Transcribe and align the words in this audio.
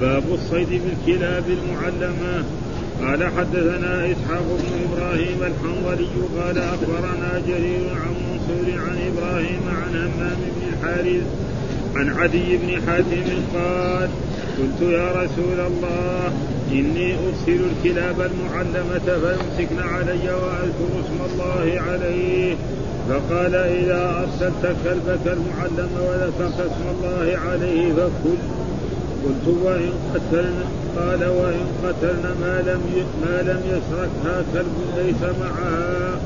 باب 0.00 0.22
الصيد 0.32 0.68
بالكلاب 0.68 1.44
المعلمة. 1.48 2.44
قال 3.02 3.24
حدثنا 3.38 4.12
إسحاق 4.12 4.46
بن 4.60 4.68
إبراهيم 4.86 5.38
الحنظلي 5.40 6.08
قال 6.38 6.58
أخبرنا 6.58 7.42
جرير 7.48 7.88
عن 7.90 8.14
منصور 8.26 8.80
عن 8.80 8.96
إبراهيم 9.12 9.60
عن 9.68 9.96
همام 9.96 10.36
بن 10.56 10.62
الحارث 10.72 11.22
عن 11.96 12.18
عدي 12.18 12.56
بن 12.56 12.82
حاتم 12.86 13.24
قال 13.54 14.08
قلت 14.58 14.90
يا 14.90 15.12
رسول 15.12 15.60
الله 15.60 16.32
إني 16.72 17.14
أرسل 17.14 17.60
الكلاب 17.70 18.20
المعلمة 18.20 18.98
فيمسكن 19.06 19.78
علي 19.78 20.32
وأذكر 20.32 20.90
اسم 21.00 21.18
الله 21.32 21.80
عليه. 21.88 22.54
فقال 23.08 23.54
إذا 23.54 24.24
أرسلت 24.24 24.76
كلبك 24.84 25.26
المعلم 25.26 25.90
وذكرت 26.00 26.60
اسم 26.60 26.84
الله 26.90 27.38
عليه 27.48 27.92
فكل 27.92 28.59
قلت 29.24 29.56
وإن 29.64 29.92
قتلنا 30.14 30.64
قال 30.96 31.24
وإن 31.24 31.66
قتلنا 31.84 32.34
ما 32.40 32.62
لم 32.66 32.80
ما 33.22 33.42
لم 33.42 33.60
يسرقها 33.66 34.44
كلب 34.52 34.76
ليس 34.96 35.22
معها. 35.40 36.20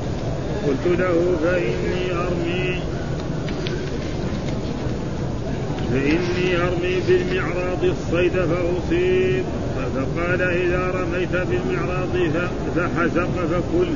قلت 0.67 0.99
له 0.99 1.35
فإني 1.43 2.03
أرمي 2.13 2.81
فإني 5.91 6.57
أرمي 6.67 6.95
بالمعراض 7.07 7.83
الصيد 7.83 8.31
فأصيب. 8.31 9.43
فقال 9.95 10.41
إذا 10.41 10.91
رميت 10.95 11.35
بالمعراض 11.49 12.13
فحزق 12.75 13.29
فكل 13.51 13.87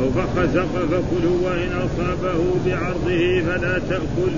أو 0.00 0.10
فخزق 0.10 0.72
فكل 0.90 1.26
وإن 1.44 1.70
أصابه 1.72 2.44
بعرضه 2.66 3.40
فلا 3.46 3.78
تأكل. 3.78 4.32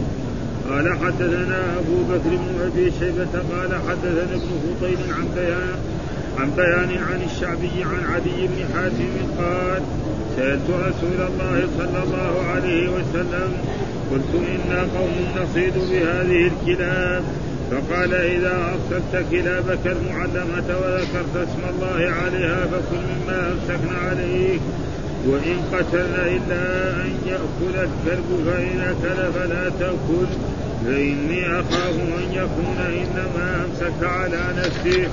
قال 0.70 0.98
حدثنا 0.98 1.78
أبو 1.78 2.02
بكر 2.10 2.30
بن 2.30 2.60
أبي 2.66 2.92
شيبة 3.00 3.34
قال 3.52 3.74
حدثنا 3.88 4.34
ابن 4.34 4.50
فضيل 4.64 4.98
عن 5.18 5.28
بيان 5.36 5.78
عن 6.38 6.50
بيان 6.50 7.02
عن 7.02 7.22
الشعبي 7.22 7.84
عن 7.84 8.14
عدي 8.14 8.46
بن 8.46 8.74
حاتم 8.74 9.12
قال 9.38 9.82
سألت 10.36 10.70
رسول 10.70 11.26
الله 11.28 11.68
صلى 11.78 12.02
الله 12.02 12.42
عليه 12.54 12.88
وسلم 12.88 13.52
قلت 14.10 14.32
إنا 14.34 14.80
قوم 14.80 15.14
نصيد 15.36 15.74
بهذه 15.74 16.50
الكلاب. 16.52 17.24
فقال 17.70 18.14
إذا 18.14 18.74
أرسلت 18.74 19.30
كلابك 19.30 19.86
المعلمة 19.86 20.68
وذكرت 20.82 21.36
اسم 21.36 21.62
الله 21.70 22.10
عليها 22.10 22.66
فكل 22.66 22.96
مما 22.96 23.52
أمسكن 23.52 23.94
عليك. 24.04 24.60
وإن 25.26 25.56
قتلنا 25.72 26.26
إلا 26.26 26.90
أن 27.04 27.12
يأكل 27.26 27.74
الكلب 27.76 28.46
فإن 28.46 28.80
أكل 28.80 29.32
فلا 29.32 29.70
تأكل. 29.80 30.26
فإني 30.86 31.60
أخاف 31.60 31.94
أن 31.94 32.32
يكون 32.32 32.78
إنما 32.78 33.64
أمسك 33.64 34.02
على 34.02 34.40
نفسه 34.56 35.08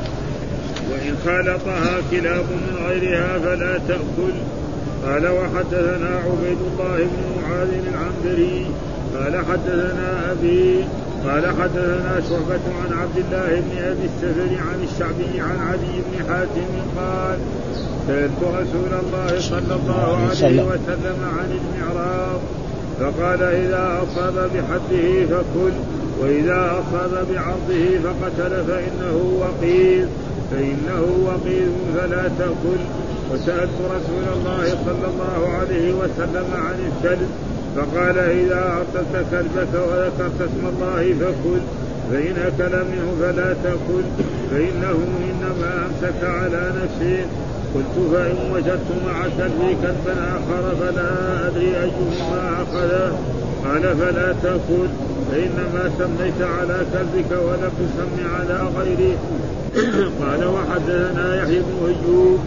وإن 0.92 1.18
خالطها 1.26 2.02
كلاب 2.12 2.46
من 2.46 2.78
غيرها 2.88 3.40
فلا 3.40 3.78
تأكل. 3.88 4.36
قال 5.06 5.28
وحدثنا 5.28 6.16
عبيد 6.26 6.58
الله 6.72 6.98
بن 6.98 7.42
معاذ 7.42 7.70
العنبري. 7.88 8.66
قال 9.16 9.46
حدثنا 9.46 10.32
أبي 10.32 10.84
قال 11.26 11.46
حدثنا 11.62 12.22
شعبة 12.30 12.66
عن 12.82 12.98
عبد 13.02 13.18
الله 13.18 13.62
بن 13.62 13.78
أبي 13.78 14.06
السفر 14.06 14.62
عن 14.70 14.84
الشعبي 14.84 15.42
عن 15.42 15.68
علي 15.68 16.02
بن 16.08 16.30
حاتم 16.30 16.72
قال 16.98 17.40
سألت 18.12 18.44
رسول 18.44 18.92
الله 19.04 19.40
صلى 19.40 19.76
الله 19.76 20.18
عليه 20.18 20.64
وسلم. 20.64 21.20
عن 21.40 21.50
المعراض 21.60 22.40
فقال 23.00 23.42
إذا 23.44 24.04
أصاب 24.04 24.50
بحده 24.56 25.26
فكل 25.26 25.74
وإذا 26.22 26.82
أصاب 26.82 27.28
بعرضه 27.34 27.86
فقتل 28.04 28.64
فإنه 28.68 29.16
وقيل 29.42 30.08
فإنه 30.52 31.04
وقيل 31.26 31.72
فلا 31.96 32.24
تأكل. 32.40 32.82
وسألت 33.32 33.78
رسول 33.96 34.26
الله 34.36 34.64
صلى 34.86 35.08
الله 35.12 35.50
عليه 35.60 35.94
وسلم 35.94 36.48
عن 36.54 36.78
الكلب 36.90 37.30
فقال 37.76 38.18
إذا 38.18 38.62
أرسلت 38.78 39.26
كلبك 39.32 39.74
وذكرت 39.74 40.42
اسم 40.42 40.64
الله 40.68 41.14
فكل 41.20 41.62
فإن 42.12 42.36
أكل 42.48 42.76
منه 42.92 43.08
فلا 43.22 43.54
تأكل 43.64 44.04
فإنه 44.52 44.98
إنما 45.30 45.86
أمسك 45.86 46.24
على 46.24 46.72
نفسه. 46.84 47.26
قلت 47.76 48.14
فإن 48.14 48.52
وجدت 48.54 48.90
مع 49.08 49.24
كلبي 49.38 49.76
كلبا 49.82 50.14
آخر 50.14 50.76
فلا 50.80 51.48
أدري 51.48 51.68
أيهما 51.68 52.64
أخذه 52.64 53.20
قال 53.66 53.98
فلا 53.98 54.34
تأكل 54.44 54.88
فإنما 55.32 55.92
سميت 56.00 56.42
على 56.42 56.86
كلبك 56.94 57.32
ولم 57.32 57.72
تسم 57.80 58.28
على 58.36 58.68
غيره 58.78 59.18
قال 60.22 60.46
وحدثنا 60.48 61.36
يحيى 61.36 61.60
بن 61.60 61.88
أيوب. 61.88 62.40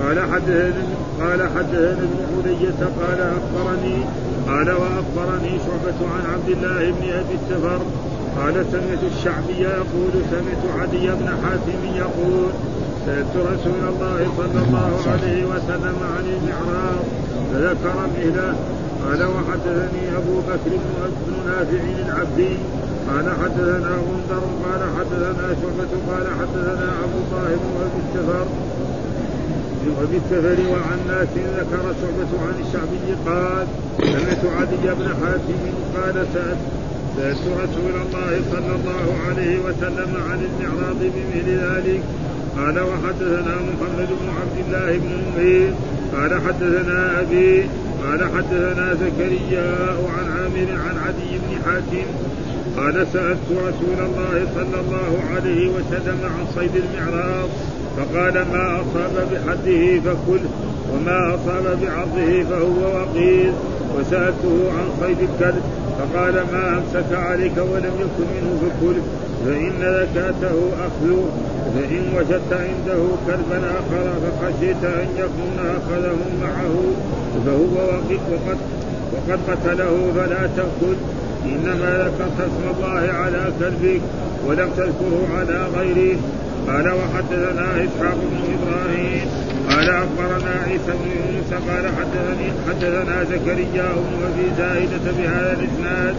قال 0.00 0.20
حدثني 0.32 0.84
قال 1.20 1.42
حدثني 1.56 1.92
ابن 1.92 2.20
علية 2.38 2.80
قال 3.00 3.20
أخبرني 3.20 4.04
قال 4.48 4.70
وأخبرني 4.70 5.58
شعبة 5.58 6.10
عن 6.14 6.32
عبد 6.32 6.48
الله 6.48 6.90
بن 6.90 7.10
أبي 7.10 7.34
السفر 7.42 7.80
قال 8.36 8.64
سمعت 8.72 9.12
الشعبي 9.16 9.60
يقول 9.60 10.12
سمعت 10.30 10.80
عدي 10.80 11.06
بن 11.06 11.28
حاتم 11.28 11.96
يقول 11.96 12.50
سألت 13.06 13.34
رسول 13.52 13.82
الله 13.92 14.18
صلى 14.38 14.60
الله 14.64 14.92
عليه 15.12 15.40
وسلم 15.52 15.96
عن 16.14 16.24
المعراض 16.36 17.04
فذكر 17.52 17.96
مثله 18.16 18.54
قال 19.04 19.20
وحدثني 19.34 20.04
أبو 20.20 20.36
بكر 20.48 20.72
بن 21.26 21.34
نافع 21.46 21.82
العبدي. 22.06 22.54
قال 23.08 23.26
حدثنا 23.42 23.92
غندر 24.06 24.42
قال 24.64 24.82
حدثنا 24.96 25.46
شعبة. 25.60 25.92
قال 26.10 26.26
حدثنا 26.40 26.88
عبد 27.00 27.16
الله 27.22 27.48
بن 27.62 27.70
أبي 27.86 28.00
السفر 28.04 28.46
وفي 29.98 30.16
السفر 30.16 30.58
وعن 30.72 30.98
ناس 31.08 31.28
ذكر 31.58 31.84
شعبة 32.00 32.32
عن 32.46 32.54
الشعبي 32.64 33.08
قال 33.26 33.66
سمعت 33.98 34.44
عدي 34.58 34.86
بن 34.98 35.08
حاتم 35.20 35.62
قال 35.96 36.26
سألت 36.34 36.58
سألت 37.16 37.44
رسول 37.62 37.94
الله 38.04 38.32
صلى 38.52 38.72
الله 38.78 39.06
عليه 39.28 39.58
وسلم 39.66 40.10
عن 40.28 40.38
المعراض 40.48 41.00
بمثل 41.00 41.48
ذلك. 41.48 42.02
قال 42.56 42.80
وحدثنا 42.80 43.54
محمد 43.54 44.08
بن 44.20 44.28
عبد 44.40 44.58
الله 44.66 44.98
بن 44.98 45.10
نمير 45.26 45.72
قال 46.14 46.40
حدثنا 46.46 47.20
أبي 47.20 47.66
قال 48.04 48.24
حدثنا 48.36 48.94
زكريا 48.94 49.76
عن 50.16 50.26
عامر 50.32 50.68
عن 50.86 50.96
عدي 51.06 51.38
بن 51.38 51.62
حاتم 51.64 52.06
قال 52.76 53.06
سألت 53.12 53.46
رسول 53.50 54.06
الله 54.06 54.46
صلى 54.54 54.80
الله 54.80 55.20
عليه 55.34 55.68
وسلم 55.68 56.18
عن 56.24 56.46
صيد 56.54 56.70
المعراض 56.76 57.48
فقال 57.96 58.34
ما 58.34 58.80
أصاب 58.80 59.28
بحده 59.32 60.00
فكل 60.00 60.40
وما 60.92 61.34
أصاب 61.34 61.78
بعرضه 61.82 62.42
فهو 62.42 62.98
وقيل 62.98 63.52
وسألته 63.98 64.72
عن 64.78 64.86
صيد 65.00 65.18
الكلب 65.18 65.62
فقال 65.98 66.34
ما 66.34 66.78
أمسك 66.78 67.12
عليك 67.12 67.56
ولم 67.56 67.92
يكن 68.00 68.26
منه 68.34 68.60
فكل 68.62 68.94
فإن 69.46 70.06
زكاته 70.14 70.70
أخذ 70.86 71.16
فإن 71.74 72.02
وجدت 72.16 72.52
عنده 72.52 73.02
كلبا 73.26 73.58
آخر 73.58 74.12
فخشيت 74.22 74.84
أن 74.84 75.08
يكون 75.16 75.56
أخذه 75.76 76.18
معه 76.42 76.76
فهو 77.46 77.74
وقد 77.86 78.58
وقد 79.12 79.38
قتله 79.48 80.12
فلا 80.14 80.46
تأكل. 80.56 80.96
إنما 81.44 81.90
ذكرت 82.04 82.40
اسم 82.40 82.64
الله 82.76 83.12
على 83.12 83.52
كلبك 83.60 84.00
ولم 84.46 84.70
تذكره 84.76 85.28
على 85.38 85.66
غيره. 85.76 86.16
قال 86.68 86.88
وحدثنا 86.88 87.84
إسحاق 87.84 88.18
بن 88.30 88.42
إبراهيم. 88.56 89.26
قال 89.70 89.90
أخبرنا 89.90 90.54
عيسى 90.66 90.92
بن 91.00 91.10
يونس. 91.16 91.50
قال 91.68 91.84
حدثني 91.98 92.48
حدثنا 92.68 93.24
زكريا 93.24 93.88
بن 93.92 94.14
أبي 94.28 94.46
زائده 94.58 95.12
بهذا 95.18 95.52
الإسناد. 95.52 96.14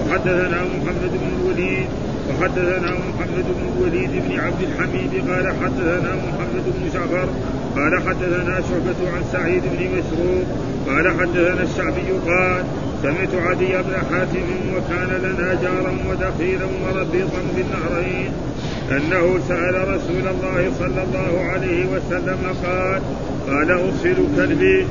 وحدثنا 0.00 0.58
محمد 0.64 1.12
بن 1.12 1.28
الوليد. 1.40 1.88
وحدثنا 2.28 2.90
محمد 2.90 3.44
بن 3.56 3.72
الوليد 3.76 4.10
بن 4.10 4.40
عبد 4.40 4.62
الحميد 4.62 5.30
قال 5.30 5.46
حدثنا 5.62 6.16
محمد 6.16 6.64
بن 6.66 6.90
جعفر 6.94 7.28
قال 7.76 8.02
حدثنا 8.08 8.60
شعبة 8.60 9.10
عن 9.16 9.22
سعيد 9.32 9.62
بن 9.62 9.98
مسروق 9.98 10.46
قال 10.86 11.20
حدثنا 11.20 11.62
الشعبي 11.62 12.10
قال 12.26 12.64
سمعت 13.02 13.34
عدي 13.46 13.66
بن 13.66 13.96
حاتم 14.10 14.46
وكان 14.76 15.08
لنا 15.22 15.54
جارا 15.62 15.92
ودخيلا 16.08 16.66
وربيطا 16.84 17.42
بالنهرين 17.56 18.32
أنه 18.90 19.40
سأل 19.48 19.88
رسول 19.88 20.28
الله 20.28 20.72
صلى 20.78 21.02
الله 21.02 21.44
عليه 21.44 21.86
وسلم 21.86 22.38
قال 22.64 23.02
قال 23.48 23.70
أرسل 23.70 24.16
كلبي 24.36 24.86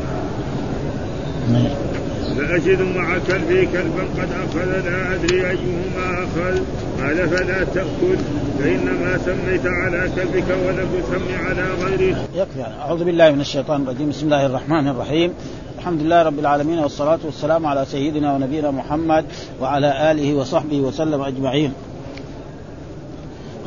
فأجد 2.38 2.82
مع 2.82 3.18
كلبي 3.28 3.66
كلبا 3.66 4.04
قد 4.18 4.30
أخذ 4.32 4.90
لا 4.90 5.14
أدري 5.14 5.50
أيهما 5.50 6.24
أخذ. 6.24 6.60
قال 7.02 7.30
فلا 7.30 7.64
تأكل. 7.64 8.18
فإنما 8.60 9.18
سميت 9.26 9.66
على 9.66 10.10
كلبك 10.16 10.50
ولم 10.50 10.90
تسم 11.02 11.46
على 11.46 11.64
غيره 11.84 12.18
يكفي. 12.36 12.62
أعوذ 12.82 13.04
بالله 13.04 13.32
من 13.32 13.42
الشيطان 13.42 13.84
الرجيم. 13.84 14.10
بسم 14.10 14.26
الله 14.26 14.46
الرحمن 14.46 14.88
الرحيم. 14.88 15.34
الحمد 15.80 16.02
لله 16.02 16.24
رب 16.24 16.40
العالمين 16.40 16.80
والصلاة 16.80 17.20
والسلام 17.26 17.66
على 17.66 17.86
سيدنا 17.86 18.34
ونبينا 18.34 18.72
محمد 18.72 19.26
وعلى 19.62 20.12
آله 20.12 20.36
وصحبه 20.36 20.80
وسلم 20.80 21.22
أجمعين. 21.22 21.74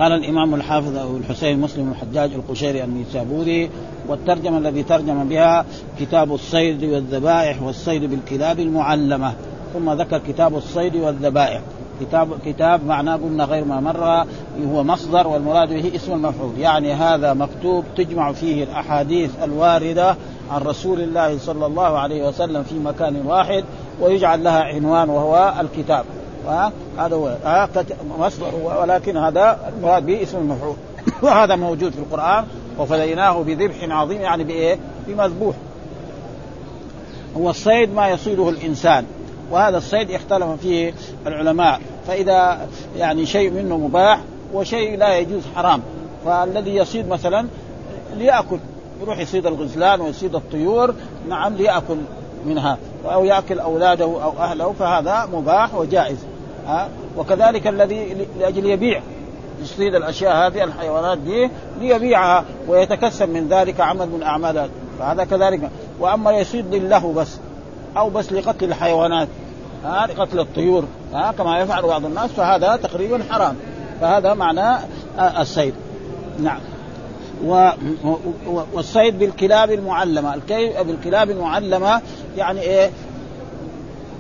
قال 0.01 0.13
الإمام 0.13 0.55
الحافظ 0.55 0.97
أبو 0.97 1.17
الحسين 1.17 1.61
مسلم 1.61 1.91
الحجاج 1.91 2.33
القشيري 2.33 2.85
النيسابوري 2.85 3.71
والترجمة 4.09 4.59
الذي 4.59 4.83
ترجم 4.83 5.29
بها 5.29 5.65
كتاب 6.01 6.35
الصيد 6.35 6.85
والذبائح 6.85 7.63
والصيد 7.63 8.05
بالكلاب 8.05 8.61
المعلمة. 8.61 9.33
ثم 9.75 9.91
ذكر 9.91 10.19
كتاب 10.19 10.57
الصيد 10.57 10.97
والذبائح. 10.97 11.61
كتاب 12.01 12.29
كتاب 12.47 12.87
معناه 12.87 13.17
قلنا 13.17 13.45
غير 13.45 13.65
ما 13.65 13.81
مر 13.81 14.27
هو 14.73 14.85
مصدر 14.85 15.29
والمراد 15.29 15.69
به 15.69 15.93
اسم 15.95 16.13
المفعول. 16.13 16.59
يعني 16.59 16.93
هذا 16.93 17.35
مكتوب 17.35 17.85
تجمع 17.97 18.33
فيه 18.33 18.65
الأحاديث 18.65 19.31
الواردة 19.43 20.17
عن 20.51 20.63
رسول 20.63 21.01
الله 21.01 21.39
صلى 21.39 21.67
الله 21.67 21.99
عليه 21.99 22.29
وسلم 22.29 22.63
في 22.63 22.79
مكان 22.79 23.27
واحد 23.27 23.65
ويجعل 24.01 24.45
لها 24.45 24.63
عنوان 24.63 25.11
وهو 25.11 25.55
الكتاب. 25.61 26.05
هذا 26.99 27.17
هو. 27.17 27.37
مصدر. 28.19 28.55
ولكن 28.81 29.17
هذا 29.17 29.73
المراد 29.77 30.07
به 30.07 30.23
اسم 30.23 30.39
المفعول. 30.39 30.77
وهذا 31.23 31.57
موجود 31.57 31.93
في 31.93 31.99
القرآن. 31.99 32.45
وفديناه 32.79 33.43
بذبح 33.43 33.77
عظيم 33.83 34.21
يعني 34.21 34.45
بإيه؟ 34.45 34.79
بمذبوح. 35.07 35.57
هو 37.37 37.51
الصيد 37.51 37.95
ما 37.95 38.09
يصيده 38.09 38.49
الإنسان. 38.49 39.05
وهذا 39.51 39.79
الصيد 39.79 40.11
اختلف 40.11 40.47
فيه 40.63 40.95
العلماء. 41.27 41.81
فإذا 42.07 42.69
يعني 42.97 43.27
شيء 43.27 43.51
منه 43.51 43.79
مباح 43.79 44.21
وشيء 44.55 44.99
لا 44.99 45.19
يجوز 45.19 45.43
حرام. 45.57 45.83
فالذي 46.25 46.77
يصيد 46.77 47.09
مثلا 47.09 47.47
ليأكل. 48.17 48.59
يروح 49.03 49.19
يصيد 49.19 49.47
الغزلان 49.47 50.01
ويصيد 50.01 50.35
الطيور. 50.35 50.95
نعم 51.29 51.55
ليأكل 51.55 51.97
منها. 52.47 52.79
أو 53.05 53.25
يأكل 53.25 53.59
أولاده 53.59 54.05
أو 54.05 54.33
أهله 54.39 54.73
فهذا 54.79 55.29
مباح 55.33 55.75
وجائز. 55.75 56.19
ها 56.71 56.89
وكذلك 57.17 57.67
الذي 57.67 58.27
لأجل 58.41 58.67
يبيع. 58.67 59.03
يصيد 59.63 59.95
الأشياء 59.95 60.47
هذه 60.47 60.65
الحيوانات 60.65 61.19
دي 61.19 61.51
ليبيعها 61.81 62.45
ويتكسب 62.69 63.29
من 63.29 63.49
ذلك 63.49 63.81
عمل 63.81 64.09
من 64.09 64.23
أعمال 64.23 64.69
فهذا 64.99 65.25
كذلك. 65.25 65.71
وأما 65.99 66.33
يصيد 66.33 66.75
لله 66.75 67.13
بس 67.13 67.39
أو 67.97 68.11
بس 68.11 68.33
لقتل 68.33 68.65
الحيوانات. 68.65 69.29
ها 69.85 70.07
لقتل 70.07 70.41
الطيور. 70.41 70.85
ها 71.13 71.33
كما 71.33 71.61
يفعل 71.61 71.83
بعض 71.83 72.05
الناس. 72.05 72.31
فهذا 72.31 72.77
تقريبا 72.77 73.21
حرام. 73.31 73.57
فهذا 74.01 74.35
معنى 74.35 74.79
الصيد. 75.19 75.75
نعم. 76.43 76.61
و... 77.45 77.71
والصيد 78.73 79.19
بالكلاب 79.19 79.71
المعلمة. 79.71 80.35
الكي... 80.35 80.83
بالكلاب 80.85 81.31
المعلمة 81.31 82.03
يعني 82.37 82.61
إيه؟ 82.61 82.91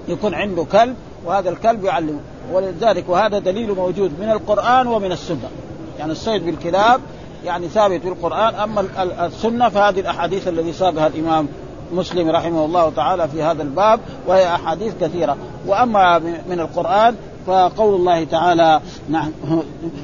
يكون 0.08 0.35
عنده 0.35 0.64
كلب 0.64 0.97
وهذا 1.25 1.50
الكلب 1.50 1.85
يعلمه. 1.85 2.20
ولذلك 2.52 3.08
وهذا 3.08 3.38
دليل 3.38 3.75
موجود 3.75 4.12
من 4.20 4.31
القرآن 4.31 4.87
ومن 4.87 5.12
السنة. 5.12 5.49
يعني 5.99 6.12
الصيد 6.12 6.47
بالكلاب 6.47 7.00
يعني 7.44 7.69
ثابت 7.69 8.05
بالقرآن 8.05 8.55
أما 8.55 8.85
السنة 9.26 9.69
فهذه 9.69 10.00
الأحاديث 10.00 10.49
الذي 10.49 10.73
ساقها 10.73 11.06
الإمام 11.06 11.49
مسلم 11.93 12.31
رحمه 12.31 12.64
الله 12.64 12.91
تعالى 12.91 13.29
في 13.29 13.43
هذا 13.43 13.62
الباب 13.62 14.00
وهي 14.26 14.55
أحاديث 14.55 14.94
كثيرة. 15.00 15.37
وأما 15.67 16.19
من 16.19 16.61
القرآن 16.61 17.14
فقول 17.47 17.94
الله 17.94 18.25
تعالى 18.25 18.81
نعم 19.08 19.31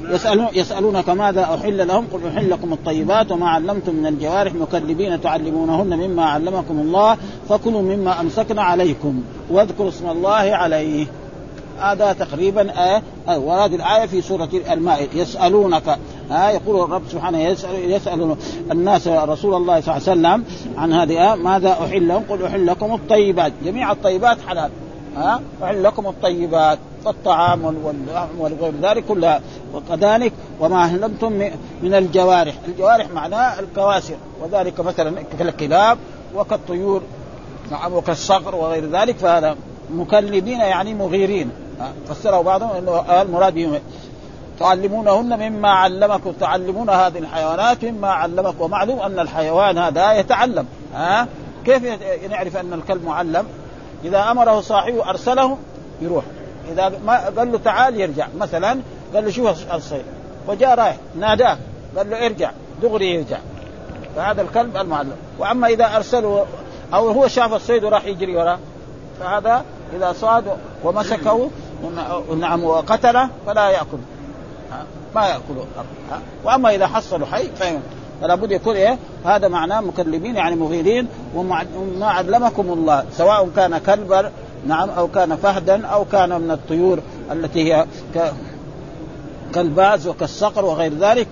يسألون 0.08 0.46
يسألونك 0.54 1.08
ماذا 1.08 1.42
أحل 1.42 1.88
لهم؟ 1.88 2.06
قل 2.12 2.26
أحل 2.26 2.50
لكم 2.50 2.72
الطيبات 2.72 3.32
وما 3.32 3.48
علمتم 3.48 3.94
من 3.94 4.06
الجوارح 4.06 4.54
مكلبين 4.54 5.20
تعلمونهن 5.20 5.98
مما 5.98 6.24
علمكم 6.24 6.80
الله 6.80 7.16
فكلوا 7.48 7.82
مما 7.82 8.20
أمسكنا 8.20 8.62
عليكم 8.62 9.22
واذكروا 9.50 9.88
اسم 9.88 10.10
الله 10.10 10.56
عليه. 10.56 11.06
هذا 11.80 12.12
تقريبا 12.12 12.70
آه, 12.70 13.02
آه 13.28 13.38
ورد 13.38 13.72
الآية 13.72 14.06
في 14.06 14.22
سورة 14.22 14.48
المائدة 14.72 15.10
يسألونك. 15.14 15.98
آه 16.32 16.50
يقول 16.50 16.84
الرب 16.84 17.02
سبحانه 17.12 17.38
يسأل, 17.38 17.90
يسأل 17.90 18.36
الناس 18.70 19.08
رسول 19.08 19.54
الله 19.54 19.80
صلى 19.80 19.96
الله 19.96 20.28
عليه 20.28 20.38
وسلم 20.42 20.44
عن 20.76 20.92
هذه 20.92 21.32
آه 21.32 21.34
ماذا 21.34 21.72
أحل 21.72 22.08
لهم؟ 22.08 22.24
قل 22.28 22.44
أحل 22.44 22.66
لكم 22.66 22.94
الطيبات. 22.94 23.52
جميع 23.64 23.92
الطيبات 23.92 24.38
حلال. 24.48 24.70
ها 25.16 25.40
أحل 25.62 25.82
لكم 25.82 26.06
الطيبات 26.06 26.78
والطعام 27.04 27.64
وغير 28.38 28.74
ذلك 28.82 29.04
كلها. 29.04 29.40
وكذلك 29.74 30.32
وما 30.60 30.84
أهلمتم 30.84 31.32
من 31.82 31.94
الجوارح. 31.94 32.54
الجوارح 32.68 33.10
معناه 33.10 33.60
الكواسر 33.60 34.16
وذلك 34.42 34.80
مثلا 34.80 35.22
كالكلاب 35.38 35.98
وكالطيور 36.34 37.02
نعم 37.70 37.92
وكالصقر 37.92 38.54
وغير 38.54 38.90
ذلك 38.90 39.16
فهذا 39.16 39.56
مكلبين 39.94 40.60
يعني 40.60 40.94
مغيرين. 40.94 41.50
فسره 42.08 42.40
بعضهم 42.40 42.76
إنه 42.76 43.22
المراد 43.22 43.54
بهم 43.54 43.80
تعلمونهن 44.60 45.50
مما 45.50 45.68
علمكم 45.68 46.32
تعلمون 46.32 46.90
هذه 46.90 47.18
الحيوانات 47.18 47.84
مما 47.84 48.08
علمكم 48.08 48.60
ومعلوم 48.60 49.00
أن 49.00 49.18
الحيوان 49.18 49.78
هذا 49.78 50.12
يتعلم. 50.12 50.66
ها؟ 50.94 51.28
كيف 51.64 51.82
نعرف 52.30 52.56
أن 52.56 52.72
الكلب 52.72 53.04
معلم؟ 53.04 53.46
إذا 54.04 54.30
أمره 54.30 54.60
صاحبه 54.60 55.10
أرسله 55.10 55.58
يروح. 56.00 56.24
إذا 56.72 56.92
ما 57.06 57.28
قال 57.38 57.52
له 57.52 57.58
تعال 57.58 58.00
يرجع. 58.00 58.26
مثلا 58.38 58.78
قال 59.14 59.24
له 59.24 59.30
شوف 59.30 59.74
الصيد. 59.74 60.04
وجاء 60.48 60.74
رايح 60.74 60.96
ناداه. 61.18 61.58
قال 61.96 62.10
له 62.10 62.26
ارجع 62.26 62.50
دغري 62.82 63.14
يرجع. 63.14 63.38
فهذا 64.16 64.42
الكلب 64.42 64.76
المعلم. 64.76 65.16
وأما 65.38 65.68
إذا 65.68 65.96
أرسله 65.96 66.46
أو 66.94 67.08
هو 67.08 67.28
شاف 67.28 67.54
الصيد 67.54 67.84
وراح 67.84 68.04
يجري 68.04 68.36
وراه 68.36 68.58
فهذا 69.20 69.64
إذا 69.96 70.12
صاد 70.12 70.44
ومسكه 70.84 71.50
نعم 72.40 72.64
وقتله 72.64 73.28
فلا 73.46 73.70
يأكل. 73.70 73.98
ما 75.14 75.26
ياكله 75.26 75.66
وأما 76.44 76.74
إذا 76.74 76.86
حصلوا 76.86 77.26
حي 77.26 77.48
فلا 78.20 78.34
بد 78.34 78.52
يكون 78.52 78.76
إيه؟ 78.76 78.98
هذا 79.24 79.48
معناه 79.48 79.80
مكلبين 79.80 80.36
يعني 80.36 80.56
مغيرين. 80.56 81.08
وما 81.34 81.66
علمكم 82.02 82.72
الله 82.72 83.04
سواء 83.12 83.48
كان 83.56 83.78
كلبا 83.78 84.32
نعم 84.66 84.90
أو 84.90 85.08
كان 85.08 85.36
فهدا 85.36 85.86
أو 85.86 86.04
كان 86.04 86.40
من 86.40 86.50
الطيور 86.50 86.98
التي 87.32 87.74
هي 87.74 87.86
ك... 88.14 88.32
كالباز 89.54 90.06
وكالصقر 90.06 90.64
وغير 90.64 90.92
ذلك. 90.94 91.28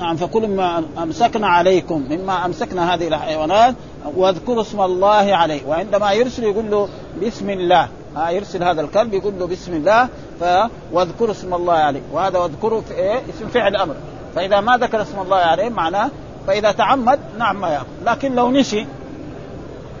نعم 0.00 0.16
فكل 0.16 0.48
ما 0.48 0.82
أمسكنا 1.02 1.46
عليكم 1.46 2.06
مما 2.10 2.46
أمسكنا 2.46 2.94
هذه 2.94 3.08
الحيوانات 3.08 3.74
واذكروا 4.16 4.62
اسم 4.62 4.80
الله 4.80 5.34
عليه. 5.36 5.66
وعندما 5.66 6.12
يرسل 6.12 6.44
يقول 6.44 6.70
له 6.70 6.88
بسم 7.26 7.50
الله. 7.50 7.88
ها 8.16 8.30
يرسل 8.30 8.62
هذا 8.62 8.80
الكلب 8.80 9.14
يقول 9.14 9.38
له 9.38 9.46
بسم 9.46 9.72
الله 9.72 10.08
ف 10.40 10.44
واذكروا 10.92 11.30
اسم 11.30 11.54
الله 11.54 11.74
عليه. 11.74 12.02
وهذا 12.12 12.38
واذكروا 12.38 12.80
في 12.80 12.94
إيه؟ 12.94 13.20
اسم 13.36 13.48
فعل 13.48 13.76
أمر 13.76 13.94
فإذا 14.34 14.60
ما 14.60 14.76
ذكر 14.76 15.02
اسم 15.02 15.18
الله 15.20 15.36
عليه 15.36 15.68
معناه 15.68 16.10
فإذا 16.46 16.72
تعمد 16.72 17.18
نعم 17.38 17.60
ما 17.60 17.68
ياكل 17.68 17.86
لكن 18.06 18.34
لو 18.34 18.50
نسي 18.50 18.86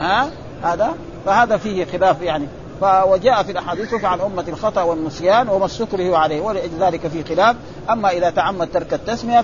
ها 0.00 0.30
هذا 0.62 0.94
فهذا 1.26 1.56
فيه 1.56 1.84
خلاف 1.84 2.22
يعني. 2.22 2.46
وجاء 2.82 3.42
في 3.42 3.52
الأحاديث 3.52 4.04
عن 4.04 4.20
أمة 4.20 4.44
الخطأ 4.48 4.82
والنسيان 4.82 5.48
وما 5.48 5.66
استكره 5.66 6.16
عليه. 6.16 6.40
ولذلك 6.40 7.06
في 7.06 7.24
خلاف. 7.24 7.56
أما 7.90 8.10
إذا 8.10 8.30
تعمد 8.30 8.68
ترك 8.72 8.94
التسمية 8.94 9.40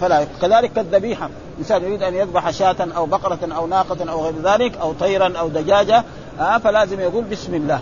فلا 0.00 0.26
كذلك 0.42 0.72
كالذبيحه 0.72 1.30
إنسان 1.58 1.82
يريد 1.82 2.02
أن 2.02 2.14
يذبح 2.14 2.50
شاة 2.50 2.76
أو 2.96 3.06
بقرة 3.06 3.38
أو 3.56 3.66
ناقة 3.66 4.10
أو 4.10 4.24
غير 4.24 4.34
ذلك 4.44 4.76
أو 4.76 4.92
طيرا 4.92 5.32
أو 5.38 5.48
دجاجة 5.48 6.04
آه 6.40 6.58
فلازم 6.58 7.00
يقول 7.00 7.24
بسم 7.24 7.54
الله. 7.54 7.80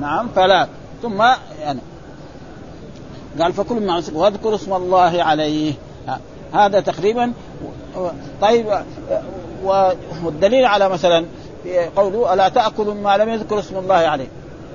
نعم 0.00 0.28
فلا. 0.36 0.68
ثم 1.02 1.22
يعني 1.60 1.80
قال 3.40 3.52
فكل 3.52 3.86
ما 3.86 4.02
واذكر 4.12 4.54
اسم 4.54 4.72
الله 4.72 5.22
عليه. 5.22 5.74
آه 6.08 6.18
هذا 6.52 6.80
تقريبا 6.80 7.32
طيب 8.40 8.82
والدليل 10.24 10.64
على 10.64 10.88
مثلا 10.88 11.26
قوله 11.96 12.34
ألا 12.34 12.48
تأكلوا 12.48 12.94
ما 12.94 13.16
لم 13.16 13.28
يذكر 13.28 13.58
اسم 13.58 13.76
الله 13.76 13.94
عليه. 13.94 14.28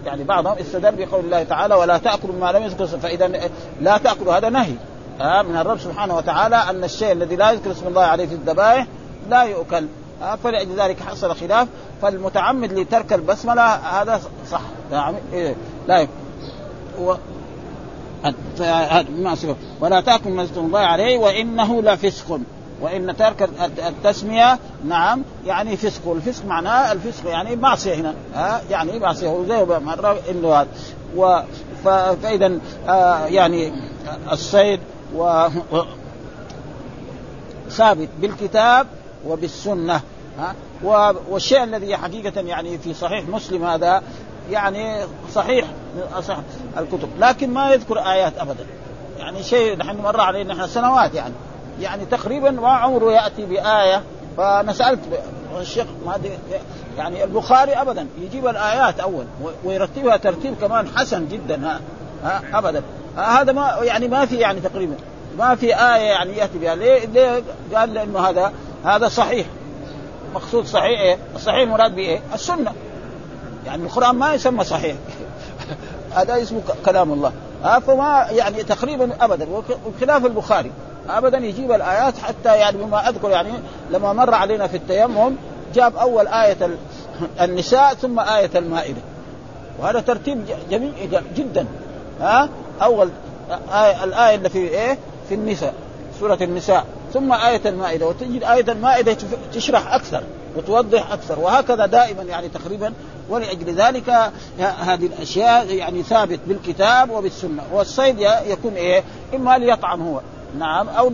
يعني 0.06 0.24
بعضهم 0.24 0.58
استدل 0.58 1.06
بقول 1.06 1.26
الله 1.26 1.44
تعالى 1.44 1.76
ولا 1.76 1.98
تأكلوا 1.98 2.36
ما 2.36 2.52
لم 2.52 2.64
يذكر 2.64 2.84
اسم 2.84 3.00
فإذا 3.00 3.32
لا 3.82 3.98
تأكلوا 3.98 4.38
هذا 4.38 4.50
نهي. 4.50 4.74
آه 5.22 5.42
من 5.42 5.58
الرب 5.58 5.80
سبحانه 5.80 6.18
وتعالى 6.18 6.56
أن 6.56 6.84
الشيء 6.84 7.12
الذي 7.12 7.36
لا 7.36 7.52
يذكر 7.52 7.72
اسم 7.72 7.88
الله 7.88 8.02
عليه 8.02 8.28
في 8.28 8.34
الذبائح 8.34 8.88
لا 9.30 9.44
يؤكل. 9.44 9.86
آه 10.24 10.36
فلذلك 10.36 11.00
حصل 11.00 11.36
خلاف. 11.36 11.68
فالمتعمد 12.02 12.74
لترك 12.74 13.14
البسملة 13.14 13.64
هذا 13.76 14.22
صح. 14.52 14.62
إيه. 15.34 15.56
لا 15.88 15.98
يؤكل 15.98 16.12
و... 17.00 17.16
ولا 19.80 20.02
تأكل 20.02 20.30
ما 20.30 20.44
الله 20.66 20.80
عليه 20.80 21.18
وإنه 21.18 21.82
لفسق. 21.82 22.40
وإن 22.82 23.18
ترك 23.18 23.50
التسمية 23.88 24.60
نعم 24.86 25.22
يعني 25.46 25.78
فسق. 25.78 26.08
والفسق 26.08 26.46
معناه 26.46 26.92
الفسق 26.92 27.30
يعني 27.30 27.56
معصية 27.56 27.96
هنا. 27.96 28.14
ها 28.36 28.62
يعني 28.70 29.00
معصية. 29.00 29.30
وزي 29.30 29.66
مرة 29.66 30.18
إنه 30.32 30.54
هذا. 30.54 30.68
و 31.16 31.40
فإذا 31.84 32.60
آه 32.88 33.26
يعني 33.26 33.74
الصيد 34.32 34.80
و 35.16 35.48
ثابت 37.70 38.10
بالكتاب 38.22 38.88
وبالسنة. 39.28 40.02
ها؟ 40.40 40.56
والشيء 41.30 41.64
الذي 41.64 41.98
حقيقة 41.98 42.42
يعني 42.42 42.78
في 42.78 42.94
صحيح 42.94 43.28
مسلم 43.30 43.64
هذا 43.64 44.04
يعني 44.52 45.06
صحيح 45.34 45.66
من 45.96 46.04
اصح 46.14 46.38
الكتب 46.78 47.10
لكن 47.20 47.50
ما 47.50 47.72
يذكر 47.74 48.00
آيات 48.00 48.38
ابدا. 48.38 48.66
يعني 49.18 49.44
شيء 49.44 49.78
نحن 49.78 49.98
مر 49.98 50.22
علينا 50.22 50.54
نحن 50.54 50.68
سنوات 50.68 51.14
يعني. 51.14 51.34
يعني 51.80 52.06
تقريبا 52.06 52.52
ما 52.52 52.70
عمره 52.70 53.12
يأتي 53.12 53.46
بآية 53.46 54.04
فانا 54.38 54.74
سالت 54.74 55.00
الشيخ 55.60 55.86
ما 56.06 56.20
يعني 56.98 57.24
البخاري 57.24 57.72
ابدا 57.72 58.08
يجيب 58.22 58.48
الآيات 58.48 59.00
أول 59.00 59.26
ويرتبها 59.64 60.18
ترتيب 60.18 60.56
كمان 60.62 60.88
حسن 60.96 61.28
جدا 61.28 61.68
ها, 61.68 61.82
ها؟ 62.24 62.42
ابدا. 62.54 62.84
ها 63.18 63.42
هذا 63.42 63.52
ما 63.52 63.78
يعني 63.82 64.08
ما 64.08 64.26
في 64.26 64.36
يعني 64.36 64.60
تقريبا 64.60 64.96
ما 65.38 65.56
في 65.56 65.66
آية 65.66 66.02
يعني 66.02 66.38
يأتي 66.38 66.58
بها. 66.58 66.76
ليه؟ 66.76 67.06
ليه؟ 67.06 67.44
قال 67.76 67.94
لأنه 67.94 68.20
هذا 68.20 68.54
هذا 68.86 69.08
صحيح. 69.08 69.46
مقصود 70.38 70.66
صحيح 70.66 71.00
إيه؟ 71.00 71.18
الصحيح 71.36 71.60
المراد 71.60 71.96
به 71.96 72.02
إيه؟ 72.02 72.20
السنة. 72.34 72.74
يعني 73.66 73.84
القرآن 73.84 74.16
ما 74.16 74.34
يسمى 74.34 74.64
صحيح. 74.64 74.96
هذا 76.16 76.42
اسمه 76.42 76.62
كلام 76.86 77.14
الله. 77.14 77.32
ها 77.64 77.80
فما 77.80 78.28
يعني 78.32 78.64
تقريبا 78.64 79.10
ابدا. 79.22 79.48
وخلاف 79.86 80.26
البخاري. 80.26 80.72
ابدا 81.10 81.38
يجيب 81.38 81.72
الآيات 81.72 82.18
حتى 82.18 82.58
يعني 82.58 82.78
بما 82.78 83.10
أذكر 83.10 83.30
يعني 83.30 83.50
لما 83.92 84.14
مر 84.14 84.34
علينا 84.34 84.68
في 84.68 84.78
التيمم 84.78 85.36
جاب 85.74 85.96
أول 85.96 86.28
آية 86.28 86.58
النساء 87.42 87.94
ثم 87.94 88.20
آية 88.20 88.52
المائدة. 88.56 89.02
وهذا 89.80 90.00
ترتيب 90.00 90.46
جميل 90.70 90.94
جدا. 91.36 91.66
ها 92.22 92.50
أول 92.82 93.10
آية 93.74 94.04
الآية 94.04 94.36
اللي 94.36 94.50
في 94.50 94.60
إيه؟ 94.60 94.98
في 95.30 95.36
النساء 95.36 95.74
سورة 96.20 96.38
النساء. 96.42 96.86
ثم 97.14 97.34
آية 97.34 97.62
المائدة 97.66 98.08
وتجد 98.08 98.44
آية 98.44 98.72
المائدة 98.72 99.18
تشرح 99.54 99.94
أكثر 99.94 100.24
وتوضح 100.56 101.12
أكثر 101.12 101.40
وهكذا 101.40 101.86
دائما 101.86 102.24
يعني 102.24 102.50
تقريبا 102.50 102.94
ولأجل 103.30 103.74
ذلك 103.74 104.10
هذه 104.60 105.06
الأشياء 105.06 105.74
يعني 105.74 106.04
ثابت 106.04 106.40
بالكتاب 106.48 107.10
وبالسنة. 107.10 107.64
والصيد 107.72 108.20
يكون 108.46 108.74
إيه؟ 108.74 109.04
إما 109.36 109.58
ليطعم 109.58 110.02
هو 110.02 110.22
نعم 110.60 110.90
أو 110.90 111.12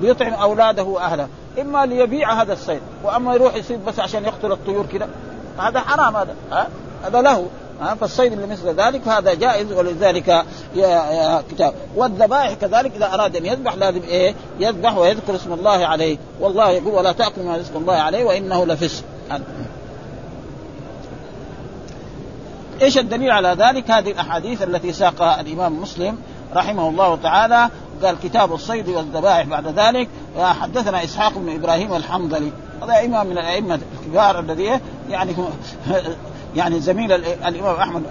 ليطعم 0.00 0.32
أولاده 0.32 1.00
أهله 1.00 1.28
إما 1.60 1.86
ليبيع 1.86 2.42
هذا 2.42 2.52
الصيد. 2.52 2.80
وأما 3.04 3.34
يروح 3.34 3.54
يصيد 3.54 3.84
بس 3.84 4.00
عشان 4.00 4.24
يقتل 4.24 4.52
الطيور 4.52 4.86
كده 4.86 5.06
هذا 5.58 5.80
حرام 5.80 6.16
هذا 6.16 6.34
ها؟ 6.52 6.68
هذا 7.04 7.20
له. 7.20 7.46
ها 7.80 7.94
فالصيد 7.94 8.48
مثل 8.50 8.68
ذلك 8.68 9.02
فهذا 9.02 9.34
جائز 9.34 9.72
ولذلك 9.72 10.44
يا, 10.74 11.42
كتاب. 11.50 11.74
والذبائح 11.96 12.52
كذلك 12.52 12.92
إذا 12.96 13.14
أراد 13.14 13.36
أن 13.36 13.46
يذبح 13.46 13.74
لازم 13.74 14.02
إيه؟ 14.02 14.34
يذبح 14.60 14.96
ويذكر 14.96 15.34
اسم 15.34 15.52
الله 15.52 15.86
عليه. 15.86 16.18
والله 16.40 16.70
يقول 16.70 16.94
ولا 16.94 17.12
تأكل 17.12 17.42
ما 17.42 17.60
اسم 17.60 17.76
الله 17.76 17.94
عليه 17.94 18.24
وإنه 18.24 18.66
لفسق. 18.66 19.04
إيش 22.82 22.98
الدليل 22.98 23.30
على 23.30 23.56
ذلك؟ 23.58 23.90
هذه 23.90 24.10
الأحاديث 24.10 24.62
التي 24.62 24.92
ساقها 24.92 25.40
الإمام 25.40 25.80
مسلم 25.82 26.18
رحمه 26.54 26.88
الله 26.88 27.16
تعالى. 27.16 27.68
قال 28.02 28.16
كتاب 28.22 28.52
الصيد 28.52 28.88
والذبائح 28.88 29.46
بعد 29.46 29.66
ذلك. 29.66 30.08
حدثنا 30.38 31.04
إسحاق 31.04 31.32
بن 31.38 31.54
إبراهيم 31.54 31.94
الحنظلي. 31.94 32.52
هذا 32.82 33.04
إمام 33.04 33.26
من 33.26 33.38
الأئمة 33.38 33.80
الكبار 34.00 34.40
الذي 34.40 34.80
يعني 35.10 35.34
يعني 36.56 36.80
زميل 36.80 37.12
الإمام 37.12 37.76
أحمد 37.76 38.02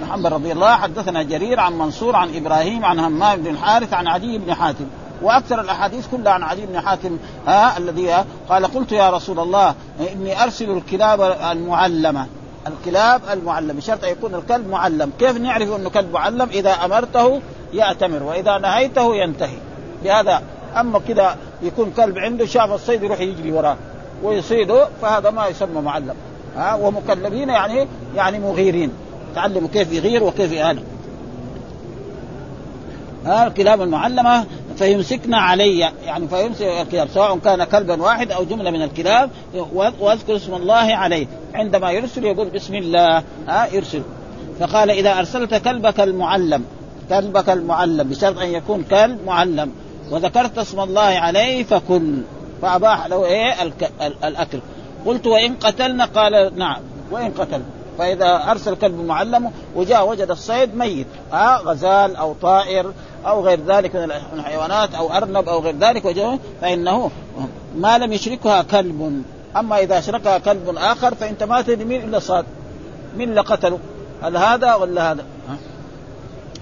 بن 0.00 0.06
حنبل 0.12 0.32
رضي 0.32 0.52
الله 0.52 0.76
حدثنا 0.76 1.22
جرير 1.22 1.60
عن 1.60 1.78
منصور 1.78 2.16
عن 2.16 2.36
إبراهيم 2.36 2.84
عن 2.84 2.98
همام 2.98 3.40
بن 3.40 3.46
الحارث 3.46 3.92
عن 3.92 4.06
عدي 4.06 4.38
بن 4.38 4.54
حاتم. 4.54 4.84
وأكثر 5.22 5.60
الأحاديث 5.60 6.06
كلها 6.12 6.32
عن 6.32 6.42
عدي 6.42 6.66
بن 6.66 6.80
حاتم 6.80 7.16
ها 7.46 7.78
الذي 7.78 8.24
قال 8.48 8.66
قلت 8.66 8.92
يا 8.92 9.10
رسول 9.10 9.38
الله 9.38 9.74
إني 10.12 10.42
أرسل 10.42 10.70
الكلاب 10.70 11.20
المعلمة. 11.50 12.26
الكلاب 12.66 13.22
المعلم 13.32 13.76
بشرط 13.76 14.04
أن 14.04 14.10
يكون 14.10 14.34
الكلب 14.34 14.68
معلم. 14.68 15.12
كيف 15.18 15.36
نعرف 15.36 15.76
أنه 15.76 15.90
كلب 15.90 16.12
معلم؟ 16.12 16.48
إذا 16.48 16.70
أمرته 16.70 17.40
يأتمر 17.72 18.22
وإذا 18.22 18.58
نهيته 18.58 19.16
ينتهي. 19.16 19.58
بهذا 20.04 20.42
أما 20.76 20.98
كذا 21.08 21.36
يكون 21.62 21.92
كلب 21.96 22.18
عنده 22.18 22.46
شاف 22.46 22.72
الصيد 22.72 23.02
يروح 23.02 23.20
يجري 23.20 23.52
وراه. 23.52 23.76
ويصيده 24.22 24.88
فهذا 25.02 25.30
ما 25.30 25.46
يسمى 25.46 25.80
معلم. 25.80 26.14
ها 26.58 26.74
ومكلفين 26.74 27.48
يعني 27.48 27.86
يعني 28.16 28.38
مغيرين. 28.38 28.90
تعلموا 29.34 29.68
كيف 29.72 29.92
يغير 29.92 30.24
وكيف 30.24 30.52
يهلك 30.52 30.82
ها 33.26 33.46
الكلاب 33.46 33.82
المعلمة 33.82 34.44
فيمسكن 34.76 35.34
علي 35.34 35.78
يعني 35.78 36.28
فيمسك 36.28 36.62
الكلاب 36.62 37.08
سواء 37.14 37.38
كان 37.38 37.64
كلبا 37.64 38.02
واحد 38.02 38.32
أو 38.32 38.44
جملة 38.44 38.70
من 38.70 38.82
الكلاب 38.82 39.30
وأذكر 40.00 40.36
اسم 40.36 40.54
الله 40.54 40.74
عليه. 40.96 41.26
عندما 41.54 41.90
يرسل 41.90 42.24
يقول 42.24 42.48
بسم 42.48 42.74
الله 42.74 43.22
ها 43.48 43.66
يرسل. 43.72 44.02
فقال 44.60 44.90
إذا 44.90 45.18
أرسلت 45.18 45.54
كلبك 45.54 46.00
المعلم 46.00 46.64
كلبك 47.08 47.50
المعلم 47.50 48.08
بشرط 48.08 48.38
أن 48.38 48.48
يكون 48.48 48.84
كلب 48.90 49.18
معلم 49.26 49.72
وذكرت 50.10 50.58
اسم 50.58 50.80
الله 50.80 51.00
عليه 51.00 51.64
فكل. 51.64 52.14
فأباح 52.62 53.06
له 53.06 53.26
إيه؟ 53.26 53.54
الأكل. 54.24 54.58
قلت 55.06 55.26
وإن 55.26 55.54
قتلنا 55.54 56.04
قال 56.04 56.58
نعم. 56.58 56.80
وإن 57.10 57.30
قتل. 57.30 57.62
فإذا 57.98 58.50
أرسل 58.50 58.74
كلب 58.74 59.00
معلم 59.00 59.50
وجاء 59.74 60.08
وجد 60.08 60.30
الصيد 60.30 60.74
ميت. 60.74 61.06
ها 61.32 61.58
غزال 61.58 62.16
أو 62.16 62.34
طائر 62.42 62.92
أو 63.26 63.40
غير 63.40 63.60
ذلك 63.66 63.96
من 63.96 64.12
الحيوانات 64.34 64.94
أو 64.94 65.12
أرنب 65.12 65.48
أو 65.48 65.58
غير 65.58 65.76
ذلك 65.78 66.04
وجاء 66.04 66.38
فإنه 66.60 67.10
ما 67.76 67.98
لم 67.98 68.12
يشركها 68.12 68.62
كلب. 68.62 69.22
أما 69.56 69.78
إذا 69.78 69.98
أشركها 69.98 70.38
كلب 70.38 70.74
آخر 70.76 71.14
فأنت 71.14 71.42
ما 71.42 71.62
تدري 71.62 71.84
مين 71.84 72.04
إلا 72.04 72.18
صاد. 72.18 72.44
مين 73.16 73.28
اللي 73.30 73.40
قتله 73.40 73.78
هل 74.22 74.36
هذا 74.36 74.74
ولا 74.74 75.12
هذا؟ 75.12 75.24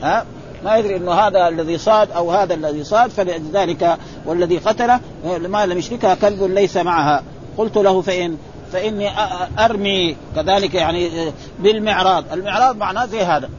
ها؟ 0.03 0.25
ما 0.65 0.77
يدري 0.77 0.97
إنه 0.97 1.13
هذا 1.13 1.49
الذي 1.49 1.79
صاد 1.79 2.11
أو 2.11 2.31
هذا 2.31 2.55
الذي 2.55 2.85
صاد 2.85 3.11
فلذلك 3.11 3.97
والذي 4.27 4.59
قتله 4.59 5.01
ما 5.25 5.67
لم 5.67 5.79
يشركها 5.79 6.15
كلب 6.15 6.43
ليس 6.43 6.77
معها. 6.77 7.23
قلت 7.59 7.77
له 7.77 8.03
فإن 8.03 8.39
فإني 8.73 9.11
أرمي 9.59 10.17
كذلك 10.37 10.75
يعني 10.75 11.33
بالمعراض. 11.59 12.25
المعراض 12.33 12.77
معناه 12.77 13.07
زي 13.07 13.21
هذا. 13.21 13.51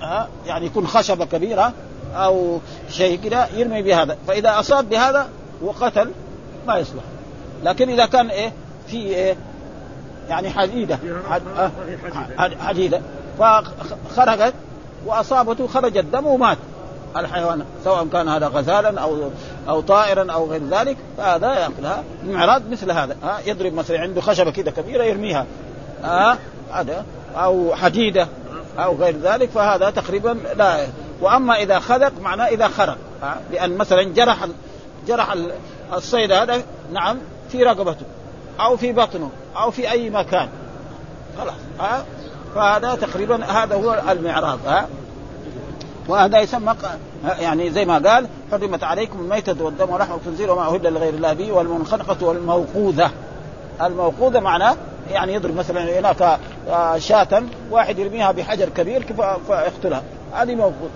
ها 0.00 0.28
يعني 0.46 0.66
يكون 0.66 0.86
خشبة 0.86 1.24
كبيرة 1.24 1.72
أو 2.14 2.58
شيء 2.90 3.20
كده 3.20 3.46
يرمي 3.56 3.82
بهذا. 3.82 4.16
فإذا 4.28 4.60
أصاب 4.60 4.88
بهذا 4.88 5.28
وقتل 5.62 6.10
ما 6.66 6.76
يصلح. 6.76 7.02
لكن 7.64 7.90
إذا 7.90 8.06
كان 8.06 8.30
إيه 8.30 8.52
في 8.88 8.96
إيه 8.96 9.36
يعني 10.28 10.50
حديدة. 10.50 10.98
حديدة. 12.60 13.00
فخرجت 13.38 14.54
وأصابته 15.06 15.66
خرج 15.66 15.96
الدم 15.96 16.26
ومات. 16.26 16.58
الحيوان 17.16 17.64
سواء 17.84 18.06
كان 18.06 18.28
هذا 18.28 18.46
غزالا 18.46 19.00
أو 19.00 19.30
أو 19.68 19.80
طائرا 19.80 20.32
أو 20.32 20.50
غير 20.50 20.62
ذلك 20.70 20.96
فهذا 21.16 21.54
ياكلها 21.54 22.04
المعراض 22.24 22.62
مثل 22.70 22.90
هذا. 22.90 23.16
ها 23.22 23.38
يضرب 23.46 23.74
مثلا 23.74 24.00
عنده 24.00 24.20
خشبة 24.20 24.50
كده 24.50 24.70
كبيرة 24.70 25.04
يرميها. 25.04 25.46
ها 26.02 26.38
هذا 26.72 27.04
أو 27.36 27.74
حديدة 27.74 28.28
أو 28.78 28.96
غير 28.96 29.16
ذلك 29.16 29.50
فهذا 29.50 29.90
تقريبا 29.90 30.38
لا. 30.56 30.86
وأما 31.20 31.54
إذا 31.54 31.78
خذق 31.78 32.12
معناه 32.20 32.46
إذا 32.46 32.68
خرق. 32.68 32.96
لأن 33.52 33.76
مثلا 33.76 34.02
جرح 34.02 34.46
جرح 35.08 35.34
الصيد 35.92 36.32
هذا 36.32 36.62
نعم 36.92 37.18
في 37.48 37.62
رقبته 37.62 38.06
أو 38.60 38.76
في 38.76 38.92
بطنه 38.92 39.30
أو 39.56 39.70
في 39.70 39.90
أي 39.90 40.10
مكان. 40.10 40.48
خلاص 41.38 41.54
ها 41.80 42.04
فهذا 42.54 42.94
تقريبا 42.94 43.44
هذا 43.44 43.74
هو 43.74 44.02
المعراض. 44.10 44.58
ها 44.66 44.88
وهذا 46.08 46.40
يسمى 46.40 46.74
يعني 47.40 47.70
زي 47.70 47.84
ما 47.84 47.98
قال 47.98 48.26
حرمت 48.52 48.84
عليكم 48.84 49.20
الميتة 49.20 49.64
والدم 49.64 49.90
ولحم 49.90 50.14
الخنزير 50.14 50.50
وما 50.50 50.62
أهل 50.62 50.92
لغير 50.92 51.14
الله 51.14 51.32
به 51.32 51.52
والمنخنقة 51.52 52.26
والموقوذة. 52.26 53.10
الموقوذة 53.82 54.40
معناه 54.40 54.76
يعني 55.10 55.34
يضرب 55.34 55.56
مثلا 55.56 55.98
هناك 55.98 56.38
آه، 56.68 56.98
شاة 56.98 57.42
واحد 57.70 57.98
يرميها 57.98 58.32
بحجر 58.32 58.68
كبير 58.68 59.06
فيقتلها 59.46 60.02
هذه 60.34 60.54
موقوذة. 60.54 60.90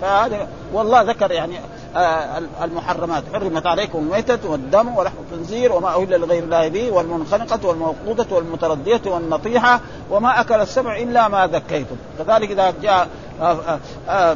فهذا 0.00 0.48
والله 0.72 1.02
ذكر 1.02 1.30
يعني 1.30 1.56
آه، 1.96 2.42
المحرمات. 2.64 3.22
حرمت 3.34 3.66
عليكم 3.66 3.98
الميتة 3.98 4.50
والدم 4.50 4.96
ولحم 4.96 5.14
الخنزير 5.30 5.72
وما 5.72 5.88
أهل 5.88 6.20
لغير 6.20 6.42
الله 6.42 6.68
به 6.68 6.90
والمنخنقة 6.90 7.68
والموقوذة 7.68 8.26
والمتردية 8.30 9.00
والنطيحة 9.06 9.80
وما 10.10 10.40
أكل 10.40 10.54
السبع 10.54 10.96
إلا 10.96 11.28
ما 11.28 11.46
ذكيتم. 11.46 11.96
كذلك 12.18 12.50
إذا 12.50 12.74
جاء 12.82 13.08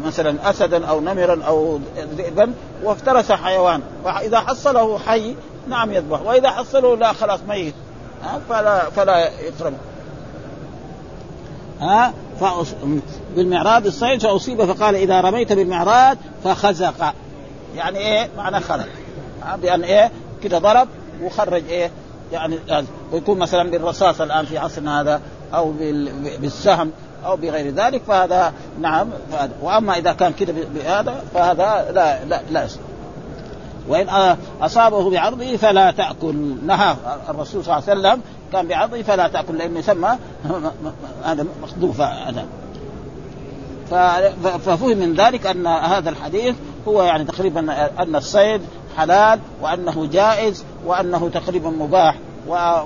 مثلا 0.06 0.50
اسدا 0.50 0.86
أو 0.86 1.00
نمرا 1.00 1.42
أو 1.46 1.80
ذئبا 2.16 2.52
وافترس 2.82 3.32
حيوان. 3.32 3.82
فاذا 4.04 4.40
حصله 4.40 4.98
حي 4.98 5.34
نعم 5.68 5.92
يذبح. 5.92 6.20
وإذا 6.22 6.50
حصله 6.50 6.96
لا 6.96 7.12
خلاص 7.12 7.40
ميت. 7.48 7.74
فلا 8.48 8.90
فلا 8.90 9.18
يقرب 9.18 9.72
ها 11.80 12.12
بالمعراض 13.36 13.86
الصيد 13.86 14.22
فأصيب 14.22 14.64
فقال 14.64 14.94
إذا 14.94 15.20
رميت 15.20 15.52
بالمعراض 15.52 16.18
فخزق. 16.44 17.14
يعني 17.76 17.98
إيه؟ 17.98 18.28
معنى 18.36 18.60
خلق. 18.60 18.88
بأن 19.62 19.82
إيه؟ 19.82 20.10
كده 20.42 20.58
ضرب 20.58 20.88
وخرج 21.22 21.62
إيه؟ 21.68 21.90
يعني 22.32 22.58
ويكون 23.12 23.38
مثلا 23.38 23.70
بالرصاص 23.70 24.20
الآن 24.20 24.44
في 24.44 24.58
عصرنا 24.58 25.00
هذا 25.00 25.20
أو 25.54 25.72
بالسهم. 26.40 26.90
أو 27.26 27.36
بغير 27.36 27.74
ذلك 27.74 28.02
فهذا 28.02 28.52
نعم 28.80 29.08
فهذا. 29.32 29.52
وأما 29.62 29.98
إذا 29.98 30.12
كان 30.12 30.32
كذا 30.32 30.54
بهذا 30.74 31.24
فهذا 31.34 31.90
لا 31.92 32.24
لا 32.24 32.40
لا 32.50 32.66
وإن 33.88 34.36
أصابه 34.60 35.10
بعرضه 35.10 35.56
فلا 35.56 35.90
تأكل. 35.90 36.56
نهى 36.66 36.96
الرسول 37.28 37.64
صلى 37.64 37.78
الله 37.78 37.90
عليه 37.90 38.00
وسلم 38.00 38.22
كان 38.52 38.66
بعرضه 38.66 39.02
فلا 39.02 39.28
تأكل 39.28 39.58
لأنه 39.58 39.78
يسمى 39.78 40.08
هذا 41.24 41.46
مخذوف 41.62 42.00
هذا. 42.00 42.46
ففهم 44.64 44.98
من 44.98 45.14
ذلك 45.14 45.46
أن 45.46 45.66
هذا 45.66 46.10
الحديث 46.10 46.54
هو 46.88 47.02
يعني 47.02 47.24
تقريبا 47.24 47.60
أن 48.02 48.16
الصيد 48.16 48.60
حلال 48.96 49.40
وأنه 49.62 50.08
جائز 50.12 50.64
وأنه 50.86 51.30
تقريبا 51.34 51.70
مباح. 51.70 52.16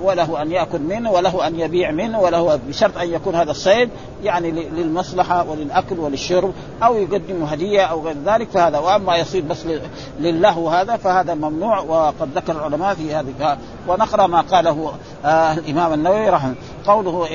وله 0.03 0.41
أن 0.41 0.51
يأكل 0.51 0.79
منه 0.79 1.11
وله 1.11 1.47
أن 1.47 1.59
يبيع 1.59 1.91
منه 1.91 2.19
وله 2.19 2.59
بشرط 2.67 2.97
أن 2.97 3.09
يكون 3.09 3.35
هذا 3.35 3.51
الصيد 3.51 3.89
يعني 4.23 4.51
للمصلحة 4.51 5.49
وللأكل 5.49 5.99
وللشرب 5.99 6.53
أو 6.83 6.97
يقدم 6.97 7.43
هدية 7.43 7.81
أو 7.81 8.01
غير 8.01 8.15
ذلك 8.25 8.49
فهذا 8.49 8.77
وأما 8.77 9.17
يصيد 9.17 9.47
بس 9.47 9.65
لله 10.19 10.81
هذا 10.81 10.97
فهذا 10.97 11.33
ممنوع 11.33 11.79
وقد 11.79 12.29
ذكر 12.35 12.51
العلماء 12.51 12.93
في 12.93 13.15
هذه 13.15 13.57
ونقرأ 13.87 14.27
ما 14.27 14.41
قاله 14.41 14.93
آه 15.25 15.53
الإمام 15.53 15.93
النووي 15.93 16.29
رحمه 16.29 16.55
قوله 16.87 17.27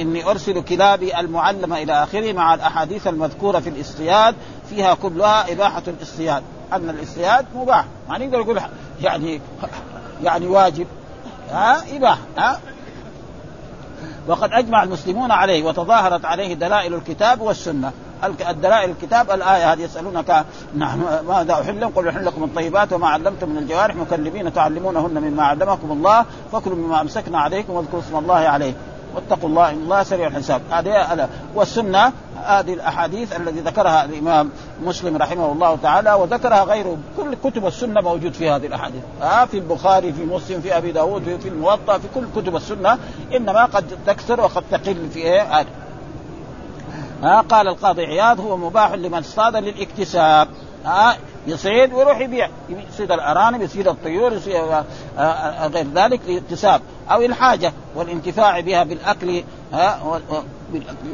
إني 0.00 0.30
أرسل 0.30 0.62
كلابي 0.62 1.20
المعلمه 1.20 1.82
إلى 1.82 2.02
آخره 2.02 2.32
مع 2.32 2.54
الأحاديث 2.54 3.06
المذكورة 3.06 3.58
في 3.58 3.68
الاصطياد 3.68 4.34
فيها 4.70 4.94
كلها 4.94 5.52
إباحة 5.52 5.82
الاصطياد. 5.88 6.42
أن 6.72 6.90
الاصطياد 6.90 7.46
مباح. 7.54 7.84
ما 8.08 8.18
نقدر 8.18 8.40
نقول 8.40 8.60
يعني 9.02 9.40
يعني 10.22 10.46
واجب. 10.46 10.86
ها؟ 11.50 11.96
إباحة 11.96 12.18
ها؟ 12.38 12.60
وقد 14.28 14.52
أجمع 14.52 14.82
المسلمون 14.82 15.30
عليه 15.30 15.64
وتظاهرت 15.64 16.24
عليه 16.24 16.54
دلائل 16.54 16.94
الكتاب 16.94 17.40
والسنة. 17.40 17.92
الدلائل 18.48 18.90
الكتاب 18.90 19.30
الآية 19.30 19.72
هذه 19.72 19.80
يسألونك 19.80 20.44
نعم 20.74 21.00
ماذا 21.28 21.52
أحل 21.52 21.84
قل 21.84 22.08
أحل 22.08 22.26
لكم 22.26 22.44
الطيبات 22.44 22.92
وما 22.92 23.08
علمتم 23.08 23.48
من 23.48 23.58
الجوارح. 23.58 23.96
مكلمين 23.96 24.52
تعلمونهن 24.52 25.22
مما 25.22 25.42
علمكم 25.42 25.92
الله. 25.92 26.24
فكلوا 26.52 26.76
مما 26.76 27.00
أمسكنا 27.00 27.38
عليكم 27.38 27.72
واذكروا 27.72 28.02
اسم 28.02 28.16
الله 28.16 28.34
عليه. 28.34 28.74
واتقوا 29.14 29.48
الله 29.48 29.70
إن 29.70 29.74
الله 29.74 30.02
سريع 30.02 30.26
الحساب. 30.26 30.60
هذه 30.70 31.28
والسنة 31.54 32.12
هذه 32.44 32.74
الأحاديث 32.74 33.36
الذي 33.36 33.60
ذكرها 33.60 34.04
الإمام 34.04 34.50
مسلم 34.84 35.16
رحمه 35.16 35.52
الله 35.52 35.78
تعالى 35.82 36.12
وذكرها 36.12 36.64
غيره 36.64 36.96
كل 37.16 37.34
كتب 37.34 37.66
السنة 37.66 38.00
موجود 38.00 38.32
في 38.32 38.50
هذه 38.50 38.66
الأحاديث. 38.66 39.02
آه 39.22 39.44
في 39.44 39.58
البخاري 39.58 40.12
في 40.12 40.24
مسلم 40.24 40.60
في 40.60 40.76
أبي 40.76 40.92
داود 40.92 41.38
في 41.42 41.48
الموطأ 41.48 41.98
في 41.98 42.08
كل 42.14 42.26
كتب 42.36 42.56
السنة. 42.56 42.98
إنما 43.36 43.64
قد 43.64 43.84
تكثر 44.06 44.40
وقد 44.40 44.64
تقل 44.70 45.08
في 45.10 45.18
إيه؟ 45.18 45.42
هذا 45.42 45.68
آه 47.24 47.40
قال 47.40 47.68
القاضي 47.68 48.04
عياض 48.04 48.40
هو 48.40 48.56
مباح 48.56 48.92
لمن 48.92 49.18
اصطاد 49.18 49.56
للاكتساب. 49.56 50.48
آه 50.86 51.14
يصيد 51.46 51.92
ويروح 51.92 52.20
يبيع. 52.20 52.48
يصيد 52.88 53.12
الأرانب 53.12 53.62
يصيد 53.62 53.88
الطيور 53.88 54.32
يصيد 54.32 54.54
آه، 54.54 54.84
آه، 55.18 55.66
غير 55.66 55.86
ذلك 55.94 56.20
لاكتساب 56.28 56.80
أو 57.10 57.22
الحاجة 57.22 57.72
والانتفاع 57.94 58.60
بها 58.60 58.84
بالأكل 58.84 59.42
ها 59.72 60.20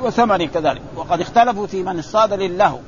وثمن 0.03 0.47
كذلك. 0.47 0.83
وقد 0.97 1.21
اختلفوا 1.21 1.67
في 1.67 1.83
من 1.83 1.99
اصطاد 1.99 2.33
لله 2.33 2.81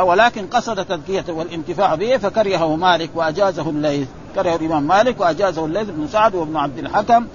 ولكن 0.00 0.46
قصد 0.46 0.84
تذكيته 0.84 1.32
والانتفاع 1.32 1.94
به 1.94 2.16
فكرهه 2.16 2.76
مالك 2.76 3.10
وأجازه 3.14 3.70
الليث. 3.70 4.08
كره 4.34 4.54
الإمام 4.56 4.82
مالك 4.82 5.20
وأجازه 5.20 5.64
الليث 5.64 5.88
بن 5.90 6.08
سعد 6.08 6.34
وابن 6.34 6.56
عبد 6.56 6.78
الحكم. 6.78 7.26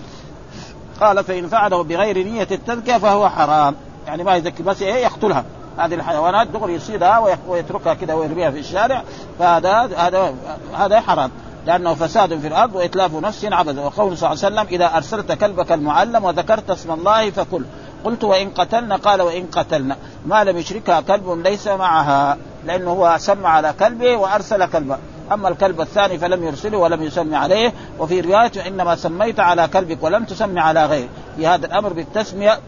قال 1.01 1.23
فإن 1.23 1.47
فعله 1.47 1.83
بغير 1.83 2.17
نية 2.17 2.47
التذكية 2.51 2.97
فهو 2.97 3.29
حرام. 3.29 3.75
يعني 4.07 4.23
ما 4.23 4.35
يذكي 4.35 4.63
بس 4.63 4.81
إيه 4.81 4.93
يقتلها. 4.93 5.45
هذه 5.77 5.93
الحيوانات 5.93 6.47
دغري 6.47 6.73
يصيدها 6.73 7.37
ويتركها 7.47 7.93
كذا 7.93 8.13
ويرميها 8.13 8.51
في 8.51 8.59
الشارع 8.59 9.03
فهذا 9.39 9.89
هذا 9.97 10.35
هذا 10.77 11.01
حرام. 11.01 11.31
لأنه 11.65 11.93
فساد 11.93 12.39
في 12.39 12.47
الأرض 12.47 12.75
وإتلاف 12.75 13.15
نفس 13.15 13.45
عبث 13.45 13.77
وقول 13.77 14.17
صلى 14.17 14.31
الله 14.31 14.45
عليه 14.45 14.55
وسلم 14.55 14.67
إذا 14.75 14.97
أرسلت 14.97 15.31
كلبك 15.31 15.71
المعلم 15.71 16.23
وذكرت 16.23 16.69
اسم 16.69 16.91
الله 16.91 17.31
فكل 17.31 17.63
قلت 18.03 18.23
وإن 18.23 18.49
قتلنا 18.49 18.95
قال 18.95 19.21
وإن 19.21 19.45
قتلنا. 19.51 19.97
ما 20.25 20.43
لم 20.43 20.57
يشركها 20.57 21.01
كلب 21.01 21.41
ليس 21.43 21.67
معها 21.67 22.37
لأنه 22.65 22.91
هو 22.91 23.15
سمى 23.19 23.47
على 23.47 23.73
كلبه 23.79 24.15
وأرسل 24.15 24.65
كلبه. 24.65 24.97
أما 25.31 25.49
الكلب 25.49 25.81
الثاني 25.81 26.17
فلم 26.17 26.43
يرسله 26.43 26.77
ولم 26.77 27.03
يسمي 27.03 27.35
عليه. 27.35 27.73
وفي 27.99 28.21
رواية 28.21 28.67
إنما 28.67 28.95
سميت 28.95 29.39
على 29.39 29.67
كلبك 29.67 30.03
ولم 30.03 30.23
تسمي 30.23 30.59
على 30.59 30.85
غيره 30.85 31.09
في 31.37 31.47
هذا 31.47 31.65
الأمر 31.65 31.93
بالتسمية 31.93 32.59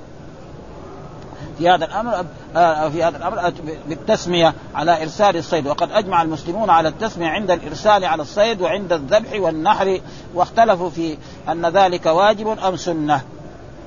في 1.57 1.69
هذا 1.69 1.85
الأمر 1.85 2.25
آه، 2.55 2.89
في 2.89 3.03
هذا 3.03 3.17
الأمر 3.17 3.53
بالتسمية 3.87 4.53
على 4.75 5.01
إرسال 5.01 5.37
الصيد. 5.37 5.67
وقد 5.67 5.91
أجمع 5.91 6.21
المسلمون 6.21 6.69
على 6.69 6.89
التسمية 6.89 7.27
عند 7.27 7.51
الإرسال 7.51 8.05
على 8.05 8.21
الصيد 8.21 8.61
وعند 8.61 8.93
الذبح 8.93 9.39
والنحر 9.39 9.99
واختلفوا 10.33 10.89
في 10.89 11.17
أن 11.49 11.65
ذلك 11.65 12.05
واجب 12.05 12.47
أم 12.47 12.75
سنة. 12.75 13.21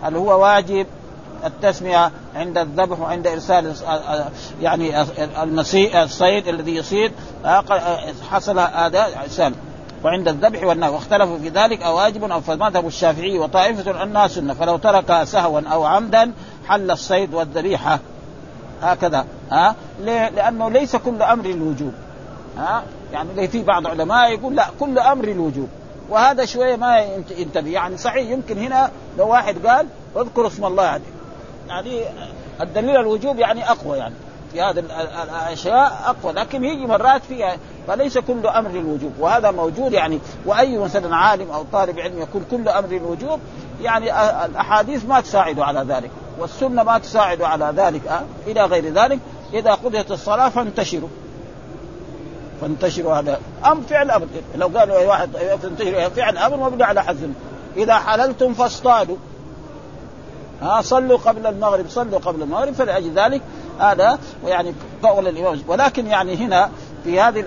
هل 0.03 0.17
هو 0.17 0.43
واجب 0.43 0.87
التسمية 1.45 2.11
عند 2.37 2.59
الذبح 2.59 3.01
وعند 3.01 3.27
إرسال 3.27 3.75
آه، 3.87 3.91
آه، 3.91 4.31
يعني 4.63 5.03
المسيء 5.43 6.03
الصيد 6.03 6.49
الذي 6.49 6.77
يصيد؟ 6.77 7.13
حصل 8.31 8.59
هذا 8.59 9.07
إرسال. 9.23 9.55
وعند 10.07 10.29
الذبح 10.29 10.65
والنهي 10.65 10.91
واختلفوا 10.91 11.39
في 11.39 11.49
ذلك 11.49 11.83
أو 11.83 11.97
واجب 11.97 12.25
أو 12.25 12.41
فمذهب 12.41 12.87
الشافعي 12.87 13.39
وطائفة 13.39 14.03
أنها 14.03 14.29
سنة 14.29 14.55
فلو 14.55 14.77
ترك 14.77 15.25
سهوا 15.25 15.61
أو 15.61 15.85
عمدا 15.85 16.33
حل 16.69 16.91
الصيد 16.91 17.35
والذبيحة. 17.35 17.99
هكذا. 18.83 19.27
ها؟ 19.51 19.75
ليه؟ 20.01 20.29
لأنه 20.29 20.71
ليس 20.71 20.97
كل 20.97 21.23
أمر 21.23 21.45
الوجوب. 21.45 21.93
ها؟ 22.59 22.83
يعني 23.13 23.49
في 23.49 23.63
بعض 23.63 23.87
العلماء 23.87 24.33
يقول 24.33 24.57
لا 24.57 24.67
كل 24.81 24.99
أمر 24.99 25.25
الوجوب. 25.25 25.69
وهذا 26.09 26.45
شوية 26.45 26.77
ما 26.77 26.99
ينتبه. 27.39 27.71
يعني 27.71 27.97
صحيح 27.97 28.31
يمكن 28.31 28.59
هنا 28.59 28.91
لو 29.19 29.29
واحد 29.29 29.67
قال 29.67 29.87
اذكر 30.17 30.47
اسم 30.47 30.65
الله 30.65 30.85
يعني. 30.85 31.05
يعني 31.69 32.03
الدليل 32.61 32.97
الوجوب 32.97 33.39
يعني 33.39 33.71
أقوى 33.71 33.99
يعني. 33.99 34.15
في 34.53 34.63
هذه 34.63 34.85
الأشياء 35.23 36.01
أقوى. 36.07 36.33
لكن 36.33 36.65
يجي 36.65 36.87
مرات 36.87 37.23
فيها 37.25 37.57
فليس 37.89 38.19
كل 38.19 38.47
أمر 38.47 38.71
الوجوب 38.71 39.13
وهذا 39.21 39.51
موجود 39.51 39.93
يعني 39.93 40.21
وأي 40.47 40.79
مثلا 40.79 41.17
عالم 41.17 41.51
أو 41.51 41.65
طالب 41.73 41.99
علم 41.99 42.19
يقول 42.19 42.43
كل 42.51 42.69
أمر 42.69 42.89
الوجوب 42.89 43.41
يعني 43.83 44.05
الأحاديث 44.45 45.05
ما 45.05 45.21
تساعد 45.21 45.61
على 45.61 45.85
ذلك 45.89 46.11
والسنة 46.39 46.83
ما 46.83 46.99
تساعد 46.99 47.43
على 47.43 47.73
ذلك 47.77 48.07
أه؟ 48.07 48.23
إلى 48.47 48.65
غير 48.65 48.93
ذلك. 48.93 49.19
إذا 49.53 49.75
قضيت 49.75 50.11
الصلاة 50.11 50.49
فانتشروا. 50.49 51.09
فانتشروا 52.61 53.15
هذا. 53.15 53.41
أم 53.67 53.81
فعل 53.83 54.11
أمر. 54.11 54.27
لو 54.57 54.67
قالوا 54.79 54.99
اي 54.99 55.07
واحد 55.07 55.31
فانتشروا 55.63 56.09
فعل 56.09 56.39
أمر 56.39 56.71
مبني 56.71 56.85
على 56.85 57.03
حزم 57.03 57.33
إذا 57.77 57.95
حللتم 57.95 58.55
فاصطادوا. 58.55 59.17
ها 60.63 60.83
صلوا 60.83 61.19
قبل 61.19 61.47
المغرب 61.47 61.89
صلوا 61.89 62.19
قبل 62.19 62.43
المغرب 62.43 62.75
فلأجل 62.75 63.13
ذلك 63.15 63.43
هذا 63.79 64.19
يعني 64.47 64.75
قول 65.03 65.29
الإمام. 65.29 65.63
ولكن 65.69 66.07
يعني 66.07 66.37
هنا 66.37 66.71
في 67.07 67.21
هذه 67.21 67.43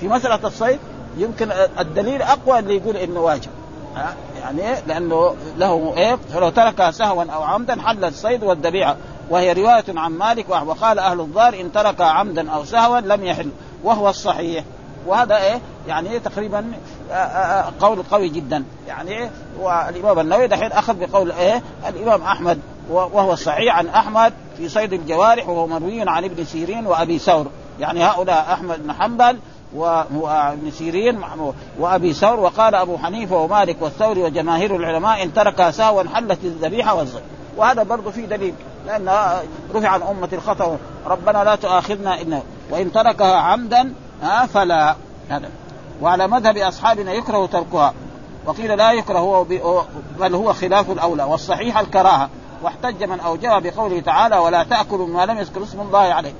في 0.00 0.08
مسألة 0.08 0.38
الصيد 0.44 0.78
يمكن 1.16 1.48
الدليل 1.80 2.22
أقوى 2.22 2.58
اللي 2.58 2.76
يقول 2.76 2.96
إنه 2.96 3.20
واجب. 3.20 3.50
يعني 4.40 4.82
لأنه 4.86 5.34
له 5.56 5.94
إيه؟ 5.96 6.18
فلو 6.34 6.48
تركها 6.48 6.90
سهوا 6.90 7.24
أو 7.24 7.42
عمدا 7.42 7.82
حل 7.82 8.04
الصيد 8.04 8.44
والذبيحه 8.44 8.96
وهي 9.30 9.52
رواية 9.52 9.84
عن 9.88 10.12
مالك 10.12 10.48
وقال 10.48 10.98
أهل 10.98 11.20
الظاهر 11.20 11.60
إن 11.60 11.72
ترك 11.72 12.00
عمدا 12.00 12.50
أو 12.50 12.64
سهوا 12.64 13.00
لم 13.00 13.24
يحل. 13.24 13.50
وهو 13.84 14.08
الصحيح. 14.08 14.64
وهذا 15.06 15.36
إيه؟ 15.36 15.60
يعني 15.88 16.18
تقريبا 16.18 16.72
آه، 17.10 17.14
آه، 17.14 17.68
آه، 17.68 17.72
قول 17.80 18.02
قوي 18.02 18.28
جدا. 18.28 18.64
يعني 18.88 19.30
والإمام 19.60 20.18
النووي 20.18 20.46
دحين 20.46 20.72
أخذ 20.72 21.06
بقول 21.06 21.32
إيه؟ 21.32 21.62
الإمام 21.88 22.22
أحمد. 22.22 22.58
وهو 22.90 23.32
الصحيح 23.32 23.76
عن 23.76 23.88
أحمد 23.88 24.32
في 24.56 24.68
صيد 24.68 24.92
الجوارح 24.92 25.48
وهو 25.48 25.66
مروي 25.66 26.00
عن 26.00 26.24
ابن 26.24 26.44
سيرين 26.44 26.86
وأبي 26.86 27.18
ثور. 27.18 27.46
يعني 27.82 28.04
هؤلاء 28.04 28.52
أحمد 28.52 28.82
بن 28.82 28.92
حنبل 28.92 29.38
وابن 29.74 30.70
سيرين 30.70 31.20
وأبي 31.78 32.12
ثور 32.12 32.40
وقال 32.40 32.74
أبو 32.74 32.98
حنيفة 32.98 33.36
ومالك 33.36 33.76
والثوري 33.80 34.22
وجماهير 34.22 34.76
العلماء 34.76 35.22
إن 35.22 35.34
تركها 35.34 35.70
سهوا 35.70 36.02
حلت 36.14 36.44
الذبيحة 36.44 36.94
والزي 36.94 37.20
وهذا 37.56 37.82
برضه 37.82 38.10
في 38.10 38.26
دليل 38.26 38.54
لأن 38.86 39.10
رفع 39.74 39.88
عن 39.88 40.02
أمة 40.02 40.28
الخطأ 40.32 40.78
ربنا 41.06 41.44
لا 41.44 41.54
تؤاخذنا 41.54 42.20
ان 42.20 42.42
وإن 42.70 42.92
تركها 42.92 43.36
عمدا 43.36 43.94
فلا. 44.54 44.94
هذا. 45.28 45.50
وعلى 46.02 46.28
مذهب 46.28 46.56
أصحابنا 46.56 47.12
يكره 47.12 47.46
تركها 47.46 47.94
وقيل 48.46 48.78
لا 48.78 48.92
يكره 48.92 49.46
بل 50.20 50.34
هو 50.34 50.52
خلاف 50.52 50.90
الأولى 50.90 51.22
والصحيح 51.22 51.78
الكراهة 51.78 52.30
واحتج 52.62 53.04
من 53.04 53.20
اوجبها 53.20 53.58
بقوله 53.58 54.00
تعالى 54.00 54.38
ولا 54.38 54.62
تأكلوا 54.62 55.06
ما 55.06 55.26
لم 55.26 55.38
يذكر 55.38 55.62
اسم 55.62 55.80
الله 55.80 55.98
عليه 55.98 56.32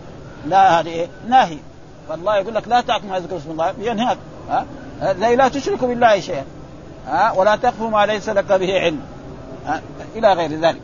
لا 0.46 0.80
هذه 0.80 0.88
إيه؟ 0.88 1.08
ناهي 1.28 1.58
فالله 2.08 2.36
يقول 2.36 2.54
لك 2.54 2.68
لا 2.68 2.80
تأكل 2.80 3.06
ما 3.06 3.16
يذكر 3.16 3.36
اسم 3.36 3.50
الله 3.50 3.74
ينهاك. 3.78 4.18
ها؟ 4.50 4.66
زي 5.02 5.36
لا 5.36 5.48
تشركوا 5.48 5.88
بالله 5.88 6.20
شيئا. 6.20 6.44
ها؟ 7.06 7.32
ولا 7.32 7.56
تقفوا 7.56 7.90
ما 7.90 8.06
ليس 8.06 8.28
لك 8.28 8.52
به 8.52 8.80
علم؟ 8.80 9.00
إلى 10.16 10.32
غير 10.32 10.60
ذلك. 10.60 10.80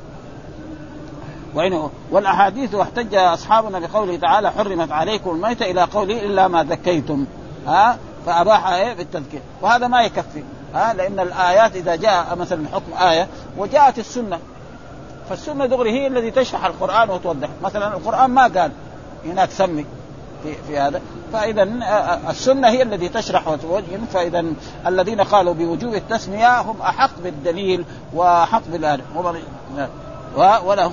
وإن 1.54 1.90
والأحاديث 2.10 2.74
واحتج 2.74 3.14
أصحابنا 3.14 3.78
بقوله 3.78 4.16
تعالى 4.16 4.50
حرمت 4.50 4.92
عليكم 4.92 5.30
الميتة 5.30 5.70
إلى 5.70 5.82
قوله 5.82 6.22
إلا 6.22 6.48
ما 6.48 6.64
ذكيتم 6.64 7.26
ها؟ 7.66 7.98
فأباح 8.26 8.66
إيه؟ 8.66 8.94
بالتذكير. 8.94 9.40
وهذا 9.62 9.86
ما 9.86 10.02
يكفي. 10.02 10.42
ها؟ 10.74 10.94
لأن 10.94 11.20
الآيات 11.20 11.76
إذا 11.76 11.96
جاء 11.96 12.36
مثلا 12.36 12.68
حكم 12.72 13.08
آية 13.08 13.28
وجاءت 13.56 13.98
السنة. 13.98 14.38
فالسنة 15.28 15.66
دغري 15.66 15.90
هي 15.90 16.06
الذي 16.06 16.30
تشرح 16.30 16.64
القرآن 16.64 17.10
وتوضح. 17.10 17.48
مثلا 17.62 17.96
القرآن 17.96 18.30
ما 18.30 18.42
قال 18.42 18.72
هناك 19.24 19.50
سمي 19.50 19.86
في 20.42 20.54
في 20.68 20.78
هذا. 20.78 21.00
فاذا 21.32 21.62
السنة 22.30 22.68
هي 22.68 22.82
التي 22.82 23.08
تشرح 23.08 23.48
وتوجه. 23.48 23.98
فاذا 24.12 24.44
الذين 24.86 25.20
قالوا 25.20 25.54
بوجوب 25.54 25.94
التسمية 25.94 26.60
هم 26.60 26.82
أحق 26.82 27.10
بالدليل 27.24 27.84
وأحق 28.14 28.62
بالآن 28.72 29.00
ولهم. 30.36 30.92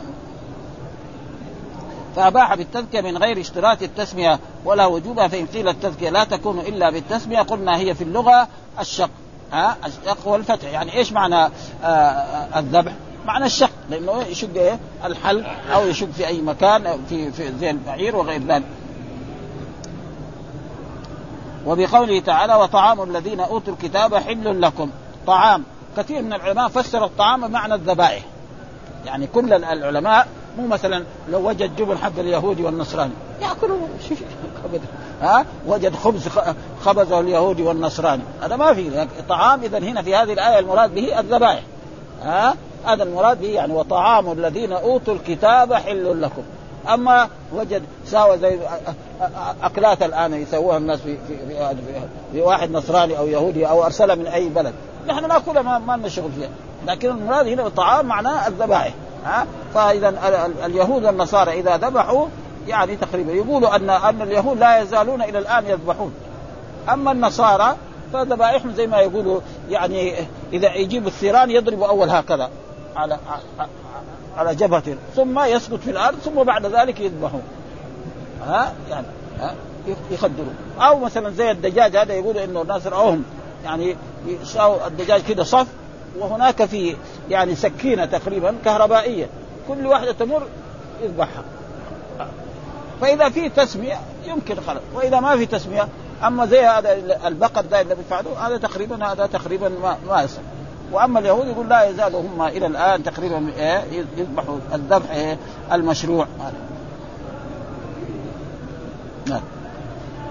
فأباح 2.16 2.56
بالتذكية 2.56 3.02
من 3.02 3.18
غير 3.18 3.40
اشتراط 3.40 3.82
التسمية 3.82 4.40
ولا 4.66 4.86
وجوبها 4.86 5.28
فإن 5.28 5.46
قيل 5.46 5.68
التذكية 5.68 6.10
لا 6.10 6.24
تكون 6.24 6.60
إلا 6.60 6.90
بالتسمية 6.90 7.40
قلنا 7.40 7.78
هي 7.78 7.96
في 7.96 8.04
اللغة 8.04 8.48
الشق 8.80 9.10
ها 9.54 9.78
الشق 9.86 10.28
والفتح. 10.28 10.72
يعني 10.72 10.94
إيش 10.94 11.12
معنى 11.12 11.52
الذبح؟ 12.56 12.92
معنى 13.26 13.46
الشق 13.46 13.70
لأنه 13.90 14.24
يشق 14.24 14.50
إيه؟ 14.56 14.80
الحلق 15.06 15.46
أو 15.74 15.88
يشق 15.88 16.12
في 16.12 16.28
أي 16.28 16.42
مكان 16.42 17.06
في 17.10 17.32
في 17.32 17.52
زي 17.60 17.70
البعير 17.70 18.16
وغير 18.16 18.42
ذلك. 18.48 18.64
وبقوله 21.66 22.20
تعالى 22.20 22.56
وطعام 22.56 23.04
الذين 23.04 23.40
أوتوا 23.40 23.74
الكتاب 23.74 24.16
حل 24.16 24.62
لكم. 24.62 24.90
طعام 25.28 25.64
كثير 25.98 26.22
من 26.22 26.34
العلماء 26.34 26.68
فسر 26.68 27.06
الطعام 27.06 27.48
بمعنى 27.48 27.74
الذبائح. 27.74 28.24
يعني 29.06 29.28
كل 29.28 29.54
العلماء 29.54 30.28
مو 30.58 30.68
مثلا 30.68 31.04
لو 31.30 31.50
وجد 31.50 31.76
جبن 31.76 31.98
حق 31.98 32.20
اليهودي 32.20 32.64
والنصراني. 32.64 33.14
يأكلوا 33.42 33.78
ها؟ 35.22 35.46
وجد 35.68 35.96
خبز 35.96 36.28
خبزه 36.86 37.20
اليهودي 37.20 37.64
والنصراني. 37.64 38.24
هذا 38.42 38.56
ما 38.56 38.74
في. 38.74 39.08
طعام 39.30 39.64
اذا 39.64 39.78
هنا 39.78 40.02
في 40.02 40.16
هذه 40.16 40.34
الآية 40.34 40.60
المراد 40.60 40.96
به 40.96 41.20
الذبائح. 41.20 41.64
ها؟ 42.24 42.56
هذا 42.86 43.04
المراد 43.04 43.42
به 43.42 43.48
يعني 43.48 43.74
وطعام 43.74 44.32
الذين 44.32 44.72
أوتوا 44.72 45.14
الكتاب 45.14 45.74
حل 45.74 46.22
لكم. 46.22 46.44
أما 46.94 47.30
وجد 47.54 47.84
ساوى 48.06 48.38
زي 48.38 48.60
أكلات 49.64 50.04
الآن 50.04 50.34
يسووها 50.34 50.78
الناس 50.78 51.00
في 51.00 51.18
في, 51.28 51.38
في, 51.38 51.76
في 52.32 52.42
واحد 52.42 52.72
نصراني 52.72 53.18
أو 53.18 53.28
يهودي 53.28 53.68
أو 53.68 53.86
ارسلها 53.86 54.16
من 54.16 54.28
أي 54.28 54.50
بلد. 54.50 54.74
نحن 55.08 55.28
ناكلها 55.28 55.62
ما, 55.62 55.78
ما 55.78 55.98
لنا 55.98 56.10
شغل 56.10 56.32
فيها. 56.32 56.50
لكن 56.88 57.10
المراد 57.10 57.48
هنا 57.48 57.68
الطعام 57.68 58.06
معناه 58.06 58.48
الذبائح. 58.48 58.94
ها؟ 59.26 59.46
فإذا 59.74 60.14
اليهود 60.66 61.06
والنصارى 61.06 61.60
إذا 61.60 61.78
ذبحوا 61.78 62.26
يعني 62.68 62.96
تقريبا 62.96 63.32
يقولوا 63.32 63.76
ان 63.76 63.90
أن 63.90 64.22
اليهود 64.22 64.60
لا 64.60 64.80
يزالون 64.82 65.22
إلى 65.22 65.40
الآن 65.40 65.66
يذبحون. 65.66 66.14
أما 66.94 67.12
النصارى 67.12 67.76
فذبائحهم 68.14 68.74
زي 68.74 68.88
ما 68.88 69.00
يقولوا 69.00 69.40
يعني 69.70 70.14
إذا 70.54 70.74
يجيب 70.74 71.08
الثيران 71.08 71.52
يضربوا 71.52 71.88
أول 71.88 72.10
هكذا. 72.10 72.50
على 72.96 73.18
على 74.38 74.56
جبهته 74.56 74.96
ثم 75.16 75.40
يسقط 75.40 75.80
في 75.80 75.92
الأرض 75.92 76.18
ثم 76.18 76.44
بعد 76.44 76.66
ذلك 76.66 77.00
يذبحون. 77.00 77.44
ها؟ 78.48 78.74
يعني 78.90 79.08
ها؟ 79.40 79.56
يخدروا 80.12 80.54
أو 80.80 81.00
مثلا 81.00 81.30
زي 81.30 81.52
الدجاج 81.52 81.98
هذا 81.98 82.14
يقولوا 82.14 82.44
إنه 82.44 82.62
الناس 82.62 82.88
رأوهم. 82.88 83.24
يعني 83.64 83.96
يساووا 84.26 84.88
الدجاج 84.88 85.22
كده 85.24 85.44
صف 85.44 85.68
وهناك 86.18 86.66
في 86.66 86.96
يعني 87.30 87.56
سكينة 87.56 88.06
تقريبا 88.06 88.56
كهربائية. 88.66 89.28
كل 89.68 89.86
واحدة 89.86 90.12
تمر 90.12 90.44
يذبحها. 91.04 91.44
فإذا 93.02 93.30
في 93.30 93.50
تسمية 93.50 94.00
يمكن 94.28 94.56
خلق 94.68 94.82
وإذا 94.94 95.20
ما 95.20 95.38
في 95.38 95.46
تسمية 95.46 95.88
أما 96.24 96.46
زي 96.46 96.66
هذا 96.66 96.94
البقر 97.28 97.62
ده 97.62 97.82
اللي 97.82 97.96
بيفعلوه 97.96 98.48
هذا 98.48 98.58
تقريبا 98.58 99.06
هذا 99.06 99.26
تقريبا 99.26 99.70
ما 99.70 99.98
ما 100.10 100.22
يصح. 100.22 100.42
وأما 100.92 101.20
اليهود 101.20 101.48
يقول 101.48 101.70
لا 101.70 101.90
يزالوا 101.90 102.22
هم 102.22 102.42
إلى 102.42 102.68
الآن 102.68 103.04
تقريبا 103.04 103.48
إيه 103.58 103.84
يذبحوا 104.18 104.58
الذبح 104.74 105.12
إيه 105.12 105.38
المشروع. 105.72 106.26
نعم. 109.28 109.42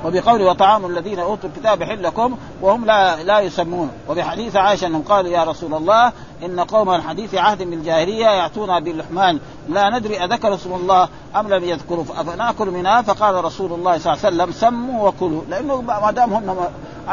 وبقول 0.04 0.42
وطعام 0.42 0.86
الذين 0.86 1.18
أوتوا 1.18 1.48
الكتاب 1.48 1.82
حل 1.82 2.02
لكم 2.02 2.36
وهم 2.60 2.84
لا 2.84 3.22
لا 3.22 3.40
يسمون. 3.40 3.90
وبحديث 4.08 4.56
عائشة 4.56 4.86
أنهم 4.86 5.02
قالوا 5.02 5.30
يا 5.30 5.44
رسول 5.44 5.74
الله 5.74 6.12
إن 6.44 6.60
قوم 6.60 6.94
الحديث 6.94 7.34
عهد 7.34 7.62
من 7.62 7.72
الجاهلية 7.72 8.26
ياتون 8.26 8.80
باللحمان. 8.80 9.40
لا 9.68 9.98
ندري 9.98 10.24
أذكر 10.24 10.54
اسم 10.54 10.74
الله 10.74 11.08
أم 11.36 11.48
لم 11.48 11.64
يذكروا 11.64 12.04
افناكل 12.16 12.70
منها. 12.70 13.02
فقال 13.02 13.44
رسول 13.44 13.72
الله 13.72 13.98
صلى 13.98 14.12
الله 14.12 14.24
عليه 14.24 14.36
وسلم 14.36 14.52
سموا 14.52 15.08
وكلوا. 15.08 15.42
لأنه 15.48 15.80
ما 15.80 16.10
دام 16.10 16.34
هم 16.34 16.56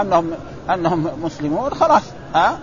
أنهم 0.01 0.31
أنهم 0.69 1.09
مسلمون 1.23 1.73
خلاص. 1.73 2.03
ها؟ 2.35 2.59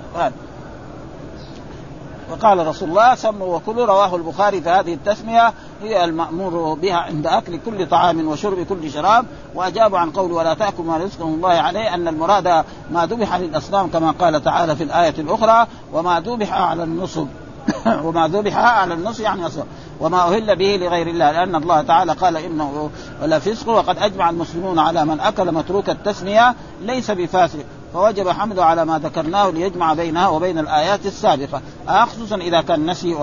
وقال 2.31 2.67
رسول 2.67 2.89
الله 2.89 3.15
سموا 3.15 3.57
وكلوا 3.57 3.87
رواه 3.87 4.17
البخاري 4.17 4.61
فهذه 4.61 4.95
التسمية 4.95 5.53
هي 5.83 6.05
المأمور 6.05 6.75
بها 6.75 6.97
عند 6.97 7.27
أكل 7.27 7.59
كل 7.67 7.87
طعام 7.87 8.29
وشرب 8.29 8.67
كل 8.67 8.91
شراب 8.91 9.27
واجابوا 9.55 9.99
عن 9.99 10.11
قول 10.11 10.33
ولا 10.33 10.55
تأكل 10.55 10.83
ما 10.83 10.97
رزقهم 10.97 11.35
الله 11.35 11.49
عليه 11.49 11.95
أن 11.95 12.09
المراد 12.09 12.65
ما 12.91 13.07
ذبح 13.07 13.37
للاصنام 13.37 13.89
كما 13.89 14.11
قال 14.11 14.43
تعالى 14.43 14.77
في 14.77 14.83
الآية 14.83 15.15
الأخرى 15.19 15.67
وما 15.93 16.21
ذبح 16.21 16.53
على 16.53 16.85
النصب 16.85 17.27
وما 18.05 18.29
ذبح 18.29 18.57
على 18.57 18.95
النصب 18.95 19.21
يعني 19.21 19.47
أصلا 19.47 19.65
وما 20.01 20.19
أهل 20.19 20.57
به 20.57 20.77
لغير 20.77 21.07
الله 21.07 21.31
لأن 21.31 21.55
الله 21.55 21.83
تعالى 21.83 22.13
قال 22.13 22.37
إنه 22.37 22.91
لفسق 23.23 23.69
وقد 23.69 23.99
أجمع 23.99 24.31
المسلمون 24.31 24.79
على 24.79 25.05
من 25.05 25.21
أكل 25.21 25.53
متروك 25.53 25.91
التسمية 25.91 26.55
ليس 26.83 27.11
بفاسق. 27.11 27.65
فوجب 27.95 28.29
حمده 28.29 28.65
على 28.65 28.85
ما 28.85 28.99
ذكرناه 28.99 29.51
ليجمع 29.51 29.95
بينها 29.95 30.29
وبين 30.29 30.59
الآيات 30.59 31.07
السابقة 31.07 31.63
آه 31.89 32.05
خصوصا 32.05 32.37
إذا 32.37 32.61
كان 32.61 32.91
نسي 32.91 33.17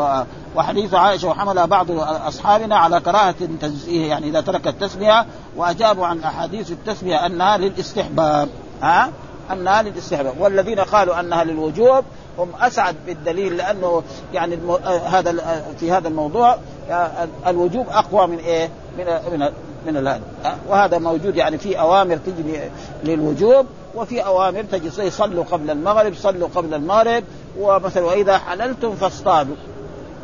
وحديث 0.56 0.94
عائشة 0.94 1.28
وحمل 1.28 1.68
بعض 1.68 1.92
أصحابنا 2.28 2.76
على 2.76 3.00
كراهة 3.00 3.36
تجزئه 3.62 4.06
يعني 4.06 4.30
إذا 4.30 4.42
ترك 4.42 4.68
التسمية 4.68 5.26
وأجابوا 5.56 6.06
عن 6.06 6.20
أحاديث 6.20 6.72
التسمية 6.72 7.26
أنها 7.26 7.58
للاستحباب 7.58 8.50
ها 8.82 9.06
آه؟ 9.06 9.10
أنها 9.54 9.82
للاستحباب 9.82 10.34
والذين 10.40 10.80
قالوا 10.80 11.20
أنها 11.20 11.44
للوجوب 11.44 12.06
هم 12.38 12.50
أسعد 12.62 12.96
بالدليل 13.08 13.58
لأنه 13.58 14.04
يعني 14.34 14.56
المو... 14.56 14.76
هذا 15.06 15.64
في 15.80 15.92
هذا 15.92 16.08
الموضوع 16.08 16.58
الوجوب 17.48 17.88
أقوى 17.90 18.28
من 18.28 18.38
إيه؟ 18.38 18.70
من 18.98 19.06
من 19.32 19.50
من 19.86 20.08
هذا 20.08 20.22
وهذا 20.70 20.98
موجود 20.98 21.36
يعني 21.36 21.58
في 21.58 21.80
أوامر 21.80 22.18
تجي 22.18 22.60
للوجوب 23.04 23.66
وفي 23.96 24.26
أوامر 24.26 24.64
تجي 24.64 24.90
زي 24.90 25.10
صلوا 25.10 25.44
قبل 25.44 25.72
المغرب 25.72 26.14
صلوا 26.16 26.50
قبل 26.56 26.74
المغرب. 26.74 27.24
ومثلا 27.60 28.04
وإذا 28.04 28.38
حللتم 28.38 28.96
فاصطادوا. 28.96 29.56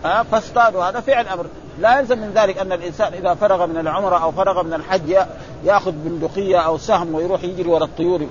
ها 0.06 0.24
فاصطادوا. 0.24 0.84
هذا 0.84 1.00
فعل 1.00 1.28
أمر. 1.28 1.46
لا 1.80 2.00
يلزم 2.00 2.18
من 2.18 2.32
ذلك 2.36 2.58
أن 2.58 2.72
الإنسان 2.72 3.14
إذا 3.14 3.34
فرغ 3.34 3.66
من 3.66 3.78
العمرة 3.78 4.24
أو 4.24 4.32
فرغ 4.32 4.64
من 4.64 4.74
الحج 4.74 5.16
يأخذ 5.64 5.92
بندقية 5.92 6.58
أو 6.58 6.78
سهم 6.78 7.16
ويروح 7.16 7.44
يجري 7.44 7.70
وراء 7.70 7.84
الطيور 7.84 8.22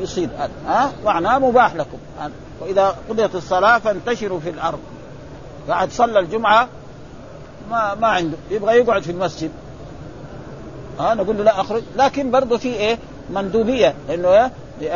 يصيد. 0.00 0.30
ها 0.66 0.92
معناه 1.04 1.38
مباح 1.38 1.74
لكم. 1.74 1.98
وإذا 2.60 2.96
قضيت 3.08 3.34
الصلاة 3.34 3.78
فانتشروا 3.78 4.40
في 4.40 4.50
الأرض. 4.50 4.78
بعد 5.68 5.90
صلى 5.90 6.18
الجمعة 6.18 6.68
ما 7.70 7.94
ما 7.94 8.06
عنده. 8.06 8.36
يبغى 8.50 8.78
يقعد 8.78 9.02
في 9.02 9.10
المسجد. 9.10 9.50
ها 11.00 11.14
نقول 11.14 11.36
له 11.36 11.44
لا 11.44 11.60
أخرج. 11.60 11.82
لكن 11.96 12.30
برضه 12.30 12.58
في 12.58 12.68
إيه؟ 12.68 12.98
مندوبية 13.30 13.94
إنه 14.14 14.28
إيه؟ 14.28 14.50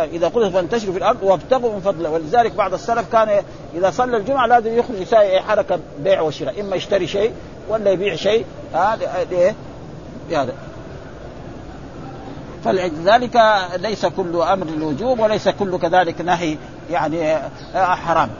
إذا 0.04 0.28
قلت 0.28 0.52
فانتشروا 0.52 0.92
في 0.92 0.98
الأرض 0.98 1.22
وابتغوا 1.22 1.74
من 1.74 1.80
فضله. 1.80 2.10
ولذلك 2.10 2.52
بعض 2.52 2.74
السلف 2.74 3.12
كان 3.12 3.42
إذا 3.74 3.90
صلى 3.90 4.16
الجمعة 4.16 4.46
لازم 4.46 4.78
يخرج 4.78 5.00
يساوي 5.00 5.40
حركة 5.40 5.78
بيع 6.00 6.20
وشراء 6.20 6.60
إما 6.60 6.76
يشتري 6.76 7.06
شيء 7.06 7.32
ولا 7.68 7.90
يبيع 7.90 8.14
شيء. 8.14 8.44
هذا 8.74 9.26
إيه؟ 9.32 9.54
هذا 10.30 10.52
فلذلك 12.64 13.40
ليس 13.76 14.06
كل 14.06 14.36
أمر 14.36 14.66
للوجوب 14.66 15.20
وليس 15.20 15.48
كل 15.48 15.78
كذلك 15.78 16.20
نهي 16.20 16.56
يعني 16.90 17.38
حرام. 17.74 18.30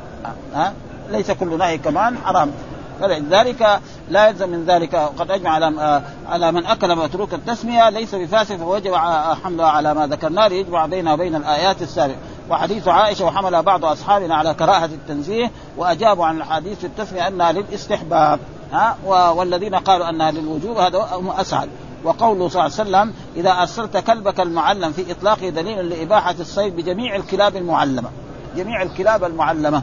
ها؟ 0.55 0.73
ليس 1.11 1.31
كل 1.31 1.59
نهي 1.59 1.79
كمان 1.79 2.19
حرام. 2.25 2.53
فلذلك 3.01 3.81
لا 4.11 4.29
يلزم 4.29 4.49
من 4.49 4.65
ذلك. 4.65 4.95
وقد 4.95 5.31
أجمع 5.31 5.51
على 5.51 6.03
على 6.29 6.53
من 6.53 6.67
أكل 6.67 6.97
متروك 6.97 7.35
التسمية 7.35 7.91
ليس 7.91 8.15
بفاسق 8.15 8.57
فوجب 8.57 8.95
حمله 9.45 9.67
على 9.67 9.95
ما 9.95 10.07
ذكرناه 10.07 10.49
ليجمع 10.49 10.87
بينه 10.87 11.13
وبين 11.13 11.35
الآيات 11.35 11.83
السابقة. 11.83 12.17
وحديث 12.51 12.89
عائشة 12.89 13.25
وحمل 13.25 13.63
بعض 13.63 13.85
أصحابنا 13.85 14.35
على 14.35 14.55
كراهة 14.55 14.85
التنزيه 14.85 15.51
وأجابوا 15.77 16.27
عن 16.27 16.37
الحديث 16.37 16.85
التسمية 16.85 17.29
أنها 17.29 17.53
للاستحباب. 17.53 18.41
ها؟ 18.73 18.97
والذين 19.33 19.75
قالوا 19.75 20.09
أنها 20.09 20.31
للوجوب 20.31 20.77
هذا 20.77 21.09
هم 21.13 21.31
أسعد. 21.31 21.69
وقوله 22.05 22.49
صلى 22.49 22.67
الله 22.67 22.79
عليه 22.79 22.89
وسلم 23.09 23.15
إذا 23.37 23.51
أرسلت 23.51 23.97
كلبك 23.97 24.41
المعلم 24.41 24.93
في 24.93 25.13
إطلاقه 25.13 25.49
دليل 25.49 25.89
لإباحة 25.89 26.35
الصيد 26.41 26.77
بجميع 26.77 27.17
الكلاب 27.17 27.57
المعلمة. 27.57 28.11
جميع 28.57 28.83
الكلاب 28.83 29.25
المعلمة. 29.25 29.83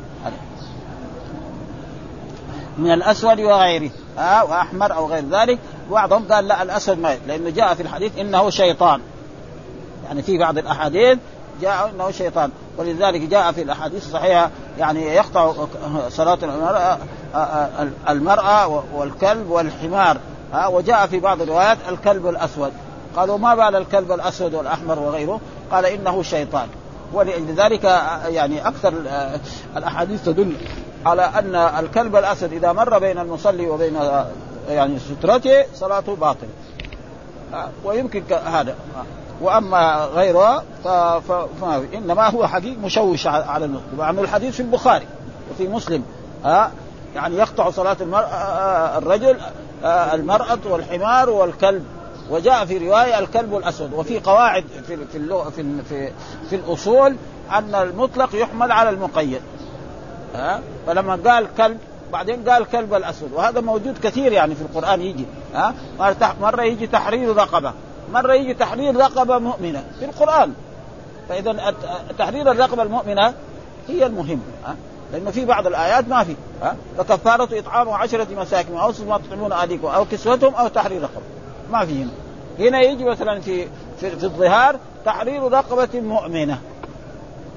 من 2.78 2.92
الأسود 2.92 3.40
وغيره 3.40 3.90
ها 4.18 4.44
وأحمر 4.44 4.96
أو 4.96 5.08
غير 5.08 5.24
ذلك. 5.32 5.60
بعضهم 5.92 6.26
قال 6.32 6.48
لا 6.48 6.64
الأسود 6.64 7.00
ما 7.00 7.18
لأنه 7.28 7.50
جاء 7.50 7.74
في 7.74 7.82
الحديث 7.82 8.18
إنه 8.20 8.50
شيطان. 8.50 9.02
يعني 10.08 10.22
في 10.22 10.38
بعض 10.38 10.58
الأحاديث 10.58 11.18
جاء 11.62 11.90
إنه 11.90 12.12
شيطان. 12.12 12.52
ولذلك 12.78 13.22
جاء 13.22 13.52
في 13.52 13.62
الأحاديث 13.62 14.06
الصحيحة 14.06 14.50
يعني 14.80 15.06
يقطع 15.06 15.54
صلاة 16.10 16.38
المرأة 16.44 16.98
المرأة 18.10 18.84
والكلب 18.96 19.50
والحمار 19.50 20.18
ها 20.54 20.68
وجاء 20.68 21.08
في 21.08 21.20
بعض 21.20 21.42
الروايات 21.42 21.78
الكلب 21.90 22.28
الأسود. 22.28 22.72
قالوا 23.16 23.38
ما 23.38 23.56
بال 23.56 23.76
الكلب 23.76 24.12
الأسود 24.12 24.54
والأحمر 24.54 25.00
وغيره؟ 25.00 25.40
قال 25.72 25.86
إنه 25.86 26.24
شيطان. 26.24 26.68
ولذلك 27.14 27.84
يعني 28.28 28.68
أكثر 28.68 28.94
الأحاديث 29.78 30.26
تدل 30.26 30.56
على 31.06 31.22
أن 31.22 31.56
الكلب 31.56 32.16
الأسد 32.16 32.54
إذا 32.54 32.74
مر 32.74 33.00
بين 33.00 33.18
المصلي 33.18 33.70
وبين 33.70 33.96
يعني 34.70 35.00
سترته 35.00 35.66
صلاته 35.74 36.16
باطله 36.16 36.50
ويمكن 37.84 38.24
هذا. 38.46 38.76
وأما 39.42 40.10
غيرها 40.14 40.64
فما 41.20 41.86
إنما 41.94 42.30
هو 42.30 42.48
حديث 42.48 42.78
مشوش 42.78 43.28
على 43.28 43.66
المسلم 43.66 43.98
مع 43.98 44.10
الحديث 44.10 44.56
في 44.56 44.60
البخاري 44.60 45.08
وفي 45.52 45.68
مسلم. 45.68 46.04
ها؟ 46.46 46.72
يعني 47.16 47.36
يقطع 47.36 47.70
صلاة 47.70 47.98
المرأة 48.02 48.98
الرجل 48.98 49.38
المرأة 49.86 50.60
والحمار 50.66 51.30
والكلب. 51.30 51.86
وجاء 52.30 52.66
في 52.66 52.78
رواية 52.78 53.20
الكلب 53.20 53.56
الأسود. 53.58 53.94
وفي 53.94 54.20
قواعد 54.20 54.64
في 54.88 54.98
في 54.98 55.20
في, 55.56 55.82
في, 55.90 56.12
في 56.50 56.56
الأصول 56.56 57.16
أن 57.52 57.76
المطلق 57.76 58.36
يحمل 58.36 58.72
على 58.72 58.90
المقيد. 58.90 59.42
ها؟ 60.36 60.62
فلما 60.88 61.20
قال 61.26 61.48
كلب 61.58 61.78
بعدين 62.14 62.50
قال 62.50 62.66
كلب 62.66 62.94
الأسود. 62.94 63.34
وهذا 63.34 63.62
موجود 63.62 63.98
كثير 64.04 64.32
يعني 64.32 64.56
في 64.56 64.62
القرآن 64.62 65.02
يجي 65.02 65.26
ها؟ 65.54 65.74
مرة 66.42 66.64
يجي 66.64 66.88
تحرير 66.88 67.36
رقبة 67.36 67.74
مرة 68.14 68.34
يجي 68.34 68.54
تحرير 68.54 68.96
رقبة 68.96 69.38
مؤمنة 69.38 69.84
في 70.00 70.06
القرآن. 70.06 70.54
فإذا 71.30 71.74
تحرير 72.18 72.52
الرقبة 72.52 72.84
المؤمنة 72.84 73.34
هي 73.88 74.06
المهم 74.06 74.42
ها؟ 74.66 74.76
لأنه 75.14 75.32
في 75.32 75.46
بعض 75.46 75.68
الآيات 75.68 76.08
ما 76.08 76.24
في 76.24 76.36
ها؟ 76.62 76.76
فكفارة 76.98 77.60
إطعام 77.60 77.90
عشرة 77.90 78.28
مساكين 78.38 78.78
أو 78.78 78.92
ما 79.08 79.18
تطعمون 79.18 79.52
أهليكم 79.52 79.88
أو 79.88 80.06
كسوتهم 80.06 80.54
أو 80.56 80.68
تحرير 80.68 81.02
رقبة. 81.02 81.22
ما 81.72 81.86
في 81.86 82.04
هنا. 82.04 82.12
هنا 82.60 82.82
يجي 82.82 83.04
مثلا 83.04 83.42
في 83.42 83.68
في, 84.00 84.10
في 84.10 84.24
الظهار 84.24 84.76
تحرير 85.06 85.44
رقبة 85.52 86.02
مؤمنة. 86.02 86.60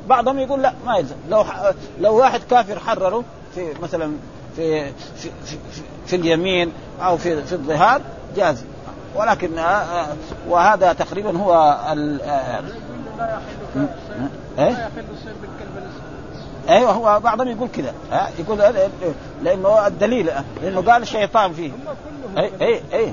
بعضهم 0.09 0.39
يقول 0.39 0.63
لا 0.63 0.73
ما 0.87 0.97
يلزم. 0.97 1.17
لو 1.31 1.45
لو 2.01 2.17
واحد 2.17 2.41
كافر 2.51 2.79
حرره 2.79 3.25
في 3.55 3.67
مثلا 3.83 4.13
في 4.57 4.87
في 4.87 4.93
في, 5.17 5.31
في, 5.73 5.83
في 6.07 6.17
اليمين 6.17 6.73
أو 7.03 7.17
في 7.17 7.43
في 7.45 7.53
الظهار 7.53 8.01
جاز. 8.37 8.65
ولكن 9.17 9.51
وهذا 10.49 10.93
تقريبا 10.93 11.39
هو 11.39 11.79
ال 11.93 12.17
لا 12.17 13.25
يحل 13.25 13.87
لا 14.57 14.71
يحل 14.71 15.05
الصيد 15.13 15.35
بالكلب 15.43 15.89
أيوه 16.69 16.93
هو 16.93 17.21
بعضهم 17.21 17.49
يقول 17.49 17.69
كذا. 17.69 17.95
ها 18.13 18.31
يقول 18.39 18.59
لأنه 19.43 19.87
الدليل 19.87 20.31
لأنه 20.63 20.81
قال 20.81 21.03
الشيطان 21.03 21.53
فيه. 21.53 21.71
اي 22.39 22.51
اي 22.61 22.83
اي 22.93 23.13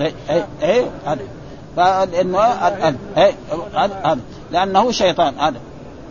اي 0.00 0.14
اي 0.30 0.44
اي 0.62 0.86
هذا. 1.06 1.20
فانه 1.76 2.38
هذا. 2.38 4.18
لأنه 4.52 4.90
شيطان 4.90 5.38
هذا. 5.38 5.60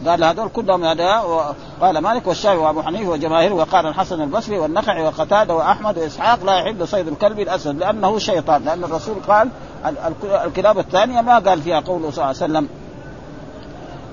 قال 0.08 0.24
هذول 0.24 0.50
كلهم 0.50 0.84
هذا 0.84 1.24
قال 1.82 1.98
مالك 1.98 2.28
والشافعي 2.28 2.58
وأبو 2.58 2.82
حنيفة 2.82 3.10
وجماهير 3.10 3.54
وقال 3.54 3.88
الحسن 3.88 4.22
البصري 4.22 4.60
والنخعي 4.60 5.04
وقتادة 5.04 5.56
وأحمد 5.56 5.98
وإسحاق 5.98 6.44
لا 6.44 6.58
يحل 6.60 6.88
صيد 6.88 7.08
الكلب 7.08 7.40
الاسد 7.40 7.78
لأنه 7.78 8.20
شيطان 8.20 8.64
لأن 8.64 8.84
الرسول 8.84 9.16
قال 9.28 9.50
الكلاب 10.24 10.80
الثانية 10.80 11.22
ما 11.22 11.40
قال 11.40 11.62
فيها 11.62 11.80
قوله 11.80 12.12
صلى 12.12 12.24
الله 12.24 12.26
عليه 12.42 12.54
وسلم. 12.54 12.70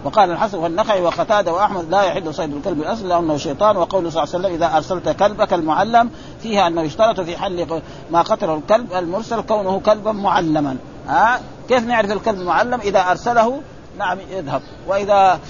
وقال 0.05 0.31
الحسن 0.31 0.59
والنخعي 0.59 1.03
وقتادة 1.03 1.53
وأحمد 1.53 1.91
لا 1.91 2.03
يحل 2.03 2.35
صيد 2.35 2.55
الكلب 2.55 2.81
الاسد 2.81 3.07
لأنه 3.07 3.37
شيطان 3.37 3.77
وقوله 3.77 4.11
صلى 4.11 4.23
الله 4.23 4.35
عليه 4.35 4.45
وسلم 4.45 4.55
إذا 4.55 4.77
أرسلت 4.77 5.09
كلبك 5.09 5.53
المعلم 5.53 6.11
فيها 6.43 6.67
أنه 6.67 6.83
يشترط 6.83 7.21
في 7.21 7.37
حل 7.37 7.83
ما 8.11 8.23
قتله 8.23 8.55
الكلب 8.55 8.93
المرسل 8.93 9.41
كونه 9.41 9.81
كلبا 9.87 10.13
معلما. 10.13 10.77
ها 11.09 11.41
كيف 11.69 11.87
نعرف 11.87 12.13
الكلب 12.13 12.41
المعلم 12.41 12.81
إذا 12.81 13.11
أرسله 13.11 13.61
نعم 13.99 14.19
يذهب. 14.31 14.63
وإذا 14.89 15.41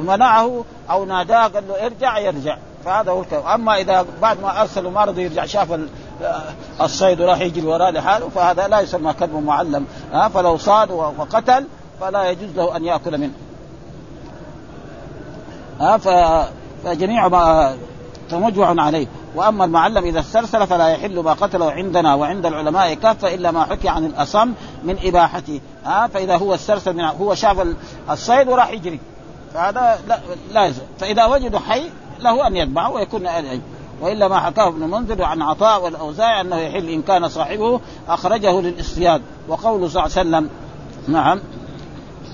منعه 0.00 0.64
أو 0.90 1.04
ناداه 1.04 1.48
قال 1.48 1.68
له 1.68 1.86
ارجع 1.86 2.18
يرجع. 2.18 2.56
فهذا 2.84 3.12
هو 3.12 3.20
الكلب 3.20 3.46
أما 3.46 3.76
إذا 3.76 4.06
بعد 4.22 4.40
ما 4.40 4.60
ارسله 4.60 4.90
ما 4.90 5.04
رضي 5.04 5.22
يرجع 5.22 5.46
شاف 5.46 5.80
الصيد 6.80 7.20
وراح 7.20 7.40
يجري 7.40 7.66
وراه 7.66 7.90
لحاله 7.90 8.28
فهذا 8.28 8.68
لا 8.68 8.80
يسمى 8.80 9.12
كلب 9.12 9.34
معلم. 9.34 9.86
ها 10.12 10.28
فلو 10.28 10.56
صاد 10.56 10.90
وقتل 10.90 11.64
فلا 12.00 12.30
يجوز 12.30 12.50
له 12.56 12.76
أن 12.76 12.84
يأكل 12.84 13.18
منه. 13.18 13.32
ها 15.80 15.96
فجميع 16.84 17.28
ما 17.28 17.76
فمجمع 18.30 18.84
عليه. 18.84 19.06
وأما 19.34 19.64
المعلم 19.64 20.04
إذا 20.04 20.20
استرسل 20.20 20.66
فلا 20.66 20.88
يحل 20.88 21.18
ما 21.20 21.32
قتله 21.32 21.72
عندنا 21.72 22.14
وعند 22.14 22.46
العلماء 22.46 22.94
كافة 22.94 23.34
إلا 23.34 23.50
ما 23.50 23.64
حكي 23.64 23.88
عن 23.88 24.06
الأصم 24.06 24.52
من 24.84 24.96
إباحته 25.02 25.60
ها 25.84 26.06
فإذا 26.06 26.36
هو 26.36 26.54
استرسل 26.54 26.96
من 26.96 27.04
هو 27.04 27.34
شاف 27.34 27.66
الصيد 28.10 28.48
وراح 28.48 28.70
يجري 28.70 29.00
فهذا 29.54 29.98
لا, 30.08 30.20
لا. 30.52 30.72
فإذا 30.98 31.24
وجدوا 31.24 31.60
حي 31.60 31.82
له 32.20 32.46
أن 32.46 32.56
يتبعه 32.56 32.90
ويكون 32.90 33.26
أي. 33.26 33.60
وإلا 34.00 34.28
ما 34.28 34.40
حكاه 34.40 34.68
ابن 34.68 34.90
منذر 34.90 35.22
عن 35.22 35.42
عطاء 35.42 35.84
والأوزاعي 35.84 36.40
أنه 36.40 36.56
يحل 36.56 36.88
إن 36.88 37.02
كان 37.02 37.28
صاحبه 37.28 37.80
أخرجه 38.08 38.60
للاصطياد 38.60 39.22
وقوله 39.48 39.88
صلى 39.88 40.06
الله 40.06 40.18
عليه 40.18 40.28
وسلم 40.28 40.50
نعم 41.08 41.40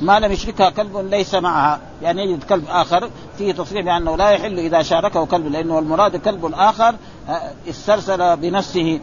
ما 0.00 0.20
لم 0.20 0.32
يشركها 0.32 0.70
كلب 0.70 0.96
ليس 0.96 1.34
معها. 1.34 1.80
يعني 2.02 2.22
يجد 2.22 2.44
كلب 2.44 2.64
آخر 2.68 3.10
فيه 3.38 3.52
تصريح 3.52 3.84
بأنه 3.84 4.16
لا 4.16 4.30
يحل 4.30 4.58
إذا 4.58 4.82
شاركه 4.82 5.26
كلب 5.26 5.46
لأنه 5.46 5.78
المراد 5.78 6.16
كلب 6.16 6.54
آخر 6.54 6.94
آه، 7.28 7.40
استرسل 7.70 8.36
بنفسه 8.36 9.00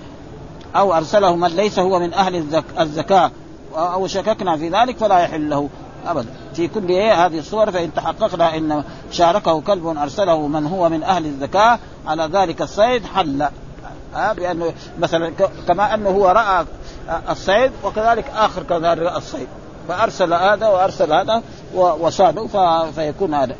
أو 0.75 0.93
أرسله 0.93 1.35
من 1.35 1.47
ليس 1.47 1.79
هو 1.79 1.99
من 1.99 2.13
أهل 2.13 2.61
الزكاة. 2.79 3.31
أو 3.75 4.07
شككنا 4.07 4.57
في 4.57 4.69
ذلك 4.69 4.97
فلا 4.97 5.19
يحل 5.19 5.49
له 5.49 5.69
أبدا. 6.07 6.29
في 6.53 6.67
كل 6.67 6.89
إيه 6.89 7.25
هذه 7.25 7.39
الصور 7.39 7.71
فإن 7.71 7.93
تحققنا 7.93 8.57
إن 8.57 8.83
شاركه 9.11 9.61
كلب 9.61 9.87
أرسله 9.87 10.47
من 10.47 10.67
هو 10.67 10.89
من 10.89 11.03
أهل 11.03 11.25
الزكاة 11.25 11.79
على 12.07 12.29
ذلك 12.33 12.61
الصيد 12.61 13.05
حل. 13.05 13.47
ها 14.13 14.33
بأنه 14.33 14.73
مثلا 14.99 15.33
كما 15.67 15.93
أنه 15.93 16.09
هو 16.09 16.27
رأى 16.27 16.65
الصيد 17.29 17.71
وكذلك 17.83 18.25
آخر 18.35 18.63
كذلك 18.63 19.15
الصيد. 19.15 19.47
فأرسل 19.87 20.33
هذا 20.33 20.67
وأرسل 20.67 21.13
هذا 21.13 21.41
وصادوا 21.75 22.47
فيكون 22.91 23.33
هذا. 23.33 23.55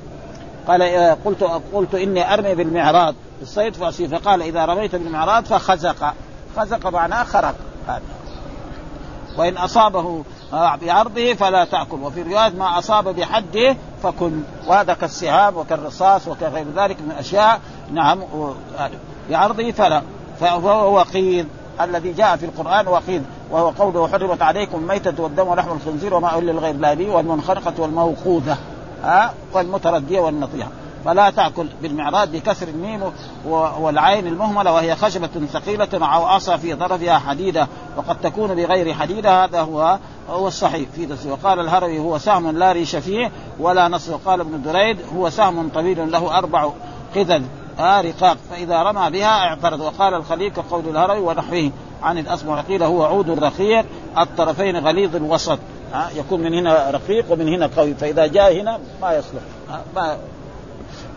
قال 0.67 0.81
آه، 0.81 1.17
قلت 1.25 1.43
قلت 1.73 1.95
إني 1.95 2.33
أرمي 2.33 2.55
بالمعراض 2.55 3.15
الصيد 3.41 3.75
فأصيب 3.75 4.17
فقال 4.17 4.41
إذا 4.41 4.65
رميت 4.65 4.95
بالمعراض 4.95 5.45
فخزق. 5.45 6.13
خزق 6.57 6.87
معناه 6.87 7.23
خرق. 7.23 7.55
هذا. 7.87 8.01
وإن 9.37 9.57
أصابه 9.57 10.23
آه، 10.53 10.75
بعرضه 10.75 11.33
فلا 11.33 11.65
تأكل. 11.65 11.97
وفي 12.01 12.21
رواية 12.21 12.49
ما 12.49 12.79
أصاب 12.79 13.07
بحده 13.07 13.75
فكل 14.03 14.31
وهذا 14.67 14.93
كالسهام 14.93 15.57
وكالرصاص 15.57 16.27
وكغير 16.27 16.65
ذلك 16.75 17.01
من 17.01 17.11
الأشياء. 17.11 17.59
نعم 17.91 18.19
بعرضه 19.29 19.71
فلا. 19.71 20.01
فهو 20.39 20.95
وقيد 20.95 21.47
الذي 21.81 22.13
جاء 22.13 22.35
في 22.35 22.45
القرآن 22.45 22.87
وقيد 22.87 23.23
وهو 23.53 23.69
قوله 23.69 24.07
حرمت 24.07 24.41
عليكم 24.41 24.77
الميتة 24.77 25.23
والدم 25.23 25.47
ولحم 25.47 25.71
الخنزير 25.71 26.13
وما 26.13 26.27
أهل 26.27 26.55
لغير 26.55 26.75
الله 26.75 26.93
به 26.93 27.09
والمنخرقة 27.09 27.73
والموقوذة 27.77 28.57
ها؟ 29.03 29.33
والمتردية 29.53 30.19
والنطيحة. 30.19 30.69
فلا 31.05 31.29
تأكل 31.29 31.67
بالمعراض 31.81 32.31
بكسر 32.31 32.67
الميم 32.67 33.01
والعين 33.79 34.27
المهملة 34.27 34.73
وهي 34.73 34.95
خشبة 34.95 35.27
ثقيلة 35.53 35.87
أو 35.93 36.25
عصا 36.25 36.57
في 36.57 36.75
طرفها 36.75 37.17
حديدة 37.19 37.67
وقد 37.97 38.21
تكون 38.21 38.55
بغير 38.55 38.93
حديدة 38.93 39.43
هذا 39.43 39.61
هو 39.61 39.99
هو 40.29 40.47
الصحيح. 40.47 40.89
في 40.95 41.29
وقال 41.29 41.59
الهروي 41.59 41.99
هو 41.99 42.17
سهم 42.17 42.57
لا 42.57 42.71
ريش 42.71 42.95
فيه 42.95 43.31
ولا 43.59 43.87
نص. 43.87 44.09
وقال 44.09 44.39
ابن 44.39 44.61
دريد 44.61 44.97
هو 45.15 45.29
سهم 45.29 45.69
طويل 45.69 46.11
له 46.11 46.37
أربع 46.37 46.69
قذل 47.15 47.43
آه 47.79 48.01
رقاق. 48.01 48.37
فإذا 48.49 48.83
رمى 48.83 49.09
بها 49.09 49.47
اعترض. 49.47 49.81
وقال 49.81 50.13
الخليل 50.13 50.51
كقول 50.51 50.83
الهروي 50.89 51.19
ونحوه. 51.19 51.71
عن 52.03 52.17
الأصبع 52.17 52.61
قيل 52.61 52.83
هو 52.83 53.03
عود 53.03 53.29
رقيق 53.29 53.85
الطرفين 54.17 54.77
غليظ 54.77 55.15
الوسط. 55.15 55.59
ها 55.93 56.09
يكون 56.15 56.39
من 56.39 56.53
هنا 56.53 56.89
رقيق 56.89 57.25
ومن 57.31 57.47
هنا 57.47 57.69
قوي. 57.77 57.93
فإذا 57.93 58.27
جاء 58.27 58.61
هنا 58.61 58.79
ما 59.01 59.13
يصلح. 59.13 59.41
ما 59.95 60.17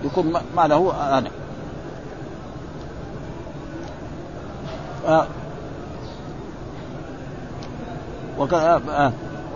يكون 0.04 0.32
ما 0.56 0.66
له 0.66 0.92
هذا 0.92 1.30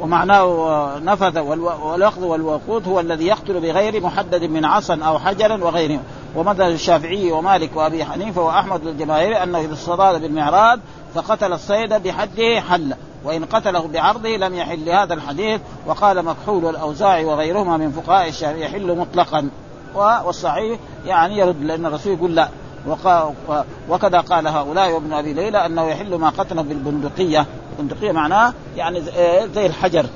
ومعناه 0.02 0.98
نفذ 0.98 1.38
والاخذ 1.38 2.24
والوقود 2.24 2.88
هو 2.88 3.00
الذي 3.00 3.26
يقتل 3.26 3.60
بغير 3.60 4.02
محدد 4.02 4.44
من 4.44 4.64
عصا 4.64 4.98
أو 5.02 5.18
حجر 5.18 5.64
وغيره 5.64 6.00
ومذهب 6.36 6.70
الشافعي 6.70 7.32
ومالك 7.32 7.76
وأبي 7.76 8.04
حنيفة 8.04 8.42
وأحمد 8.42 8.86
الجماهير 8.86 9.42
أنه 9.42 9.60
إذا 9.60 9.72
اصطاد 9.72 10.22
بالمعراض 10.22 10.80
فقتل 11.14 11.52
الصيد 11.52 11.94
بحده 11.94 12.60
حل 12.60 12.94
وإن 13.24 13.44
قتله 13.44 13.86
بعرضه 13.86 14.28
لم 14.28 14.54
يحل 14.54 14.84
لهذا 14.84 15.14
الحديث 15.14 15.60
وقال 15.86 16.24
مكحول 16.24 16.64
والاوزاعي 16.64 17.24
وغيرهما 17.24 17.76
من 17.76 17.90
فقهاء 17.90 18.28
الشافعي 18.28 18.62
يحل 18.62 18.96
مطلقا. 18.96 19.48
والصحيح 19.94 20.78
يعني 21.06 21.38
يرد 21.38 21.62
لأن 21.64 21.86
الرسول 21.86 22.12
يقول 22.12 22.34
لا. 22.34 22.48
وكذا 23.88 24.20
قال 24.20 24.48
هؤلاء 24.48 24.92
وابن 24.92 25.12
أبي 25.12 25.32
ليلى 25.32 25.66
أنه 25.66 25.82
يحل 25.86 26.14
ما 26.14 26.28
قتله 26.28 26.62
بالبندقية، 26.62 27.46
البندقيه 27.78 28.12
معناه 28.12 28.52
يعني 28.76 29.00
زي 29.54 29.66
الحجر. 29.66 30.06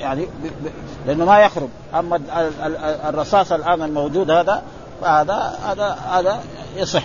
يعني 0.00 0.28
لأنه 1.06 1.24
ما 1.24 1.38
يخرب. 1.38 1.68
أما 1.94 2.20
الرصاص 3.08 3.52
الآن 3.52 3.82
الموجود 3.82 4.30
هذا 4.30 4.62
فهذا 5.02 5.58
هذا 5.66 5.98
هذا 6.10 6.40
يصح. 6.76 7.02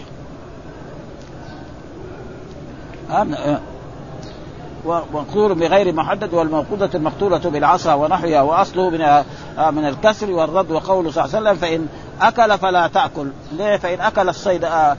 ومقتول 4.86 5.56
بغير 5.56 5.94
محدد 5.94 6.34
والموقودة 6.34 6.90
المقتولة 6.96 7.38
بالعصا 7.38 7.94
ونحوها 7.94 8.42
وأصله 8.42 8.90
من 8.90 9.02
آه، 9.02 9.26
من 9.72 9.86
الكسر 9.86 10.32
والرد 10.32 10.72
وقوله 10.72 11.12
صلى 11.12 11.26
الله 11.26 11.36
عليه 11.36 11.50
وسلم 11.50 11.62
فإن 11.62 11.88
أكل 12.22 12.58
فلا 12.58 12.88
تأكل. 12.88 13.32
ليه؟ 13.52 13.78
فإن 13.78 14.02
أكل 14.02 14.30
الصيد 14.30 14.64
آه، 14.64 14.98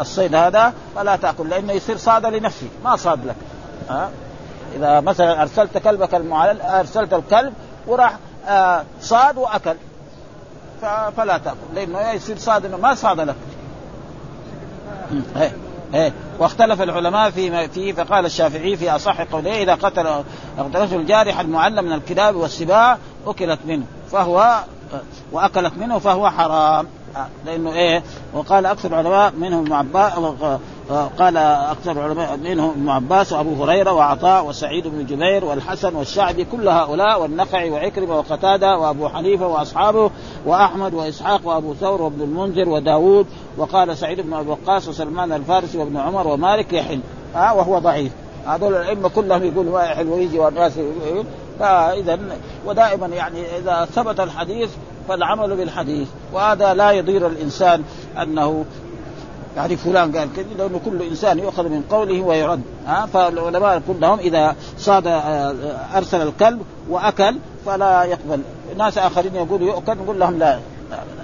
الصيد 0.00 0.34
هذا 0.34 0.72
فلا 0.96 1.16
تأكل 1.16 1.48
لأنه 1.48 1.72
يصير 1.72 1.96
صاد 1.96 2.26
لنفسه 2.26 2.68
ما 2.84 2.96
صاد 2.96 3.26
لك. 3.26 3.36
ها 3.90 4.10
إذا 4.76 5.00
مثلا 5.00 5.42
أرسلت 5.42 5.78
كلبك 5.78 6.14
المعلل 6.14 6.60
أرسلت 6.60 7.12
الكلب 7.12 7.52
وراح 7.86 8.16
صاد 9.00 9.36
وأكل. 9.36 9.74
فلا 11.16 11.38
تأكل. 11.38 11.56
لأنه 11.74 12.10
يصير 12.10 12.38
صاد 12.38 12.64
إنه 12.64 12.76
ما 12.76 12.94
صاد 12.94 13.20
لك. 13.20 13.36
إيه 15.36 15.52
إيه. 15.94 16.12
واختلف 16.38 16.82
العلماء 16.82 17.30
في 17.30 17.68
فيه 17.68 17.92
فقال 17.92 18.26
الشافعي 18.26 18.76
في 18.76 18.90
أصح 18.90 19.20
قوله 19.20 19.62
إذا 19.62 19.74
قتل 19.74 20.24
قتلته 20.58 20.96
الجارح 20.96 21.40
المعلم 21.40 21.84
من 21.84 21.92
الكلاب 21.92 22.36
والسباع 22.36 22.98
أكلت 23.26 23.58
منه. 23.66 23.84
فهو 24.12 24.60
وأكلت 25.32 25.72
منه 25.76 25.98
فهو 25.98 26.30
حرام. 26.30 26.86
لأنه 27.46 27.72
إيه 27.72 28.02
وقال 28.34 28.66
أكثر 28.66 28.88
العلماء 28.88 29.32
منهم 29.38 29.60
ابن 29.60 29.72
قال 30.90 31.36
أكثر 31.36 31.92
العلماء 31.92 32.36
منهم 32.36 32.70
ابن 32.70 32.88
عباس 32.88 33.32
وأبو 33.32 33.64
هريرة 33.64 33.92
وعطاء 33.92 34.46
وسعيد 34.46 34.86
بن 34.86 35.06
جبير 35.06 35.44
والحسن 35.44 35.94
والشعبي 35.96 36.44
كل 36.44 36.68
هؤلاء 36.68 37.22
والنخعي 37.22 37.70
وعكرمة 37.70 38.16
وقتادة 38.18 38.78
وأبو 38.78 39.08
حنيفة 39.08 39.46
وأصحابه 39.46 40.10
وأحمد 40.46 40.94
وإسحاق 40.94 41.40
وأبو 41.44 41.74
ثور 41.74 42.02
وابن 42.02 42.22
المنذر 42.22 42.68
وداوود 42.68 43.26
وقال 43.56 43.96
سعيد 43.96 44.20
بن 44.20 44.34
أبي 44.34 44.50
وقاص 44.50 44.88
وسلمان 44.88 45.32
الفارسي 45.32 45.78
وابن 45.78 45.96
عمر 45.96 46.26
ومالك 46.26 46.72
يحل 46.72 47.00
ها 47.34 47.52
وهو 47.52 47.78
ضعيف. 47.78 48.12
هذول 48.46 48.74
الأئمة 48.74 49.08
كلهم 49.08 49.44
يقولوا 49.44 49.72
ما 49.72 49.84
يحل 49.84 50.08
ويجي 50.08 50.38
والناس 50.38 50.72
فإذا 51.58 52.18
ودائما 52.66 53.06
يعني 53.06 53.58
إذا 53.58 53.88
ثبت 53.94 54.20
الحديث 54.20 54.70
فالعمل 55.08 55.56
بالحديث 55.56 56.08
وهذا 56.32 56.74
لا 56.74 56.90
يضير 56.90 57.26
الإنسان 57.26 57.82
أنه 58.22 58.64
يعني 59.56 59.76
فلان 59.76 60.16
قال 60.16 60.28
كذا 60.36 60.46
لأنه 60.58 60.80
كل 60.84 61.02
إنسان 61.02 61.38
يؤخذ 61.38 61.68
من 61.68 61.82
قوله 61.90 62.22
ويرد. 62.22 62.60
ها 62.86 63.06
فالعلماء 63.06 63.82
كلهم 63.88 64.18
إذا 64.18 64.56
صاد 64.78 65.06
آه، 65.06 65.54
أرسل 65.96 66.22
الكلب 66.22 66.62
وأكل 66.88 67.36
فلا 67.66 68.04
يقبل. 68.04 68.40
ناس 68.78 68.98
آخرين 68.98 69.34
يقولوا 69.34 69.68
يؤكل 69.68 69.96
نقول 69.96 70.20
لهم 70.20 70.38
لا 70.38 70.58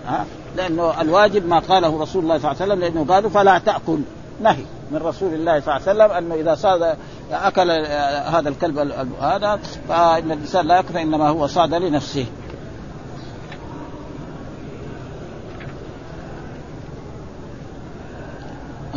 ها 0.06 0.24
لأنه 0.56 1.00
الواجب 1.00 1.46
ما 1.46 1.58
قاله 1.58 2.02
رسول 2.02 2.22
الله 2.22 2.38
صلى 2.38 2.50
الله 2.50 2.62
عليه 2.62 2.72
وسلم 2.72 2.80
لأنه 2.80 3.14
قالوا 3.14 3.30
فلا 3.30 3.58
تأكل. 3.58 3.98
نهي 4.42 4.64
من 4.90 5.00
رسول 5.02 5.34
الله 5.34 5.60
صلى 5.60 5.76
الله 5.76 5.88
عليه 5.88 6.04
وسلم 6.04 6.10
أنه 6.10 6.34
إذا 6.34 6.54
صاد 6.54 6.96
أكل 7.32 7.70
آه، 7.70 8.28
هذا 8.28 8.48
الكلب 8.48 8.78
هذا 9.20 9.60
فإن 9.88 10.32
الإنسان 10.32 10.66
لا 10.66 10.76
ياكل 10.76 10.96
إنما 10.96 11.28
هو 11.28 11.46
صاد 11.46 11.74
لنفسه. 11.74 12.26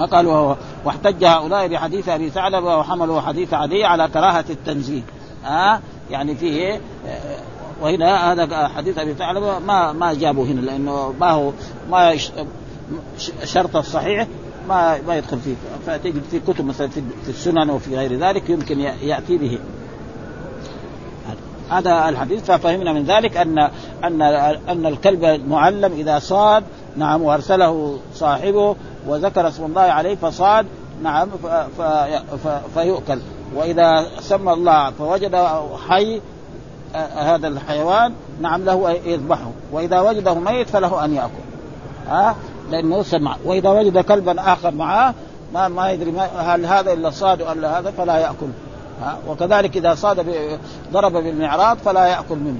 قالوا 0.05 0.55
واحتج 0.85 1.25
هؤلاء 1.25 1.67
بحديث 1.67 2.09
أبي 2.09 2.29
ثعلبه 2.29 2.77
وحملوا 2.77 3.21
حديث 3.21 3.53
عدي 3.53 3.85
على 3.85 4.07
كراهة 4.07 4.45
التنزيه. 4.49 5.01
ها 5.43 5.75
آه؟ 5.75 5.79
يعني 6.11 6.35
فيه 6.35 6.81
آه، 7.07 7.37
وهنا 7.81 8.31
هذا 8.31 8.67
حديث 8.67 8.97
أبي 8.97 9.13
ثعلبه 9.13 9.59
ما 9.59 9.93
ما 9.93 10.13
جابوا 10.13 10.45
هنا 10.45 10.61
لأنه 10.61 11.13
ما 11.19 11.31
هو 11.31 11.51
ما 11.89 12.17
شرط 13.43 13.75
الصحيح 13.75 14.27
ما 14.69 15.01
ما 15.07 15.17
يدخل 15.17 15.39
فيه 15.39 15.55
فتجد 15.87 16.21
في 16.31 16.39
كتب 16.39 16.65
مثلا 16.65 16.87
في 16.87 17.29
السنن 17.29 17.69
وفي 17.69 17.95
غير 17.95 18.19
ذلك 18.19 18.49
يمكن 18.49 18.79
يأتي 18.79 19.37
به. 19.37 19.59
هذا 21.69 22.09
الحديث 22.09 22.51
ففهمنا 22.51 22.93
من 22.93 23.03
ذلك 23.03 23.37
ان 23.37 23.59
ان 24.03 24.21
أن 24.69 24.85
الكلب 24.85 25.23
المعلم 25.23 25.93
إذا 25.93 26.19
صاد 26.19 26.63
نعم 26.97 27.21
وأرسله 27.21 27.99
صاحبه 28.13 28.75
وذكر 29.07 29.47
اسم 29.47 29.65
الله 29.65 29.81
عليه 29.81 30.15
فصاد 30.15 30.65
نعم 31.03 31.29
فيؤكل. 32.73 33.19
وإذا 33.55 34.05
سمى 34.19 34.53
الله 34.53 34.91
فوجد 34.91 35.47
حي 35.89 36.21
هذا 37.15 37.47
الحيوان 37.47 38.13
نعم 38.41 38.65
له 38.65 38.91
يذبحه. 38.91 39.51
وإذا 39.71 40.01
وجده 40.01 40.33
ميت 40.33 40.69
فله 40.69 41.05
أن 41.05 41.13
يأكل. 41.13 41.47
ها؟ 42.07 42.35
لأنه 42.69 43.03
سمع. 43.03 43.35
وإذا 43.45 43.69
وجد 43.69 43.97
كلبا 43.97 44.53
آخر 44.53 44.71
معه 44.71 45.13
ما 45.53 45.67
ما 45.67 45.91
يدري 45.91 46.11
ما 46.11 46.25
هل 46.25 46.65
هذا 46.65 46.93
إلا 46.93 47.09
صاد 47.09 47.41
ولا 47.41 47.79
هذا 47.79 47.91
فلا 47.91 48.17
يأكل. 48.17 48.49
ها؟ 49.01 49.17
وكذلك 49.27 49.77
إذا 49.77 49.95
صاد 49.95 50.25
ضرب 50.93 51.11
بالمعراض 51.11 51.77
فلا 51.77 52.05
يأكل 52.05 52.35
منه. 52.35 52.59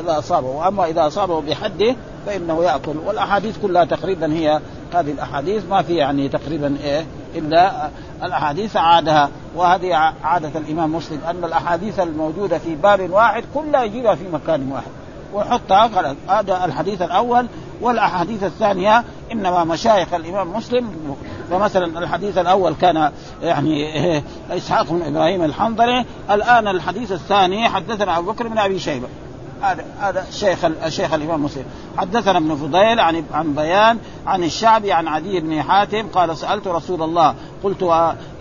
إذا 0.00 0.18
أصابه. 0.18 0.48
وأما 0.48 0.86
إذا 0.86 1.06
أصابه 1.06 1.40
بحده 1.40 1.96
فإنه 2.26 2.64
يأكل. 2.64 2.96
والأحاديث 3.06 3.58
كلها 3.62 3.84
تقريبا 3.84 4.32
هي 4.32 4.60
هذه 4.94 5.10
الأحاديث. 5.10 5.64
ما 5.70 5.82
في 5.82 5.94
يعني 5.94 6.28
تقريبا 6.28 6.76
إيه 6.84 7.04
إلا 7.34 7.88
الأحاديث 8.22 8.76
عادها. 8.76 9.28
وهذه 9.56 9.94
عادة 10.24 10.58
الإمام 10.58 10.94
مسلم 10.94 11.20
أن 11.30 11.44
الأحاديث 11.44 12.00
الموجودة 12.00 12.58
في 12.58 12.74
باب 12.74 13.10
واحد 13.10 13.44
كلها 13.54 13.82
يجيبها 13.82 14.14
في 14.14 14.24
مكان 14.32 14.72
واحد. 14.72 14.90
ويحطها 15.34 15.88
خلاص 15.88 16.16
هذا 16.28 16.64
الحديث 16.64 17.02
الأول. 17.02 17.46
والأحاديث 17.80 18.42
الثانية 18.44 19.04
إنما 19.32 19.64
مشايخ 19.64 20.14
الإمام 20.14 20.56
مسلم 20.56 21.16
فمثلا 21.50 21.98
الحديث 21.98 22.38
الأول 22.38 22.74
كان 22.80 23.12
يعني 23.42 24.22
إسحاق 24.50 24.86
بن 24.90 25.02
إبراهيم 25.02 25.44
الحنظلي. 25.44 26.04
الآن 26.30 26.68
الحديث 26.68 27.12
الثاني 27.12 27.68
حدثنا 27.68 28.18
أبو 28.18 28.32
بكر 28.32 28.48
بن 28.48 28.58
أبي 28.58 28.78
شيبة. 28.78 29.08
هذا 29.62 29.84
هذا 30.00 30.26
الشيخ 30.28 30.64
الشيخ 30.64 31.14
الإمام 31.14 31.44
مسلم 31.44 31.64
حدثنا 31.98 32.38
ابن 32.38 32.56
فضيل 32.56 33.00
عن 33.00 33.24
عن 33.32 33.54
بيان 33.54 33.98
عن 34.26 34.44
الشعبي 34.44 34.92
عن 34.92 35.08
عدي 35.08 35.40
بن 35.40 35.62
حاتم 35.62 36.08
قال 36.08 36.36
سألت 36.36 36.66
رسول 36.66 37.02
الله 37.02 37.34
قلت 37.64 37.82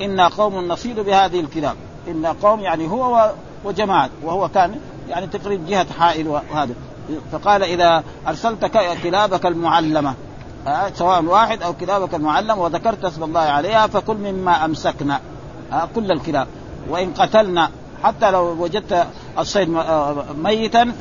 أنا 0.02 0.28
قوم 0.28 0.68
نصيد 0.68 1.00
بهذه 1.00 1.40
الكلاب. 1.40 1.76
إن 2.08 2.26
قوم 2.26 2.60
يعني 2.60 2.90
هو 2.90 3.32
وجماعة 3.64 4.10
وهو 4.24 4.50
كان 4.50 4.80
يعني 5.10 5.28
تقريبا 5.28 5.70
جهة 5.70 5.88
حائل 6.00 6.28
وهذا. 6.28 6.74
فقال 7.32 7.64
إذا 7.64 8.04
ارسلت 8.28 8.66
كلابك 9.04 9.46
المعلمة 9.46 10.14
سواء 10.94 11.24
واحد 11.24 11.64
أو 11.64 11.74
كلابك 11.74 12.16
المعلم 12.16 12.60
وذكرت 12.60 13.06
اسم 13.06 13.24
الله 13.24 13.40
عليها 13.40 13.88
فكل 13.88 14.18
مما 14.18 14.66
أمسكنا 14.66 15.20
كل 15.96 16.12
الكلاب. 16.12 16.48
وإن 16.90 17.14
قتلنا 17.14 17.70
حتى 18.04 18.32
لو 18.32 18.64
وجدت 18.64 19.08
الصيد 19.40 19.76
آه، 19.76 20.26
ميتا 20.44 20.94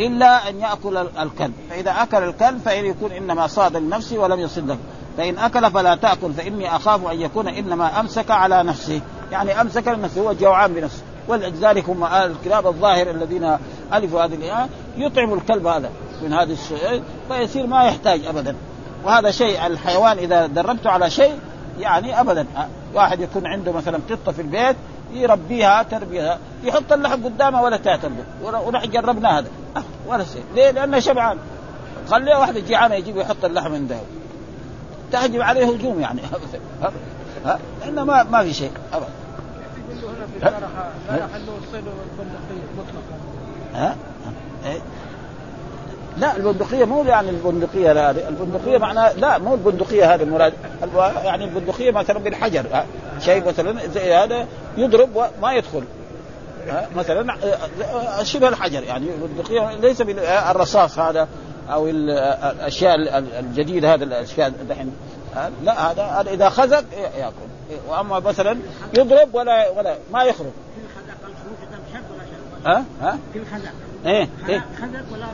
إلا 0.00 0.48
أن 0.48 0.60
يأكل 0.60 0.96
الكلب. 0.96 1.52
فإذا 1.70 1.90
أكل 1.90 2.22
الكلب 2.22 2.60
فإن 2.64 2.84
يكون 2.84 3.12
إنما 3.12 3.46
صاد 3.46 3.76
لنفسه 3.76 4.18
ولم 4.18 4.40
يصد 4.40 4.68
له. 4.68 4.78
فإن 5.16 5.38
أكل 5.38 5.70
فلا 5.70 5.94
تأكل 5.94 6.32
فإني 6.32 6.76
أخاف 6.76 7.06
أن 7.06 7.20
يكون 7.20 7.48
إنما 7.48 8.00
أمسك 8.00 8.30
على 8.30 8.62
نفسه. 8.62 9.00
يعني 9.32 9.60
أمسك 9.60 9.88
لنفسه 9.88 10.20
هو 10.20 10.32
جوعان 10.32 10.72
بنفسه. 10.72 11.02
ولذلك 11.28 11.88
هم 11.88 12.04
الكلاب 12.04 12.66
الظاهر 12.66 13.10
الذين 13.10 13.56
ألفوا 13.94 14.24
هذه 14.24 14.34
الآية 14.34 14.68
يطعموا 14.96 15.36
الكلب 15.36 15.66
هذا 15.66 15.90
من 16.22 16.32
هذا 16.32 16.52
الشيء 16.52 17.02
فيصير 17.28 17.66
ما 17.66 17.84
يحتاج 17.84 18.26
ابدا. 18.26 18.56
وهذا 19.04 19.30
شيء 19.30 19.66
الحيوان 19.66 20.18
إذا 20.18 20.46
دربته 20.46 20.90
على 20.90 21.10
شيء 21.10 21.38
يعني 21.80 22.20
ابدا. 22.20 22.46
واحد 22.94 23.20
يكون 23.20 23.46
عنده 23.46 23.72
مثلا 23.72 23.98
قطة 24.10 24.32
في 24.32 24.42
البيت 24.42 24.76
يربيها 25.12 25.82
تربيها. 25.82 26.38
يحط 26.64 26.92
اللحم 26.92 27.24
قدامها 27.24 27.62
ولا 27.62 27.76
به. 28.08 28.24
ونحن 28.42 28.90
جربنا 28.90 29.38
هذا. 29.38 29.48
أه 29.76 29.82
ولا 30.06 30.24
شيء. 30.24 30.44
ليه؟ 30.54 30.70
لأنه 30.70 30.98
شبعان. 30.98 31.38
خليه 32.10 32.36
واحدة 32.36 32.60
جيعانه 32.60 32.94
يجيب 32.94 33.16
يحط 33.16 33.44
اللحم 33.44 33.74
عنده. 33.74 33.96
تهجم 35.12 35.42
عليه 35.42 35.66
هجوم 35.66 36.00
يعني. 36.00 36.20
ها؟ 37.44 37.58
لأنه 37.80 38.04
ما 38.04 38.22
ما 38.22 38.42
في 38.42 38.52
شيء. 38.52 38.70
ابدا 38.92 39.08
هنا 40.02 40.26
في 40.26 40.44
لا 41.08 41.16
يحل 41.16 41.48
الصيد 41.62 41.84
والبندقية 41.86 42.66
مطلقا. 42.78 43.16
ها؟ 43.74 43.96
لا 46.18 46.36
البندقية 46.36 46.84
مو 46.84 47.02
يعني 47.02 47.30
البندقية 47.30 48.10
هذه. 48.10 48.28
البندقية 48.28 48.78
معناها 48.78 49.12
لا 49.12 49.38
مو 49.38 49.54
البندقية 49.54 50.14
هذا 50.14 50.22
المراد 50.22 50.52
يعني 51.24 51.44
البندقية 51.44 51.90
مثلا 51.90 52.18
بالحجر. 52.18 52.64
شيء 53.20 53.48
مثلا 53.48 53.86
زي 53.86 54.14
هذا 54.14 54.46
يضرب 54.76 55.08
وما 55.14 55.52
يدخل. 55.52 55.82
مثلا 56.96 57.34
شبه 58.22 58.48
الحجر. 58.48 58.82
يعني 58.82 59.06
البندقية 59.14 59.74
ليس 59.74 60.02
بالرصاص 60.02 60.98
هذا 60.98 61.28
أو 61.70 61.88
الأشياء 61.88 62.94
الجديده 63.18 63.94
هذا 63.94 64.04
الأشياء 64.04 64.52
دحين. 64.68 64.96
لا 65.62 65.92
هذا 65.92 66.02
هذا 66.02 66.30
إذا 66.30 66.48
خزق 66.48 66.84
يأكل. 67.18 67.80
وأما 67.88 68.18
مثلا 68.18 68.58
يضرب 68.98 69.34
ولا 69.34 69.70
ولا 69.70 69.96
ما 70.12 70.24
يخرج. 70.24 70.46
ها؟ 72.66 72.84
ها؟ 73.02 73.18
إيه 74.06 74.28
إيه. 74.48 74.64
خزق 74.76 75.04
ولا 75.12 75.26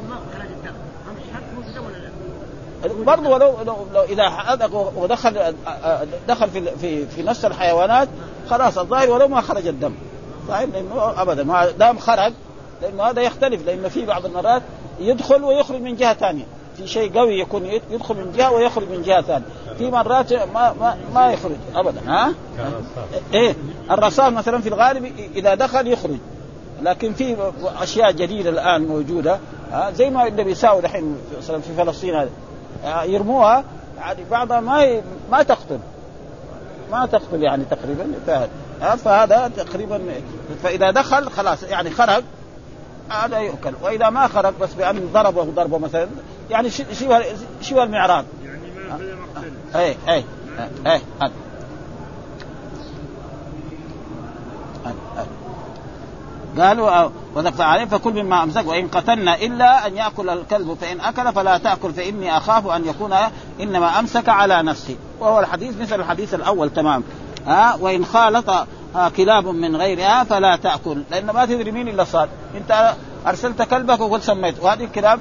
برضه 2.89 3.29
ولو 3.29 3.55
لو, 3.67 3.77
لو 3.95 4.03
إذا 4.03 4.31
حدق 4.31 4.93
ودخل 4.97 5.55
دخل 6.29 6.51
في 6.51 6.71
في 6.81 7.07
في 7.07 7.23
نفس 7.23 7.45
الحيوانات 7.45 8.09
خلاص 8.51 8.79
الظاهر 8.79 9.11
ولو 9.11 9.29
ما 9.29 9.41
خرج 9.41 9.67
الدم. 9.67 9.95
صحيح 10.49 10.69
لأنه 10.75 11.23
ابدا. 11.23 11.45
ما 11.45 11.71
دام 11.71 11.99
خرج 11.99 12.33
لأنه 12.83 13.03
هذا 13.03 13.23
يختلف 13.23 13.67
لأنه 13.67 13.89
في 13.89 14.07
بعض 14.07 14.27
المرات 14.27 14.63
يدخل 15.01 15.45
ويخرج 15.45 15.81
من 15.81 15.97
جهة 15.97 16.15
ثانية. 16.15 16.45
في 16.77 16.87
شيء 16.87 17.19
قوي 17.19 17.39
يكون 17.39 17.67
يدخل 17.91 18.15
من 18.15 18.33
جهة 18.37 18.53
ويخرج 18.53 18.89
من 18.89 19.03
جهة 19.03 19.23
ثانية. 19.23 19.47
في 19.79 19.91
مرات 19.91 20.33
ما 20.33 20.75
ما 20.81 20.97
ما 21.15 21.33
يخرج 21.33 21.57
ابدا. 21.75 22.01
ها؟ 22.07 22.33
إيه. 23.35 23.55
الرصاص 23.91 24.33
مثلا 24.33 24.61
في 24.61 24.69
الغالب 24.69 25.13
إذا 25.35 25.55
دخل 25.55 25.87
يخرج. 25.87 26.19
لكن 26.83 27.13
في 27.13 27.37
أشياء 27.83 28.13
جديدة 28.13 28.51
الآن 28.51 28.87
موجودة. 28.87 29.39
ها؟ 29.73 29.91
زي 29.91 30.11
ما 30.11 30.27
اللي 30.27 30.45
بيساوي 30.45 30.81
الحين 30.81 31.17
في 31.41 31.75
فلسطين 31.77 32.15
هذا. 32.15 32.31
يرموها. 33.05 33.65
يعني 33.99 34.25
بعضها 34.31 34.61
ما 34.61 35.03
ما 35.31 35.43
تقتل. 35.43 35.79
ما 36.93 37.07
تقتل 37.07 37.43
يعني 37.43 37.65
تقريبا 37.65 38.07
فهذا 38.97 39.51
تقريبا 39.57 40.01
فإذا 40.63 40.91
دخل 40.91 41.31
خلاص 41.31 41.63
يعني 41.63 41.91
خرج 41.91 42.23
هذا 43.11 43.39
يؤكل. 43.39 43.73
وإذا 43.83 44.11
ما 44.11 44.29
خرج 44.29 44.55
بس 44.61 44.75
بأن 44.75 45.11
ضربه 45.13 45.45
ضربة 45.45 45.79
مثلا 45.79 46.09
يعني 46.51 46.71
شبه 46.71 47.25
شبه 47.61 47.83
المعراض 47.83 48.25
يعني 48.45 48.59
ما 48.89 48.99
في 49.73 49.79
اي 49.79 49.97
اي 50.09 50.25
اي 50.87 51.01
قالوا 56.59 57.11
وذكر 57.35 57.63
عليه 57.63 57.85
فكل 57.85 58.23
مما 58.23 58.43
أمسك 58.43 58.67
وإن 58.67 58.89
قتلنا 58.89 59.35
إلا 59.35 59.87
أن 59.87 59.97
يأكل 59.97 60.29
الكلب 60.29 60.77
فإن 60.81 61.01
أكل 61.01 61.33
فلا 61.33 61.59
تأكل 61.59 61.93
فإني 61.93 62.37
أخاف 62.37 62.67
أن 62.67 62.87
يكون 62.87 63.15
إنما 63.61 63.99
أمسك 63.99 64.29
على 64.29 64.63
نفسي. 64.63 64.97
وهو 65.21 65.41
الحديث 65.41 65.81
مثل 65.81 66.01
الحديث 66.01 66.35
الأول 66.35 66.71
تمام. 66.71 67.05
ها؟ 67.47 67.77
وإن 67.81 68.05
خالط 68.05 68.51
كلاب 69.17 69.47
من 69.47 69.77
غيرها 69.77 70.25
فلا 70.25 70.57
تأكل. 70.57 71.03
لأن 71.11 71.27
ما 71.27 71.45
تدري 71.45 71.71
مين 71.71 71.89
اللي 71.89 72.05
صار 72.05 72.29
أنت 72.55 72.95
أرسلت 73.27 73.63
كلبك 73.63 74.01
وقلت 74.01 74.23
سميت 74.23 74.61
وهذه 74.61 74.85
الكلاب 74.85 75.21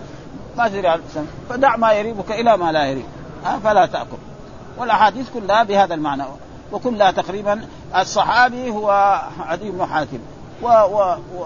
ما 0.58 0.68
تدري 0.68 1.00
فدع 1.50 1.76
ما 1.76 1.94
يريبك 1.94 2.32
إلى 2.32 2.58
ما 2.58 2.72
لا 2.72 2.86
يريب. 2.86 3.06
فلا 3.64 3.86
تأكل. 3.86 4.18
والأحاديث 4.78 5.30
كلها 5.34 5.64
بهذا 5.64 5.94
المعنى. 5.94 6.24
وكلها 6.72 7.12
تقريبا 7.12 7.62
الصحابي 7.96 8.70
هو 8.70 9.22
عدي 9.40 9.72
بن 9.72 9.86
حاتم. 9.86 10.20
و 10.64 10.68
و 10.68 11.14
و 11.14 11.46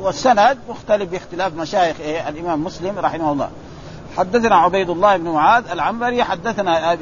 والسند 0.00 0.58
مختلف 0.68 1.10
باختلاف 1.10 1.54
مشايخ 1.54 1.96
إيه 2.00 2.28
الإمام 2.28 2.64
مسلم 2.64 2.98
رحمه 2.98 3.32
الله. 3.32 3.48
حدثنا 4.16 4.56
عبيد 4.56 4.90
الله 4.90 5.16
بن 5.16 5.28
معاذ 5.28 5.64
العنبري 5.72 6.24
حدثنا 6.24 6.96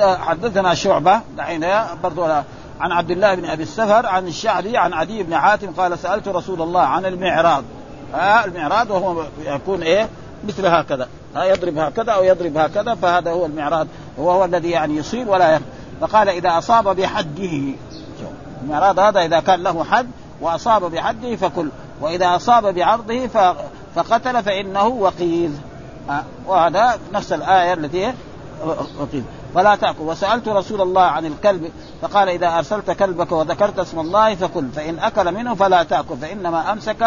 حدثنا 0.00 0.74
شعبة 0.74 1.20
دعينا 1.36 1.86
برضو 2.02 2.24
عن 2.80 2.92
عبد 2.92 3.10
الله 3.10 3.34
بن 3.34 3.44
أبي 3.44 3.62
السفر 3.62 4.06
عن 4.06 4.26
الشعبي 4.26 4.76
عن 4.76 4.92
عدي 4.92 5.22
بن 5.22 5.36
حاتم 5.36 5.70
قال 5.70 5.98
سألت 5.98 6.28
رسول 6.28 6.62
الله 6.62 6.80
عن 6.80 7.06
المعراض. 7.06 7.64
آه 8.14 8.44
المعراض 8.44 8.90
وهو 8.90 9.24
يكون 9.44 9.82
إيه؟ 9.82 10.08
مثل 10.48 10.66
هكذا. 10.66 11.08
آه 11.36 11.44
يضرب 11.44 11.78
هكذا 11.78 12.12
أو 12.12 12.24
يضرب 12.24 12.56
هكذا 12.56 12.94
فهذا 12.94 13.30
هو 13.30 13.46
المعراض. 13.46 13.86
وهو 14.18 14.44
الذي 14.44 14.70
يعني 14.70 14.96
يصيب 14.96 15.28
ولا 15.28 15.54
يخ. 15.54 15.62
فقال 16.00 16.28
إذا 16.28 16.58
أصاب 16.58 16.96
بحده 16.96 17.74
المعراض 18.62 18.98
هذا 18.98 19.20
إذا 19.24 19.40
كان 19.40 19.62
له 19.62 19.84
حد 19.84 20.10
وأصاب 20.40 20.84
بحده 20.84 21.36
فكل 21.36 21.68
وإذا 22.00 22.36
أصاب 22.36 22.74
بعرضه 22.74 23.26
فقتل 23.94 24.42
فإنه 24.42 24.86
وقيذ 24.86 25.50
آه 26.10 26.22
وهذا 26.46 26.98
نفس 27.12 27.32
الآية 27.32 27.72
التي 27.72 28.14
وقيذ 29.00 29.22
فلا 29.54 29.76
تأكل 29.76 30.02
وسألت 30.02 30.48
رسول 30.48 30.80
الله 30.80 31.02
عن 31.02 31.26
الكلب 31.26 31.70
فقال 32.02 32.28
إذا 32.28 32.58
أرسلت 32.58 32.90
كلبك 32.90 33.32
وذكرت 33.32 33.78
اسم 33.78 34.00
الله 34.00 34.34
فكل 34.34 34.68
فإن 34.68 34.98
أكل 34.98 35.34
منه 35.34 35.54
فلا 35.54 35.82
تأكل 35.82 36.16
فإنما 36.16 36.72
أمسك 36.72 37.02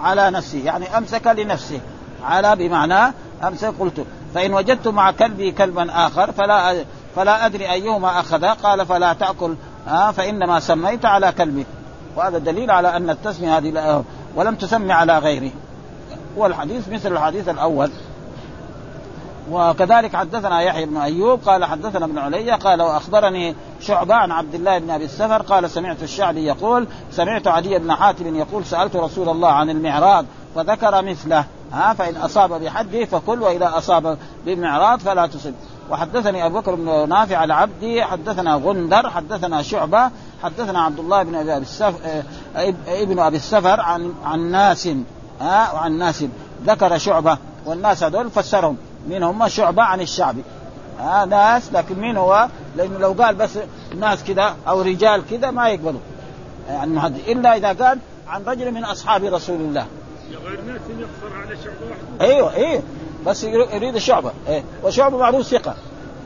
على 0.00 0.30
نفسه 0.30 0.58
يعني 0.64 0.98
أمسك 0.98 1.26
لنفسه. 1.26 1.80
على 2.24 2.56
بمعنى 2.56 3.14
أمسك 3.44 3.74
قلت 3.80 4.06
فإن 4.34 4.54
وجدت 4.54 4.88
مع 4.88 5.10
كلبي 5.10 5.52
كلبا 5.52 6.06
آخر 6.06 6.32
فلا 6.32 6.84
فلا 7.16 7.46
أدري 7.46 7.70
أيهما 7.70 8.20
أخذ 8.20 8.44
قال 8.44 8.86
فلا 8.86 9.12
تأكل 9.12 9.54
آه 9.88 10.10
فإنما 10.10 10.60
سميت 10.60 11.04
على 11.04 11.32
كلبك 11.32 11.66
وهذا 12.16 12.38
دليل 12.38 12.70
على 12.70 12.96
أن 12.96 13.10
التسمية 13.10 13.58
هذه 13.58 14.04
ولم 14.36 14.54
تسمي 14.54 14.92
على 14.92 15.18
غيره. 15.18 15.50
والحديث 16.36 16.88
مثل 16.88 17.12
الحديث 17.12 17.48
الأول. 17.48 17.90
وكذلك 19.50 20.16
حدثنا 20.16 20.60
يحيى 20.60 20.86
بن 20.86 20.96
أيوب 20.96 21.40
قال 21.46 21.64
حدثنا 21.64 22.04
ابن 22.04 22.18
علي 22.18 22.50
قال 22.50 22.82
وأخبرني 22.82 23.54
شعبة 23.80 24.14
عن 24.14 24.30
عبد 24.30 24.54
الله 24.54 24.78
بن 24.78 24.90
أبي 24.90 25.04
السفر 25.04 25.42
قال 25.42 25.70
سمعت 25.70 26.02
الشعبي 26.02 26.44
يقول 26.44 26.86
سمعت 27.10 27.46
عدي 27.46 27.78
بن 27.78 27.92
حاتم 27.92 28.36
يقول 28.36 28.64
سألت 28.64 28.96
رسول 28.96 29.28
الله 29.28 29.48
عن 29.48 29.70
المعراض 29.70 30.24
فذكر 30.54 31.02
مثله. 31.02 31.44
ها 31.72 31.94
فإن 31.94 32.16
أصاب 32.16 32.62
بحده 32.62 33.04
فكل 33.04 33.42
وإذا 33.42 33.72
أصاب 33.78 34.18
بالمعراض 34.46 34.98
فلا 34.98 35.26
تصب. 35.26 35.52
وحدثني 35.90 36.46
أبو 36.46 36.60
بكر 36.60 36.74
بن 36.74 37.08
نافع 37.08 37.44
العبدي 37.44 38.04
حدثنا 38.04 38.54
غندر 38.54 39.10
حدثنا 39.10 39.62
شعبة 39.62 40.10
حدثنا 40.42 40.82
عبد 40.82 40.98
الله 40.98 41.22
بن 41.22 41.34
أبي 41.34 41.56
السفر 41.56 41.94
آه، 42.56 42.74
ابن 42.86 43.18
أبي 43.18 43.36
السفر 43.36 43.80
عن 43.80 44.12
عن 44.24 44.40
ناس 44.50 44.88
ها 45.40 45.72
وعن 45.72 45.98
ناس 45.98 46.24
ذكر 46.66 46.98
شعبة 46.98 47.38
والناس 47.66 48.02
هذول 48.02 48.30
فسرهم. 48.30 48.76
مين 49.08 49.22
هم 49.22 49.48
شعبة 49.48 49.82
عن 49.82 50.00
الشعبي 50.00 50.42
آه 51.00 51.24
ناس 51.24 51.72
لكن 51.72 51.98
مين 51.98 52.16
هو؟ 52.16 52.48
لأنه 52.76 52.98
لو 52.98 53.12
قال 53.12 53.34
بس 53.34 53.58
ناس 54.00 54.24
كذا 54.24 54.56
أو 54.68 54.82
رجال 54.82 55.22
كذا 55.30 55.50
ما 55.50 55.68
يقبلوا. 55.68 56.00
يعني 56.68 56.92
محدد 56.92 57.20
إلا 57.28 57.56
إذا 57.56 57.86
قال 57.86 57.98
عن 58.28 58.44
رجل 58.44 58.72
من 58.72 58.84
أصحاب 58.84 59.24
رسول 59.24 59.60
الله. 59.60 59.86
غير 60.44 60.60
ناس 60.60 60.80
يقصر 60.98 61.36
على 61.36 61.56
شعبة 61.64 62.30
أيوه 62.32 62.54
أيوه. 62.54 62.82
بس 63.26 63.44
يريد 63.44 63.94
الشعبة. 63.94 64.32
إيه. 64.48 64.64
وشعبة 64.82 65.18
معروف 65.18 65.46
ثقة. 65.46 65.74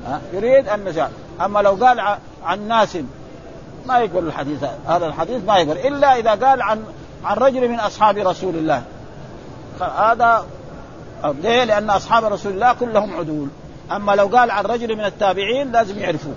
ها 0.06 0.20
يريد 0.32 0.68
أن 0.68 0.92
شعب. 0.94 1.10
أما 1.44 1.60
لو 1.60 1.70
قال 1.70 2.18
عن 2.44 2.68
ناس 2.68 2.98
ما 3.86 3.98
يقبل 3.98 4.26
الحديث 4.26 4.64
هذا. 4.86 5.06
الحديث 5.06 5.44
ما 5.44 5.58
يقبل 5.58 5.78
إلا 5.78 6.18
إذا 6.18 6.30
قال 6.30 6.62
عن 6.62 6.84
عن 7.24 7.36
رجل 7.36 7.68
من 7.68 7.80
أصحاب 7.80 8.16
رسول 8.18 8.54
الله. 8.54 8.82
هذا 9.80 10.46
ليه؟ 11.24 11.64
لأن 11.64 11.90
أصحاب 11.90 12.24
رسول 12.24 12.52
الله 12.52 12.72
كلهم 12.72 13.16
عدول. 13.16 13.48
أما 13.92 14.12
لو 14.12 14.26
قال 14.26 14.50
عن 14.50 14.64
رجل 14.64 14.96
من 14.96 15.04
التابعين 15.04 15.72
لازم 15.72 15.98
يعرفوه. 15.98 16.34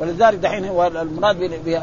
ولذلك 0.00 0.38
دحين 0.38 0.68
هو 0.68 0.86
المراد 0.86 1.36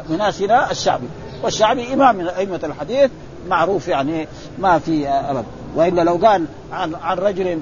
بناسنا 0.08 0.70
الشعبي. 0.70 1.06
والشعبي 1.42 1.94
إمام 1.94 2.16
من 2.16 2.28
أئمة 2.28 2.60
الحديث 2.64 3.10
معروف 3.48 3.88
يعني 3.88 4.28
ما 4.58 4.78
في 4.78 5.08
أبد 5.08 5.44
وإلا 5.76 6.02
لو 6.02 6.18
قال 6.22 6.44
عن 6.72 6.94
عن 6.94 7.18
رجل 7.18 7.60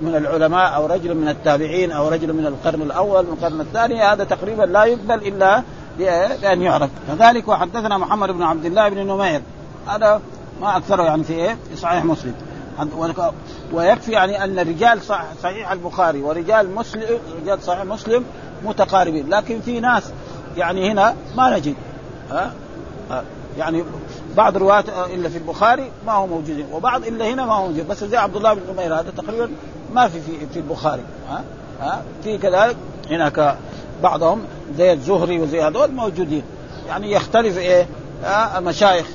من 0.00 0.14
العلماء 0.16 0.74
أو 0.74 0.86
رجل 0.86 1.14
من 1.14 1.28
التابعين 1.28 1.92
أو 1.92 2.08
رجل 2.08 2.32
من 2.32 2.46
القرن 2.46 2.82
الأول 2.82 3.26
من 3.26 3.32
القرن 3.32 3.60
الثاني 3.60 4.02
هذا 4.02 4.24
تقريبا 4.24 4.62
لا 4.62 4.84
يقبل 4.84 5.14
إلا 5.14 5.62
بان 5.98 6.62
يعرف. 6.62 6.90
كذلك 7.08 7.48
وحدثنا 7.48 7.98
محمد 7.98 8.30
بن 8.30 8.42
عبد 8.42 8.64
الله 8.64 8.88
بن 8.88 9.06
نمير. 9.06 9.42
هذا 9.86 10.20
ما 10.60 10.76
أكثره 10.76 11.02
يعني 11.02 11.24
في 11.24 11.32
إيه؟ 11.32 11.56
في 11.70 11.76
صحيح 11.76 12.04
مسلم. 12.04 12.34
ويكفي 13.72 14.12
يعني 14.12 14.44
أن 14.44 14.58
رجال 14.58 15.02
صحيح 15.42 15.72
البخاري 15.72 16.22
ورجال 16.22 16.74
مسلم 16.74 17.18
رجال 17.42 17.62
صحيح 17.62 17.84
مسلم 17.84 18.24
متقاربين. 18.64 19.28
لكن 19.28 19.60
في 19.60 19.80
ناس 19.80 20.12
يعني 20.56 20.90
هنا 20.92 21.14
ما 21.36 21.56
نجد. 21.56 21.74
ها؟ 22.30 22.52
يعني 23.58 23.84
بعض 24.36 24.56
رواة 24.56 24.84
إلا 25.14 25.28
في 25.28 25.38
البخاري 25.38 25.90
ما 26.06 26.12
هو 26.12 26.26
موجودين 26.26 26.66
وبعض 26.72 27.04
إلا 27.04 27.28
هنا 27.28 27.46
ما 27.46 27.54
هو 27.54 27.66
موجود. 27.66 27.88
بس 27.88 28.04
زي 28.04 28.16
عبد 28.16 28.36
الله 28.36 28.54
بن 28.54 28.60
عمير 28.70 28.94
هذا 28.94 29.12
تقريبا 29.16 29.50
ما 29.94 30.08
في 30.08 30.20
في, 30.20 30.46
في 30.52 30.58
البخاري. 30.58 31.02
ها؟ 31.28 31.44
ها؟ 31.80 32.02
في 32.24 32.38
كذلك 32.38 32.76
هناك 33.10 33.56
بعضهم 34.02 34.42
زي 34.76 34.92
الزهري 34.92 35.40
وزي 35.40 35.62
هذول 35.62 35.92
موجودين. 35.92 36.42
يعني 36.88 37.12
يختلف 37.12 37.58
إيه؟ 37.58 37.86
مشايخ. 38.58 39.06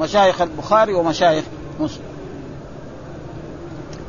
مشايخ 0.00 0.40
البخاري 0.40 0.94
ومشايخ 0.94 1.44
مسلم. 1.80 2.04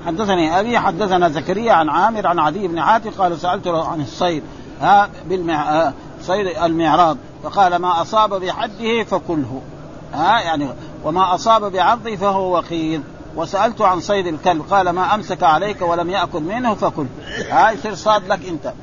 حدثني 0.06 0.60
أبي 0.60 0.80
حدثنا 0.80 1.30
زكريا 1.30 1.74
عن 1.74 1.90
عامر 1.90 2.28
عن 2.28 2.40
عدي 2.40 2.68
بن 2.68 2.82
حاتم 2.82 3.10
قال 3.10 3.40
سالته 3.40 3.88
عن 3.88 4.02
الصيد. 4.02 4.44
ها 4.82 5.10
بالمع... 5.26 5.92
صيد 6.22 6.48
المعراض. 6.48 7.18
فقال 7.44 7.76
ما 7.76 8.02
أصاب 8.02 8.34
بحده 8.34 9.04
فكله. 9.04 9.62
ها 10.14 10.40
يعني 10.40 10.70
وما 11.04 11.36
أصاب 11.36 11.72
بعرضه 11.72 12.16
فهو 12.16 12.54
وقيد 12.54 13.04
وسالته 13.36 13.88
عن 13.88 14.00
صيد 14.00 14.28
الكلب. 14.28 14.62
قال 14.72 14.90
ما 14.90 15.16
أمسك 15.16 15.44
عليك 15.44 15.82
ولم 15.82 16.10
يأكل 16.10 16.42
منه 16.42 16.74
فكل. 16.74 17.06
ها 17.50 17.72
يصير 17.72 17.96
صاد 17.96 18.28
لك 18.28 18.40
أنت. 18.48 18.74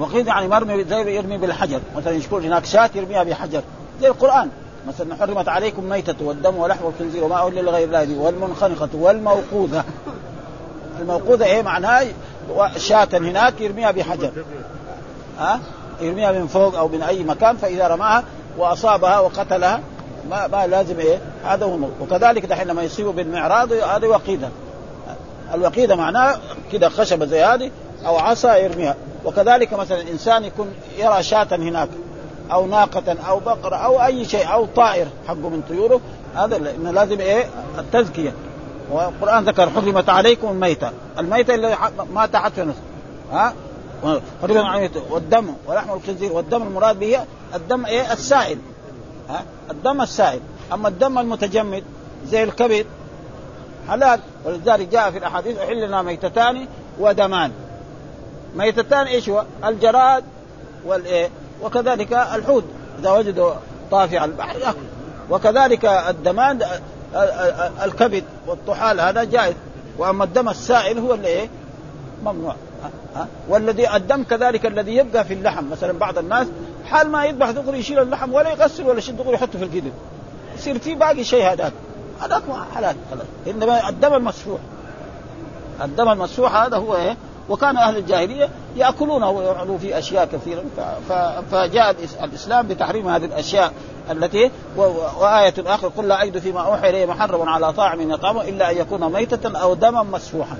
وقيد 0.00 0.26
يعني 0.26 0.48
مرمي 0.48 0.84
زي 0.84 1.16
يرمي 1.16 1.38
بالحجر. 1.38 1.80
مثلا 1.96 2.12
يشكون 2.12 2.44
هناك 2.44 2.64
شاة 2.64 2.90
يرميها 2.94 3.22
بحجر. 3.22 3.62
زي 4.00 4.08
القرآن. 4.08 4.48
مثلا 4.88 5.16
حرمت 5.16 5.48
عليكم 5.48 5.84
ميتة 5.84 6.14
والدم 6.20 6.56
ولحم 6.56 6.86
الخنزير 6.86 7.24
وما 7.24 7.46
أهل 7.46 7.64
لغير 7.64 7.88
الله 7.88 8.18
والمنخنقة 8.18 8.88
والموقوذة. 8.94 9.84
الموقوذة 11.00 11.44
إيه 11.44 11.62
معناها؟ 11.62 12.04
شاة 12.76 13.08
هناك 13.12 13.60
يرميها 13.60 13.90
بحجر. 13.90 14.30
ها؟ 15.38 15.60
يرميها 16.00 16.32
من 16.32 16.46
فوق 16.46 16.78
أو 16.78 16.88
من 16.88 17.02
أي 17.02 17.22
مكان 17.24 17.56
فإذا 17.56 17.88
رماها 17.88 18.24
وأصابها 18.58 19.18
وقتلها 19.20 19.80
ما, 20.30 20.46
ما 20.46 20.66
لازم 20.66 21.00
إيه؟ 21.00 21.18
هذا 21.44 21.64
هو 21.64 21.78
وكذلك 22.00 22.46
دحين 22.46 22.68
لما 22.68 22.82
يصيبوا 22.82 23.12
بالمعراض 23.12 23.72
هذه 23.72 24.06
وقيدة. 24.06 24.48
الوقيدة 25.54 25.96
معناها 25.96 26.40
كده 26.72 26.88
خشبة 26.88 27.26
زي 27.26 27.44
هذه 27.44 27.70
أو 28.06 28.18
عصا 28.18 28.56
يرميها. 28.56 28.96
وكذلك 29.24 29.72
مثلا 29.72 30.00
إنسان 30.00 30.44
يكون 30.44 30.74
يرى 30.98 31.22
شاة 31.22 31.48
هناك 31.52 31.88
أو 32.52 32.66
ناقة 32.66 33.16
أو 33.28 33.38
بقرة 33.38 33.76
أو 33.76 34.04
أي 34.04 34.24
شيء 34.24 34.52
أو 34.52 34.66
طائر 34.66 35.06
حقه 35.28 35.48
من 35.48 35.62
طيوره 35.68 36.00
هذا 36.36 36.56
إنه 36.56 36.90
لازم 36.90 37.20
إيه؟ 37.20 37.44
التزكية. 37.78 38.32
والقرآن 38.90 39.44
ذكر 39.44 39.70
حرمت 39.70 40.08
عليكم 40.08 40.48
الميتة. 40.48 40.90
الميتة 41.18 41.54
اللي 41.54 41.76
مات 42.14 42.36
حتى 42.36 42.60
نفسه 42.64 42.82
ها؟ 43.32 43.54
حرمت 44.42 44.64
عليكم 44.64 45.00
والدم 45.10 45.54
ولحم 45.66 45.92
الخنزير. 45.92 46.32
والدم 46.32 46.62
المراد 46.62 46.98
به 46.98 47.20
الدم 47.54 47.86
إيه؟ 47.86 48.12
السائل. 48.12 48.58
ها؟ 49.28 49.42
الدم 49.70 50.00
السائل. 50.00 50.40
أما 50.72 50.88
الدم 50.88 51.18
المتجمد 51.18 51.84
زي 52.26 52.42
الكبد 52.42 52.86
حلال. 53.88 54.20
ولذلك 54.44 54.88
جاء 54.88 55.10
في 55.10 55.18
الأحاديث 55.18 55.58
أحل 55.58 55.86
لنا 55.86 56.02
ميتتان 56.02 56.66
ودمان. 56.98 57.52
ميتتان 58.56 59.06
إيش 59.06 59.28
هو؟ 59.28 59.44
الجراد 59.64 60.24
والإيه؟ 60.84 61.30
وكذلك 61.62 62.12
الحوت 62.12 62.64
إذا 62.98 63.10
وجدوا 63.10 63.52
طافع 63.90 64.24
البحر 64.24 64.58
يأكل 64.58 64.78
وكذلك 65.30 65.84
الدمان 65.84 66.58
الكبد 67.84 68.24
والطحال 68.46 69.00
هذا 69.00 69.24
جائز 69.24 69.54
وأما 69.98 70.24
الدم 70.24 70.48
السائل 70.48 70.98
هو 70.98 71.14
اللي 71.14 71.28
إيه؟ 71.28 71.48
ممنوع؟ 72.24 72.54
والذي 73.48 73.96
الدم 73.96 74.22
كذلك 74.22 74.66
الذي 74.66 74.96
يبقى 74.96 75.24
في 75.24 75.34
اللحم 75.34 75.70
مثلا 75.70 75.98
بعض 75.98 76.18
الناس 76.18 76.46
حال 76.86 77.10
ما 77.10 77.24
يذبح 77.24 77.50
دغري 77.50 77.78
يشيل 77.78 77.98
اللحم 77.98 78.32
ولا 78.32 78.50
يغسل 78.50 78.86
ولا 78.86 79.00
شيء 79.00 79.14
دغري 79.14 79.34
يحطه 79.34 79.58
في 79.58 79.64
القدر 79.64 79.90
يصير 80.58 80.78
في 80.78 80.94
باقي 80.94 81.24
شيء 81.24 81.52
هذاك 81.52 81.72
هذاك 82.20 82.42
حلال 82.74 82.96
خلاص 83.10 83.26
إنما 83.46 83.88
الدم 83.88 84.14
المسفوح 84.14 84.60
الدم 85.82 86.08
المسفوح 86.08 86.54
هذا 86.54 86.76
هو 86.76 86.96
إيه؟ 86.96 87.16
وكان 87.50 87.76
أهل 87.76 87.96
الجاهلية 87.96 88.48
يأكلونه 88.76 89.30
ويفعلوا 89.30 89.78
في 89.78 89.98
أشياء 89.98 90.28
كثيرة. 90.32 90.64
فجاء 91.50 91.96
الإسلام 92.22 92.68
بتحريم 92.68 93.08
هذه 93.08 93.24
الأشياء 93.24 93.72
التي 94.10 94.50
وآية 94.76 95.54
آخر 95.58 95.88
قل 95.88 96.08
لا 96.08 96.22
أجد 96.22 96.38
فيما 96.38 96.60
أوحي 96.60 96.90
إليه 96.90 97.06
محرم 97.06 97.48
على 97.48 97.72
طاعم 97.72 98.10
يطعمه 98.10 98.42
إلا 98.42 98.70
أن 98.70 98.76
يكون 98.76 99.12
ميتة 99.12 99.58
أو 99.58 99.74
دما 99.74 100.02
مسفوحا. 100.02 100.56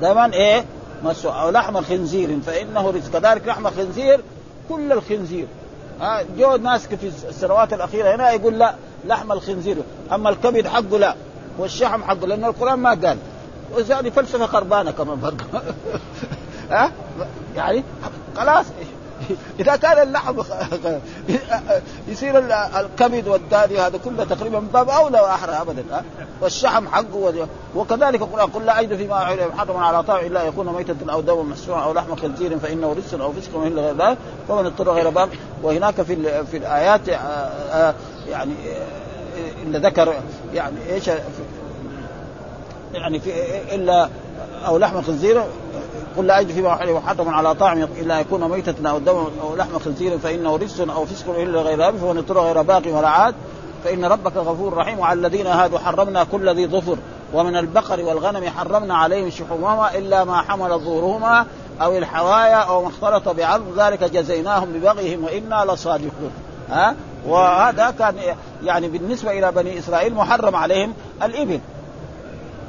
دما 0.00 0.32
إيه؟ 0.32 0.64
مسفوح. 1.04 1.36
أو 1.36 1.50
لحم 1.50 1.80
خنزير 1.82 2.38
فإنه 2.46 2.90
رزق. 2.90 3.12
كذلك 3.12 3.48
لحم 3.48 3.70
خنزير 3.70 4.20
كل 4.68 4.92
الخنزير. 4.92 5.46
جو 6.36 6.56
ناس 6.56 6.86
في 6.86 7.06
السنوات 7.28 7.72
الأخيرة 7.72 8.14
هنا 8.14 8.30
يقول 8.30 8.58
لا 8.58 8.74
لحم 9.04 9.32
الخنزير. 9.32 9.76
أما 10.12 10.30
الكبد 10.30 10.66
حقه 10.66 10.98
لا 10.98 11.14
والشحم 11.58 12.02
حقه 12.02 12.26
لأن 12.26 12.44
القرآن 12.44 12.78
ما 12.78 12.90
قال. 12.90 13.18
وهذه 13.72 14.10
فلسفة 14.10 14.46
خربانة 14.46 14.90
كمان 14.90 15.20
برضه 15.20 15.44
ها؟ 16.70 16.92
يعني 17.56 17.84
خلاص. 18.36 18.66
إذا 19.60 19.76
كان 19.76 20.02
اللحم 20.02 20.42
يصير 22.08 22.38
الكبد 22.80 23.28
والدادي 23.28 23.80
هذا 23.80 23.98
كله 23.98 24.24
تقريبا 24.24 24.60
من 24.60 24.68
باب 24.68 24.88
أولى 24.88 25.20
وأحرى 25.20 25.52
ابدا 25.52 25.84
ها؟ 25.92 26.04
والشحم 26.40 26.88
حقه 26.88 27.48
وكذلك 27.74 28.22
القران 28.22 28.48
قل 28.48 28.66
لا 28.66 28.80
اجد 28.80 28.96
فيما 28.96 29.18
حرم 29.56 29.76
على 29.76 30.02
طاعم 30.02 30.26
الا 30.26 30.42
يكون 30.42 30.66
ميتة 30.66 31.12
أو 31.12 31.20
دم 31.20 31.50
مسروعا 31.50 31.84
أو 31.84 31.92
لحم 31.92 32.16
خنزير 32.16 32.58
فإنه 32.58 32.92
رجس 32.92 33.14
أو 33.14 33.32
فسق 33.32 33.56
وهل 33.56 33.78
غير 33.78 33.96
ذلك 33.96 34.18
ومن 34.48 34.66
اضطر 34.66 34.92
غير 34.92 35.10
باب. 35.10 35.28
وهناك 35.62 36.02
في 36.02 36.44
في 36.44 36.56
الآيات 36.56 37.08
يعني 38.28 38.52
اللي 39.62 39.78
ذكر 39.78 40.14
يعني 40.54 40.76
إيش 40.90 41.10
يعني 42.94 43.20
في 43.20 43.30
إلا 43.74 44.08
أو 44.66 44.78
لحم 44.78 45.02
خنزير 45.02 45.44
قل 46.16 46.26
لا 46.26 46.40
أجد 46.40 46.52
فيما 46.52 46.78
محرم 46.92 47.28
على 47.28 47.54
طاعم 47.54 47.82
إلا 47.82 48.20
يكون 48.20 48.50
ميتة 48.50 48.90
أو 48.90 48.98
دم 48.98 49.24
أو 49.42 49.56
لحم 49.56 49.78
خنزير 49.78 50.18
فإنه 50.18 50.56
رجس 50.56 50.80
أو 50.80 51.06
فسق 51.06 51.38
إلا 51.38 51.60
غير 51.60 51.88
ابي 51.88 51.98
فمن 51.98 52.18
اضطر 52.18 52.40
غير 52.40 52.62
باقي 52.62 52.90
ولا 52.90 53.08
عاد. 53.08 53.34
فإن 53.84 54.04
ربك 54.04 54.36
غفور 54.36 54.74
رحيم 54.74 54.98
وعلى 54.98 55.20
الذين 55.20 55.46
هادوا 55.46 55.78
حرمنا 55.78 56.24
كل 56.24 56.54
ذي 56.54 56.66
ظفر 56.66 56.96
ومن 57.34 57.56
البقر 57.56 58.00
والغنم 58.00 58.48
حرمنا 58.48 58.94
عليهم 58.94 59.30
شحومهما 59.30 59.98
إلا 59.98 60.24
ما 60.24 60.42
حمل 60.42 60.78
ظهورهما 60.78 61.46
أو 61.82 61.98
الحوايا 61.98 62.56
أو 62.56 62.82
ما 62.82 62.88
اختلط 62.88 63.28
بعرض 63.28 63.78
ذلك 63.78 64.04
جزيناهم 64.04 64.72
ببغيهم 64.72 65.24
وإنا 65.24 65.72
لصادقون. 65.72 66.30
ها؟ 66.70 66.94
وهذا 67.26 67.90
كان 67.90 68.14
يعني 68.64 68.88
بالنسبة 68.88 69.30
إلى 69.30 69.52
بني 69.52 69.78
إسرائيل 69.78 70.14
محرم 70.14 70.56
عليهم 70.56 70.92
الإبل. 71.22 71.60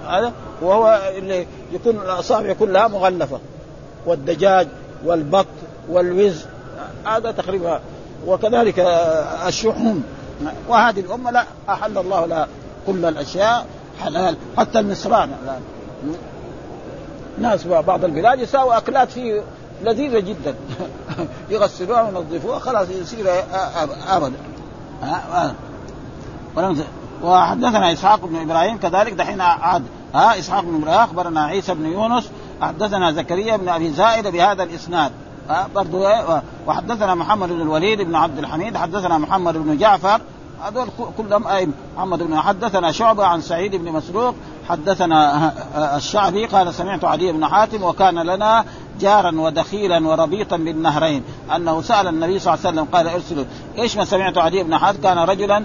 هذا 0.10 0.34
وهو 0.62 1.02
اللي 1.18 1.48
يكون 1.72 1.96
الاصابع 1.96 2.54
كلها 2.54 2.88
مغلفة. 2.88 3.40
والدجاج 4.06 4.68
والبط 5.06 5.46
والوز 5.90 6.46
هذا 7.06 7.32
تقريبا. 7.32 7.80
وكذلك 8.28 8.80
الشحوم. 9.48 10.04
وهذه 10.70 11.00
الأمة 11.00 11.32
لا 11.32 11.46
أحل 11.70 11.98
الله 11.98 12.26
لها 12.26 12.48
كل 12.88 13.06
الأشياء 13.06 13.66
حلال. 14.00 14.38
حتى 14.58 14.80
النصران 14.80 15.32
الآن. 15.44 15.62
ناس 17.38 17.68
بعض 17.68 18.06
البلاد 18.06 18.40
يساووا 18.40 18.78
أكلات 18.78 19.12
فيه 19.12 19.42
لذيذة 19.84 20.20
جدا. 20.20 20.56
يغسلوها 21.50 22.02
وينظفوها 22.02 22.60
خلاص 22.60 22.90
يصير 22.90 23.26
ابدا 24.08 24.34
وحدثنا 27.24 27.94
إسحاق 27.94 28.26
بن 28.26 28.36
إبراهيم 28.36 28.78
كذلك 28.78 29.14
دحين 29.14 29.42
عاد 29.42 29.84
ها 30.16 30.40
إسحاق 30.40 30.64
بن 30.64 30.76
إبراهيم 30.76 31.00
أخبرنا 31.00 31.46
عيسى 31.46 31.74
بن 31.74 31.86
يونس 31.86 32.30
حدثنا 32.62 33.12
زكريا 33.12 33.58
بن 33.58 33.70
أبي 33.70 33.90
زائد 33.94 34.28
بهذا 34.28 34.64
الإسناد. 34.64 35.12
برضو 35.76 36.08
وحدثنا 36.68 37.16
محمد 37.16 37.50
بن 37.50 37.62
الوليد 37.62 38.02
بن 38.02 38.16
عبد 38.16 38.38
الحميد 38.38 38.78
حدثنا 38.78 39.18
محمد 39.18 39.58
بن 39.58 39.78
جعفر 39.78 40.22
هذول 40.64 40.88
كلهم 41.18 41.48
أي 41.48 41.70
محمد 41.96 42.24
بن 42.24 42.40
حدثنا 42.40 42.92
شعبة 42.92 43.26
عن 43.26 43.42
سعيد 43.42 43.76
بن 43.76 43.92
مسروق 43.92 44.36
حدثنا 44.70 45.54
الشعبي 45.98 46.46
قال 46.46 46.74
سمعت 46.74 47.06
عدي 47.06 47.32
بن 47.32 47.46
حاتم 47.46 47.84
وكان 47.84 48.20
لنا 48.20 48.66
جارا 49.00 49.42
ودخيلا 49.42 50.08
وربيطا 50.08 50.58
بالنهرين 50.58 51.24
أنه 51.56 51.82
سأل 51.82 52.08
النبي 52.08 52.40
صلى 52.40 52.54
الله 52.54 52.68
عليه 52.68 52.78
وسلم 52.78 52.88
قال 52.94 53.08
ارسلوا. 53.08 53.46
إيش 53.78 53.98
ما 53.98 54.06
سمعت 54.06 54.38
عدي 54.38 54.64
بن 54.64 54.78
حاتم؟ 54.78 55.02
كان 55.02 55.18
رجلا 55.18 55.64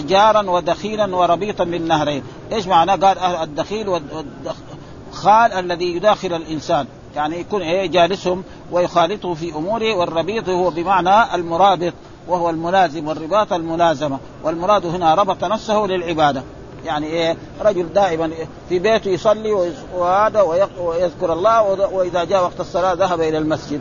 جارا 0.00 0.50
ودخيلا 0.50 1.16
وربيطا 1.16 1.64
بالنهرين. 1.64 2.22
إيش 2.52 2.66
معناه 2.66 2.96
قال 2.96 3.18
الدخيل 3.18 3.88
والخال 3.88 5.52
الذي 5.52 5.96
يداخل 5.96 6.32
الإنسان. 6.32 6.86
يعني 7.16 7.40
يكون 7.40 7.62
إيه 7.62 7.86
جالسهم 7.86 8.42
ويخالطه 8.72 9.34
في 9.34 9.52
أموره 9.56 9.94
والربيط 9.94 10.48
هو 10.48 10.70
بمعنى 10.70 11.34
المرابط. 11.34 11.92
وهو 12.28 12.50
الملازم 12.50 13.08
والرباط 13.08 13.52
الملازمة. 13.52 14.18
والمراد 14.44 14.86
هنا 14.86 15.14
ربط 15.14 15.44
نفسه 15.44 15.86
للعبادة. 15.86 16.42
يعني 16.84 17.06
إيه؟ 17.06 17.36
رجل 17.64 17.92
دائما 17.92 18.30
في 18.68 18.78
بيته 18.78 19.08
يصلي 19.08 19.72
وهذا 19.96 20.40
ويذكر 20.80 21.32
الله 21.32 21.62
وإذا 21.92 22.24
جاء 22.24 22.42
وقت 22.42 22.60
الصلاة 22.60 22.92
ذهب 22.92 23.20
إلى 23.20 23.38
المسجد. 23.38 23.80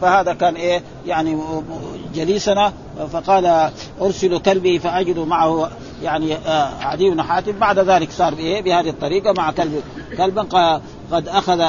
فهذا 0.00 0.32
كان 0.32 0.54
إيه؟ 0.54 0.82
يعني 1.06 1.38
جليسنا. 2.14 2.72
فقال 3.12 3.70
أرسل 4.02 4.38
كلبي 4.38 4.78
فأجد 4.78 5.18
معه 5.18 5.70
يعني 6.02 6.36
عدي 6.80 7.10
بن 7.10 7.22
حاتم. 7.22 7.58
بعد 7.58 7.78
ذلك 7.78 8.10
صار 8.10 8.34
بإيه؟ 8.34 8.62
بهذه 8.62 8.90
الطريقة 8.90 9.32
مع 9.32 9.50
كلب. 9.50 9.82
كلبا 10.16 10.42
قد 11.12 11.28
أخذ 11.28 11.68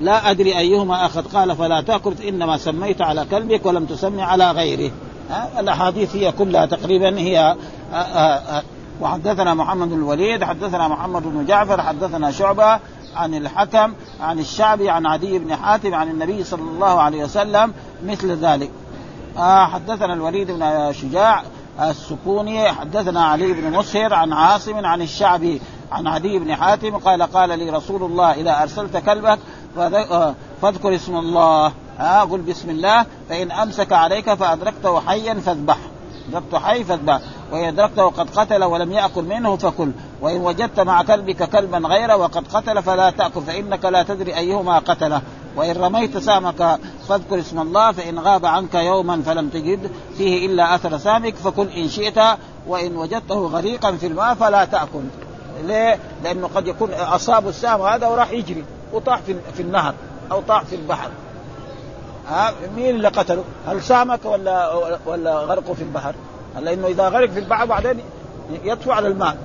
لا 0.00 0.30
أدري 0.30 0.58
أيهما 0.58 1.06
أخذ. 1.06 1.22
قال 1.22 1.56
فلا 1.56 1.80
تأكل 1.80 2.14
إنما 2.28 2.58
سميت 2.58 3.02
على 3.02 3.26
كلبك 3.30 3.66
ولم 3.66 3.84
تسمي 3.84 4.22
على 4.22 4.50
غيره. 4.50 4.90
الأحاديث 5.58 6.16
هي 6.16 6.32
كلها 6.32 6.66
تقريبا 6.66 7.18
هي 7.18 7.56
وحدثنا 9.00 9.54
محمد 9.54 9.88
بن 9.88 9.94
الوليد 9.94 10.44
حدثنا 10.44 10.88
محمد 10.88 11.22
بن 11.22 11.46
جعفر 11.46 11.82
حدثنا 11.82 12.30
شعبة 12.30 12.78
عن 13.16 13.34
الحكم 13.34 13.92
عن 14.20 14.38
الشعبي 14.38 14.90
عن 14.90 15.06
عدي 15.06 15.38
بن 15.38 15.56
حاتم 15.56 15.94
عن 15.94 16.08
النبي 16.08 16.44
صلى 16.44 16.62
الله 16.62 17.00
عليه 17.00 17.24
وسلم 17.24 17.72
مثل 18.04 18.30
ذلك. 18.30 18.70
آه 19.38 19.66
حدثنا 19.66 20.14
الوليد 20.14 20.50
بن 20.50 20.92
شجاع 20.92 21.42
السكوني 21.80 22.72
حدثنا 22.72 23.24
علي 23.24 23.52
بن 23.52 23.72
مسهر 23.72 24.14
عن 24.14 24.32
عاصم 24.32 24.86
عن 24.86 25.02
الشعبي 25.02 25.60
عن 25.92 26.06
عدي 26.06 26.38
بن 26.38 26.54
حاتم 26.54 26.96
قال 26.96 27.22
قال 27.22 27.58
لي 27.58 27.70
رسول 27.70 28.02
الله 28.02 28.32
إذا 28.32 28.62
أرسلت 28.62 28.96
كلبك 28.96 29.38
آه، 29.78 30.34
فاذكر 30.62 30.94
اسم 30.94 31.16
الله. 31.16 31.72
ها 32.00 32.24
قل 32.24 32.40
بسم 32.40 32.70
الله 32.70 33.06
فإن 33.28 33.52
أمسك 33.52 33.92
عليك 33.92 34.34
فأدركته 34.34 35.00
حيا 35.00 35.34
فاذبحه. 35.34 35.90
أدركته 36.28 36.58
حي 36.58 36.84
فاذبح 36.84 37.20
وإن 37.52 37.64
أدركته 37.64 38.10
قد 38.10 38.30
قتل 38.30 38.64
ولم 38.64 38.92
يأكل 38.92 39.24
منه 39.24 39.56
فكل. 39.56 39.90
وإن 40.20 40.40
وجدت 40.40 40.80
مع 40.80 41.02
كلبك 41.02 41.42
كلبا 41.42 41.78
غيره 41.78 42.16
وقد 42.16 42.48
قتل 42.54 42.82
فلا 42.82 43.10
تأكل 43.10 43.40
فإنك 43.40 43.84
لا 43.84 44.02
تدري 44.02 44.36
أيهما 44.36 44.78
قتله. 44.78 45.22
وإن 45.56 45.76
رميت 45.76 46.18
سامك 46.18 46.78
فاذكر 47.08 47.38
اسم 47.38 47.60
الله 47.60 47.92
فإن 47.92 48.18
غاب 48.18 48.46
عنك 48.46 48.74
يوما 48.74 49.22
فلم 49.22 49.48
تجد 49.48 49.90
فيه 50.18 50.46
إلا 50.46 50.74
أثر 50.74 50.98
سامك 50.98 51.34
فكل 51.36 51.68
إن 51.68 51.88
شئت. 51.88 52.18
وإن 52.66 52.96
وجدته 52.96 53.46
غريقا 53.46 53.92
في 53.92 54.06
الماء 54.06 54.34
فلا 54.34 54.64
تأكل. 54.64 55.02
ليه؟ 55.64 55.98
لأنه 56.24 56.50
قد 56.54 56.66
يكون 56.66 56.92
أصاب 56.92 57.48
السام 57.48 57.82
هذا 57.82 58.06
وراح 58.06 58.30
يجري 58.30 58.64
وطاح 58.92 59.20
في 59.54 59.62
النهر 59.62 59.94
أو 60.32 60.40
طاح 60.40 60.64
في 60.64 60.76
البحر. 60.76 61.10
ها 62.30 62.52
مين 62.76 62.96
اللي 62.96 63.08
قتله؟ 63.08 63.44
هل 63.66 63.82
سامك 63.82 64.24
ولا 64.24 64.72
ولا 65.06 65.34
غرقه 65.34 65.74
في 65.74 65.82
البحر؟ 65.82 66.14
لإنه 66.60 66.86
إذا 66.86 67.08
غرق 67.08 67.30
في 67.30 67.38
البحر 67.38 67.64
بعدين 67.64 68.00
يطفو 68.64 68.92
على 68.92 69.08
الماء. 69.08 69.36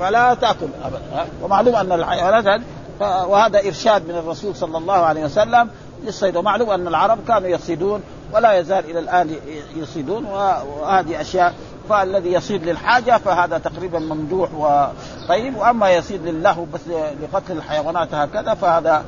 فلا 0.00 0.34
تأكل 0.34 0.68
ابدا 0.84 1.26
ومعلوم 1.42 1.74
أن 1.74 1.92
الحيوانات 1.92 2.60
وهذا 3.00 3.58
إرشاد 3.66 4.08
من 4.08 4.14
الرسول 4.14 4.56
صلى 4.56 4.78
الله 4.78 4.94
عليه 4.94 5.24
وسلم 5.24 5.70
للصيد. 6.04 6.36
ومعلوم 6.36 6.70
أن 6.70 6.88
العرب 6.88 7.18
كانوا 7.28 7.48
يصيدون 7.48 8.02
ولا 8.32 8.52
يزال 8.58 8.90
إلى 8.90 8.98
الآن 8.98 9.36
يصيدون 9.76 10.24
وهذه 10.24 11.20
أشياء. 11.20 11.54
فالذي 11.88 12.32
يصيد 12.32 12.64
للحاجة 12.64 13.18
فهذا 13.18 13.58
تقريبا 13.58 13.98
ممدوح 13.98 14.50
وطيب. 14.54 15.56
وأما 15.56 15.90
يصيد 15.90 16.26
للهو 16.26 16.64
بس 16.64 16.80
لقتل 17.22 17.56
الحيوانات 17.56 18.14
هكذا 18.14 18.54
فهذا 18.54 19.04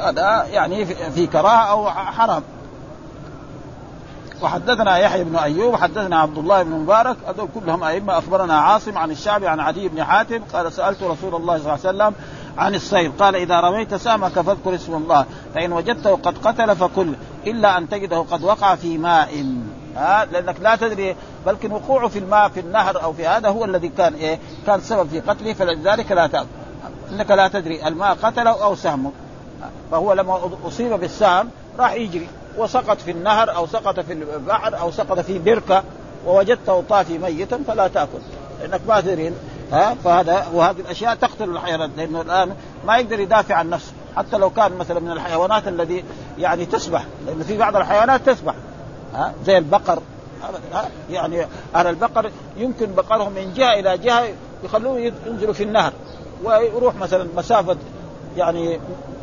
هذا 0.00 0.46
يعني 0.50 0.84
في 0.86 1.26
كراهة 1.26 1.70
أو 1.70 1.90
حرام. 1.90 2.42
وحدثنا 4.42 4.98
يحيى 4.98 5.24
بن 5.24 5.36
أيوب 5.36 5.76
حدثنا 5.76 6.18
عبد 6.20 6.38
الله 6.38 6.62
بن 6.62 6.70
مبارك 6.70 7.16
هذول 7.28 7.48
كلهم 7.54 7.84
أئمة. 7.84 8.18
أخبرنا 8.18 8.60
عاصم 8.60 8.98
عن 8.98 9.10
الشعبي 9.10 9.48
عن 9.48 9.60
عدي 9.60 9.88
بن 9.88 10.04
حاتم 10.04 10.42
قال 10.52 10.72
سألت 10.72 11.02
رسول 11.02 11.34
الله 11.34 11.58
صلى 11.58 11.66
الله 11.66 11.70
عليه 11.70 11.80
وسلم 11.80 12.14
عن 12.58 12.74
الصيد. 12.74 13.12
قال 13.18 13.36
إذا 13.36 13.60
رميت 13.60 13.94
سامك 13.94 14.32
فاذكر 14.32 14.74
اسم 14.74 14.94
الله 14.94 15.26
فإن 15.54 15.72
وجدته 15.72 16.16
قد 16.16 16.38
قتل 16.38 16.76
فكل 16.76 17.14
إلا 17.46 17.78
أن 17.78 17.88
تجده 17.88 18.18
قد 18.18 18.44
وقع 18.44 18.74
في 18.74 18.98
ماء. 18.98 19.44
ها؟ 19.96 20.24
لأنك 20.24 20.60
لا 20.60 20.76
تدري 20.76 21.16
بلكن 21.46 21.72
وقوعه 21.72 22.08
في 22.08 22.18
الماء 22.18 22.48
في 22.48 22.60
النهر 22.60 23.02
أو 23.02 23.12
في 23.12 23.26
هذا 23.26 23.48
هو 23.48 23.64
الذي 23.64 23.88
كان 23.88 24.14
إيه؟ 24.14 24.38
كان 24.66 24.80
سبب 24.80 25.08
في 25.08 25.20
قتله 25.20 25.52
فلذلك 25.52 26.12
لا 26.12 26.26
تاكل 26.26 26.46
إنك 27.12 27.30
لا 27.30 27.48
تدري 27.48 27.88
الماء 27.88 28.14
قتله 28.22 28.64
أو 28.64 28.74
سهمه 28.74 29.12
فهو 29.90 30.12
لما 30.12 30.40
أصيب 30.66 30.92
بالسهم 30.92 31.48
راح 31.78 31.92
يجري. 31.92 32.28
وسقط 32.58 33.00
في 33.00 33.10
النهر 33.10 33.56
أو 33.56 33.66
سقط 33.66 34.00
في 34.00 34.12
البحر 34.12 34.80
أو 34.80 34.90
سقط 34.90 35.20
في 35.20 35.38
بركة 35.38 35.82
ووجدته 36.26 36.82
طافي 36.88 37.18
ميتا 37.18 37.60
فلا 37.66 37.88
تأكل. 37.88 38.18
لانك 38.60 38.80
ما 38.88 39.00
تدري. 39.00 39.32
ها؟ 39.72 39.94
فهذا 40.04 40.46
وهذه 40.52 40.80
الأشياء 40.80 41.14
تقتل 41.14 41.50
الحيوانات. 41.50 41.90
لأنه 41.96 42.20
الآن 42.20 42.54
ما 42.86 42.98
يقدر 42.98 43.20
يدافع 43.20 43.54
عن 43.54 43.70
نفسه. 43.70 43.92
حتى 44.16 44.36
لو 44.36 44.50
كان 44.50 44.76
مثلا 44.76 45.00
من 45.00 45.10
الحيوانات 45.10 45.68
الذي 45.68 46.04
يعني 46.38 46.66
تسبح. 46.66 47.04
لأن 47.26 47.42
في 47.42 47.58
بعض 47.58 47.76
الحيوانات 47.76 48.26
تسبح. 48.26 48.54
ها؟ 49.14 49.32
زي 49.46 49.58
البقر. 49.58 50.02
ها؟ 50.72 50.88
يعني 51.10 51.46
أهل 51.74 51.86
البقر 51.86 52.30
يمكن 52.56 52.94
بقرهم 52.94 53.32
من 53.32 53.54
جهة 53.54 53.72
إلى 53.72 53.98
جهة 53.98 54.28
يخلوه 54.64 55.12
ينزلوا 55.26 55.52
في 55.52 55.62
النهر. 55.62 55.92
ويروح 56.44 56.94
مثلا 56.94 57.28
مسافة 57.36 57.76
يعني 58.36 58.80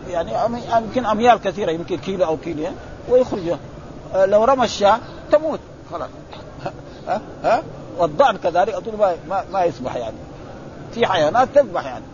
يعني 0.10 0.32
يمكن 0.78 1.05
أميال 1.05 1.41
كثيرة 1.41 1.72
يمكن 1.72 1.97
كيلو 1.97 2.26
أو 2.26 2.38
كيلو 2.38 2.66
ويخرج 3.10 3.58
آه، 4.16 4.26
لو 4.26 4.43
رمى 4.43 4.66
الشاة 4.66 4.99
تموت. 5.32 5.60
خلاص. 5.91 6.10
ها؟ 7.08 7.22
ها؟ 7.43 7.64
والضأن 7.97 8.38
كذلك 8.38 8.74
أظن 8.74 8.97
ما 9.30 9.43
ما, 9.51 9.64
يسبح 9.64 9.95
يعني. 9.95 10.18
في 10.93 11.08
حيوانات 11.08 11.47
تذبح 11.55 11.86
يعني. 11.86 12.05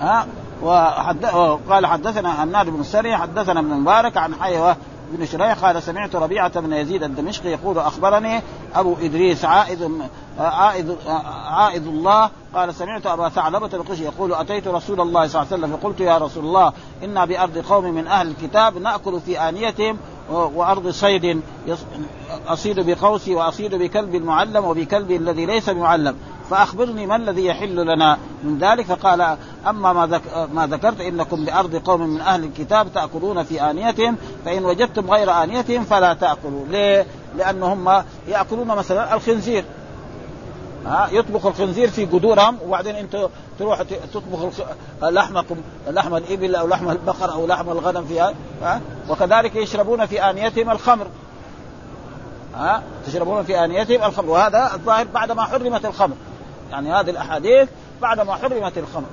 ها؟ 0.00 0.26
وحد... 0.62 1.26
قال 1.68 1.86
حدثنا 1.86 2.42
النار 2.42 2.70
بن 2.70 2.80
السري 2.80 3.16
حدثنا 3.16 3.60
ابن 3.60 3.68
مبارك 3.68 4.16
عن 4.16 4.34
حيوة 4.34 4.76
بن 5.12 5.26
شريح 5.26 5.64
قال 5.64 5.82
سمعت 5.82 6.16
ربيعة 6.16 6.60
بن 6.60 6.72
يزيد 6.72 7.02
الدمشقي 7.02 7.48
يقول 7.48 7.78
أخبرني 7.78 8.42
أبو 8.74 8.96
إدريس 9.02 9.44
عائد 9.44 9.92
عائد 10.38 10.96
عائد 11.50 11.86
الله 11.86 12.30
قال 12.54 12.74
سمعت 12.74 13.06
أبا 13.06 13.28
ثعلبة 13.28 13.70
القشي 13.74 14.04
يقول 14.04 14.34
أتيت 14.34 14.68
رسول 14.68 15.00
الله 15.00 15.26
صلى 15.26 15.42
الله 15.42 15.52
عليه 15.52 15.64
وسلم 15.64 15.76
فقلت 15.76 16.00
يا 16.00 16.18
رسول 16.18 16.44
الله 16.44 16.72
إنا 17.04 17.24
بأرض 17.24 17.58
قوم 17.58 17.84
من 17.84 18.06
أهل 18.06 18.28
الكتاب 18.28 18.78
نأكل 18.78 19.20
في 19.20 19.40
آنيتهم 19.48 19.98
وأرض 20.30 20.88
صيد 20.88 21.40
أصيد 22.48 22.80
بقوسي 22.80 23.34
وأصيد 23.34 23.74
بكلب 23.74 24.14
المعلم 24.14 24.64
وبكلب 24.64 25.10
الذي 25.10 25.46
ليس 25.46 25.70
بمعلم. 25.70 26.16
فأخبرني 26.52 27.06
ما 27.06 27.16
الذي 27.16 27.46
يحل 27.46 27.76
لنا 27.76 28.18
من 28.44 28.58
ذلك؟ 28.58 28.86
فقال 28.86 29.36
أما 29.66 29.92
ما, 29.92 30.06
ذك 30.06 30.48
ما 30.52 30.66
ذكرت 30.66 31.00
إنكم 31.00 31.44
بارض 31.44 31.76
قوم 31.76 32.00
من 32.00 32.20
أهل 32.20 32.44
الكتاب 32.44 32.92
تأكلون 32.94 33.42
في 33.42 33.70
آنيتهم 33.70 34.16
فإن 34.44 34.64
وجدتم 34.64 35.10
غير 35.10 35.42
آنيتهم 35.42 35.84
فلا 35.84 36.14
تأكلوا. 36.14 36.66
ليه؟ 36.68 37.06
لانهم 37.36 38.02
يأكلون 38.28 38.66
مثلا 38.66 39.14
الخنزير. 39.14 39.64
ها؟ 40.86 41.08
يطبخ 41.12 41.46
الخنزير 41.46 41.90
في 41.90 42.04
قدورهم 42.04 42.58
وبعدين 42.66 42.96
انت 42.96 43.28
تروح 43.58 43.82
تطبخ 44.14 44.64
لحمكم 45.02 45.56
لحم 45.90 46.14
الإبل 46.14 46.54
أو 46.54 46.66
لحم 46.66 46.90
البقر 46.90 47.32
أو 47.32 47.46
لحم 47.46 47.70
الغنم 47.70 48.04
فيها 48.04 48.34
ها؟ 48.62 48.80
وكذلك 49.08 49.56
يشربون 49.56 50.06
في 50.06 50.30
آنيتهم 50.30 50.70
الخمر. 50.70 51.06
ها؟ 52.56 52.82
تشربون 53.06 53.42
في 53.42 53.64
آنيتهم 53.64 54.04
الخمر. 54.04 54.30
وهذا 54.30 54.70
الظاهر 54.74 55.06
بعد 55.14 55.32
ما 55.32 55.44
حرمت 55.44 55.84
الخمر. 55.84 56.14
يعني 56.72 56.92
هذه 56.92 57.10
الأحاديث 57.10 57.68
بعد 58.02 58.20
ما 58.20 58.34
حرمت 58.34 58.78
الخمر. 58.78 59.06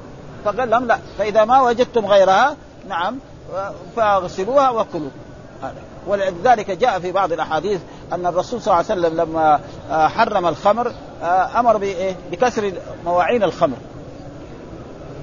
فقال 0.46 0.70
لهم 0.70 0.88
لا 0.88 1.00
فإذا 1.18 1.46
ما 1.46 1.62
وجدتم 1.62 2.06
غيرها 2.06 2.56
نعم 2.90 3.20
فاغسلوها 3.96 4.70
وكلوا. 4.70 5.10
ولذلك 6.08 6.72
جاء 6.72 7.00
في 7.00 7.12
بعض 7.12 7.32
الأحاديث 7.32 7.82
أن 8.14 8.26
الرسول 8.26 8.62
صلى 8.62 8.74
الله 8.74 8.92
عليه 8.92 9.02
وسلم 9.02 9.22
لما 9.22 9.60
آه، 9.92 10.08
حرم 10.08 10.48
الخمر 10.48 10.94
آه، 11.24 11.60
أمر 11.60 11.78
بايه؟ 11.78 12.16
بكسر 12.32 12.72
مواعين 13.06 13.44
الخمر. 13.44 13.78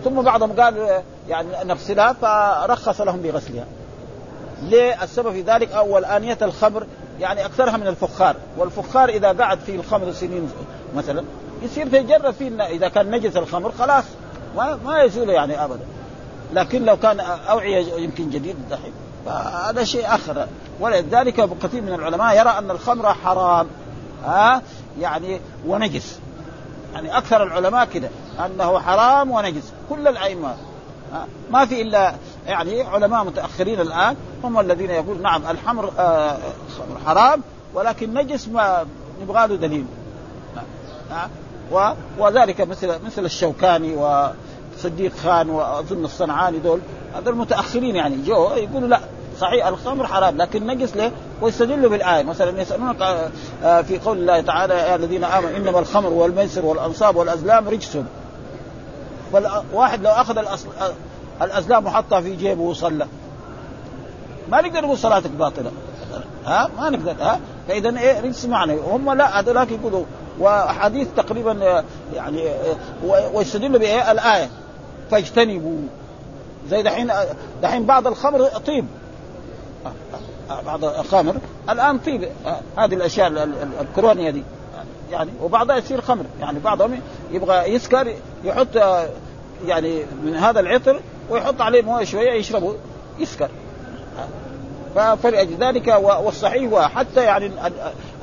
ثم 0.05 0.23
بعضهم 0.23 0.61
قال 0.61 0.79
آه، 0.79 1.03
يعني 1.29 1.49
نغسلها 1.65 2.13
فرخص 2.13 3.01
لهم 3.01 3.21
بغسلها. 3.21 3.65
ليه؟ 4.63 5.03
السبب 5.03 5.33
في 5.33 5.43
ذلك 5.43 5.73
أول 5.73 6.05
انيه 6.05 6.39
الخمر 6.43 6.87
يعني 7.21 7.47
أكثرها 7.47 7.77
من 7.77 7.87
الفخار. 7.87 8.37
والفخار 8.59 9.09
إذا 9.09 9.33
قعد 9.33 9.59
في 9.59 9.75
الخمر 9.75 10.13
سنين 10.13 10.53
مثلا 10.97 11.25
يصير 11.67 11.87
يتجرب 11.87 12.35
فيه 12.35 12.63
إذا 12.63 12.89
كان 12.89 13.11
نجس 13.11 13.37
الخمر 13.37 13.73
خلاص. 13.73 14.05
ما 14.57 14.79
ما 14.85 15.03
يزول 15.03 15.31
يعني 15.31 15.65
ابدا. 15.65 15.85
لكن 16.53 16.85
لو 16.85 16.97
كان 16.97 17.21
أوعية 17.21 17.95
يمكن 17.95 18.31
جديد 18.31 18.57
دحين. 18.71 18.93
فهذا 19.27 19.85
شيء 19.85 20.15
آخر. 20.15 20.47
ولذلك 20.81 21.59
كثير 21.63 21.83
من 21.83 21.93
العلماء 21.93 22.37
يرى 22.37 22.49
أن 22.59 22.71
الخمر 22.71 23.15
حرام. 23.15 23.67
ها؟ 24.25 24.63
يعني 25.01 25.41
ونجس. 25.67 26.19
يعني 26.95 27.19
أكثر 27.19 27.43
العلماء 27.43 27.85
كده. 27.85 28.09
أنه 28.47 28.79
حرام 28.81 29.31
ونجس. 29.31 29.73
كل 29.91 30.09
الأئمة. 30.09 30.55
ما 31.51 31.67
في 31.67 31.83
إلا 31.83 32.15
يعني 32.47 32.83
علماء 32.83 33.25
متأخرين 33.25 33.81
الآن. 33.81 34.17
هم 34.45 34.61
الذين 34.61 34.91
يقول 34.91 35.23
نعم 35.23 35.43
الحمر 35.51 35.93
آه 35.99 36.39
حرام. 37.07 37.43
ولكن 37.75 38.15
نجس 38.15 38.49
ما 38.49 38.87
نبغى 39.23 39.47
له 39.47 39.57
دليل. 39.57 39.87
وذلك 42.19 42.61
مثل 42.61 42.89
مثل 43.07 43.25
الشوكاني 43.25 43.97
وصديق 43.97 45.13
خان 45.25 45.51
وأظن 45.51 46.05
الصنعاني 46.05 46.59
دول 46.59 46.81
هذول 47.17 47.37
متأخرين 47.37 47.97
يعني. 47.97 48.17
جو 48.27 48.51
يقولوا 48.51 48.89
لا 48.89 49.01
صحيح 49.41 49.67
الخمر 49.67 50.07
حرام 50.07 50.37
لكن 50.37 50.67
نجس 50.67 50.97
له 50.97 51.13
ويستدلوا 51.41 51.91
بالآية. 51.91 52.23
مثلا 52.23 52.61
يسألونك 52.63 53.31
آه، 53.65 53.83
في 53.83 53.99
قول 53.99 54.19
الله 54.19 54.41
تعالى 54.41 54.75
يا 54.75 54.97
الذين 54.97 55.25
آمنوا 55.25 55.57
إنما 55.57 55.79
الخمر 55.79 56.11
والميسر 56.11 56.65
والأنصاب 56.65 57.17
والأزلام 57.17 57.69
رجس. 57.69 57.99
فالواحد 59.33 60.03
لو 60.03 60.11
أخذ 60.11 60.39
الأزلام 61.43 61.87
وحطها 61.87 62.21
في 62.21 62.37
جيبه 62.37 62.63
وصلى. 62.63 63.07
ما 64.49 64.61
نقدر 64.61 64.81
نقول 64.81 64.99
صلاتك 64.99 65.31
باطلة. 65.31 65.71
ها؟ 66.47 66.71
ما 66.79 66.91
نقدر 66.91 67.15
ها؟ 67.21 67.41
فاذا 67.69 67.99
إيه 67.99 68.21
رجس 68.21 68.45
معنى. 68.45 68.77
هم 68.91 69.13
لا 69.13 69.41
هذولاك 69.41 69.71
يقولوا 69.71 70.05
وحديث 70.41 71.09
تقريبا 71.17 71.85
يعني 72.15 72.49
ويستدل 73.35 73.79
بإيه؟ 73.79 74.13
الآية. 74.13 74.49
فاجتنبوا. 75.11 75.79
زي 76.71 76.83
دحين 76.83 77.13
دحين 77.63 77.87
بعض 77.87 78.07
الخمر 78.07 78.43
طيب. 78.43 78.87
بعض 80.67 80.85
الخمر 80.85 81.37
الآن 81.71 81.99
طيب. 81.99 82.29
هذه 82.77 82.95
الأشياء 82.95 83.49
الكرونية 83.81 84.31
دي. 84.31 84.43
يعني 85.11 85.31
وبعضها 85.43 85.77
يصير 85.77 86.01
خمر. 86.01 86.25
يعني 86.41 86.59
بعضهم 86.59 87.01
يبغى 87.33 87.75
يسكر 87.75 88.15
يحط 88.45 88.77
يعني 89.67 90.03
من 90.25 90.35
هذا 90.35 90.61
العطر 90.61 91.01
ويحط 91.31 91.61
عليه 91.61 91.83
موية 91.83 92.05
شوية 92.05 92.33
يشربه 92.33 92.75
يسكر. 93.19 93.49
فلأجل 95.23 95.57
ذلك 95.61 95.89
والصحيح 96.25 96.73
وحتى 96.73 97.25
يعني 97.25 97.51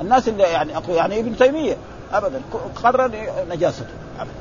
الناس 0.00 0.28
اللي 0.28 0.42
يعني 0.42 0.72
يعني 0.88 1.20
ابن 1.20 1.36
تيمية. 1.36 1.76
ابدا. 2.14 2.40
قدر 2.84 3.10
نجاسته. 3.50 3.86
أبداً. 4.18 4.32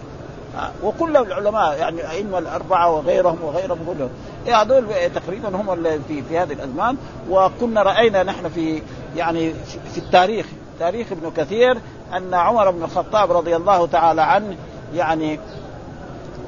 وكل 0.83 1.17
العلماء 1.17 1.77
يعني 1.77 2.01
الائمه 2.01 2.37
الأربعة 2.37 2.91
وغيرهم 2.91 3.37
وغيرهم 3.43 3.79
كلهم. 3.87 4.09
إيه 4.47 4.61
هذول 4.61 4.85
تقريبا 5.15 5.49
هم 5.49 5.73
اللي 5.73 5.99
في 6.07 6.23
في 6.23 6.39
هذه 6.39 6.53
الأزمان. 6.53 6.97
وكنا 7.29 7.83
رأينا 7.83 8.23
نحن 8.23 8.49
في 8.49 8.81
يعني 9.15 9.53
في 9.91 9.97
التاريخ 9.97 10.45
تاريخ 10.79 11.11
ابن 11.11 11.31
كثير 11.37 11.77
أن 12.13 12.33
عمر 12.33 12.71
بن 12.71 12.83
الخطاب 12.83 13.31
رضي 13.31 13.55
الله 13.55 13.87
تعالى 13.87 14.21
عنه 14.21 14.55
يعني 14.95 15.39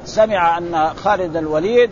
سمع 0.04 0.58
أن 0.58 0.88
خالد 0.88 1.36
الوليد 1.36 1.90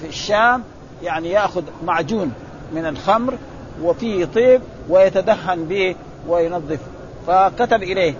في 0.00 0.06
الشام 0.06 0.62
يعني 1.02 1.30
يأخذ 1.30 1.62
معجون 1.84 2.32
من 2.72 2.86
الخمر 2.86 3.34
وفيه 3.82 4.24
طيب 4.24 4.60
ويتدهن 4.88 5.64
به 5.64 5.96
وينظف. 6.28 6.80
فكتب 7.26 7.82
إليه 7.82 8.14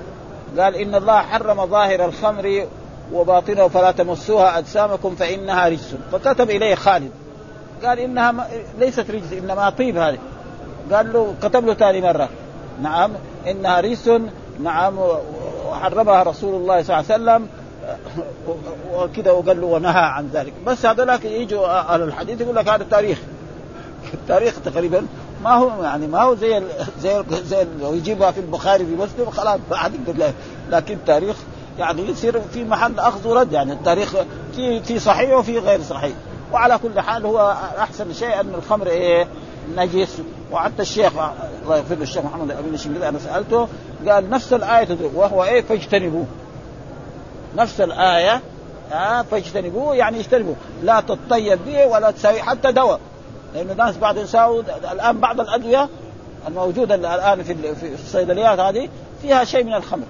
قال 0.58 0.76
إن 0.76 0.94
الله 0.94 1.18
حرم 1.18 1.66
ظاهر 1.66 2.04
الخمر 2.04 2.66
وباطنه 3.12 3.68
فلا 3.68 3.90
تمسوها 3.90 4.58
أجسامكم 4.58 5.14
فإنها 5.14 5.68
رجس. 5.68 5.94
فكتب 6.12 6.50
إليه 6.50 6.74
خالد. 6.74 7.10
قال 7.84 7.98
إنها 7.98 8.48
ليست 8.78 9.10
رجس 9.10 9.32
إنما 9.32 9.70
طيب 9.70 9.96
هذه. 9.96 10.18
قال 10.92 11.12
له 11.12 11.34
كتب 11.42 11.66
له 11.66 11.74
ثاني 11.74 12.00
مرة. 12.00 12.28
نعم 12.82 13.10
إنها 13.46 13.80
رجس. 13.80 14.10
نعم 14.62 14.98
وحرمها 15.68 16.22
رسول 16.22 16.54
الله 16.54 16.82
صلى 16.82 17.00
الله 17.00 17.12
عليه 17.12 17.22
وسلم. 17.22 17.48
وكذا 18.94 19.30
وقال 19.30 19.60
له 19.60 19.66
ونهى 19.66 20.02
عن 20.02 20.28
ذلك. 20.32 20.52
بس 20.66 20.86
هذولاك 20.86 21.24
يجوا 21.24 21.66
أهل 21.66 22.02
الحديث 22.02 22.40
يقول 22.40 22.56
لك 22.56 22.68
هذا 22.68 22.82
التاريخ. 22.82 23.18
التاريخ 24.14 24.54
تقريبا 24.64 25.06
ما 25.42 25.50
هو 25.50 25.84
يعني 25.84 26.06
ما 26.06 26.22
هو 26.22 26.34
زي 26.34 26.62
زي 27.00 27.22
زي 27.44 27.66
لو 27.80 27.94
يجيبها 27.94 28.30
في 28.30 28.40
البخاري 28.40 28.84
في 28.84 28.94
مسلم 28.94 29.30
خلاص 29.30 29.60
ما 29.70 29.76
حد 29.76 29.92
يقدر 29.94 30.32
لكن 30.70 30.94
التاريخ 30.94 31.36
يعني 31.78 32.02
يصير 32.08 32.40
في 32.40 32.64
محل 32.64 32.98
أخذ 32.98 33.28
ورد. 33.28 33.52
يعني 33.52 33.72
التاريخ 33.72 34.14
في 34.56 34.82
في 34.82 34.98
صحيح 34.98 35.32
وفي 35.32 35.58
غير 35.58 35.82
صحيح. 35.82 36.12
وعلى 36.52 36.78
كل 36.78 37.00
حال 37.00 37.26
هو 37.26 37.56
أحسن 37.78 38.12
شيء 38.12 38.40
أن 38.40 38.54
الخمر 38.54 38.86
إيه؟ 38.86 39.26
نجس. 39.76 40.18
وحتى 40.52 40.82
الشيخ 40.82 41.12
الله 41.62 41.76
يغفر 41.76 41.94
له 41.94 42.02
الشيخ 42.02 42.24
محمد 42.24 42.50
امين 42.50 42.74
الشنقيطي 42.74 43.08
أنا 43.08 43.18
سألته 43.18 43.68
قال 44.08 44.30
نفس 44.30 44.52
الآية 44.52 44.84
تدرك 44.84 45.10
وهو 45.14 45.44
إيه؟ 45.44 45.60
فاجتنبوه. 45.62 46.26
نفس 47.56 47.80
الآية 47.80 48.40
آه 48.92 49.22
فاجتنبوه 49.22 49.94
يعني 49.94 50.20
اجتنبوه. 50.20 50.56
لا 50.82 51.00
تطيب 51.00 51.58
به 51.66 51.86
ولا 51.86 52.10
تساوي 52.10 52.42
حتى 52.42 52.72
دواء. 52.72 53.00
لأن 53.54 53.70
الناس 53.70 53.96
بعض 53.96 54.18
يساووا 54.18 54.62
الآن 54.92 55.20
بعض 55.20 55.40
الأدوية 55.40 55.88
الموجودة 56.48 56.94
الآن 56.94 57.42
في 57.42 57.94
الصيدليات 57.94 58.58
هذه 58.58 58.88
فيها 59.22 59.44
شيء 59.44 59.64
من 59.64 59.74
الخمر. 59.74 60.04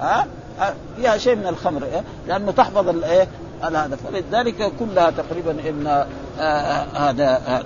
ها؟ 0.00 0.26
فيها 0.96 1.16
شيء 1.18 1.36
من 1.36 1.46
الخمر 1.46 1.82
لأنه 2.28 2.52
تحفظ 2.52 2.88
الايه 2.88 3.28
هذا 3.62 3.96
فلذلك 3.96 4.72
كلها 4.78 5.10
تقريبا 5.10 5.50
إن 5.50 6.06
هذا 6.94 7.42
هذا 7.46 7.64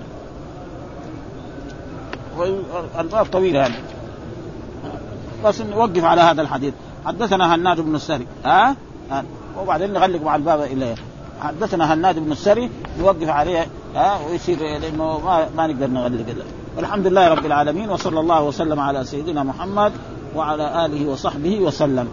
الباب 2.99 3.27
طويل 3.27 3.57
هذا 3.57 3.75
بس 5.45 5.61
نوقف 5.61 6.05
على 6.05 6.21
هذا 6.21 6.43
الحديث. 6.43 6.75
حدثنا 7.07 7.55
هناد 7.55 7.81
بن 7.81 7.95
السري 7.95 8.27
ها؟ 8.45 8.77
وبعدين 9.59 9.93
نغلق 9.93 10.23
مع 10.23 10.37
الباب 10.37 10.61
إليه. 10.61 10.95
حدثنا 11.41 11.95
هناد 11.95 12.19
بن 12.19 12.33
السري 12.33 12.71
نوقف 12.99 13.29
عليه. 13.29 13.67
ها 13.95 14.27
ويصير 14.27 14.59
لأنه 14.59 15.19
ما, 15.19 15.49
ما 15.57 15.67
نقدر 15.67 15.87
نغلق 15.87 16.27
والحمد 16.77 17.07
لله 17.07 17.29
رب 17.29 17.47
العالمين 17.47 17.91
وصلى 17.91 18.21
الله 18.21 18.43
وسلم 18.43 18.81
على 18.81 19.05
سيدنا 19.05 19.43
محمد 19.43 19.93
وعلى 20.37 20.87
آله 20.87 21.09
وصحبه 21.11 21.61
وسلم. 21.61 22.09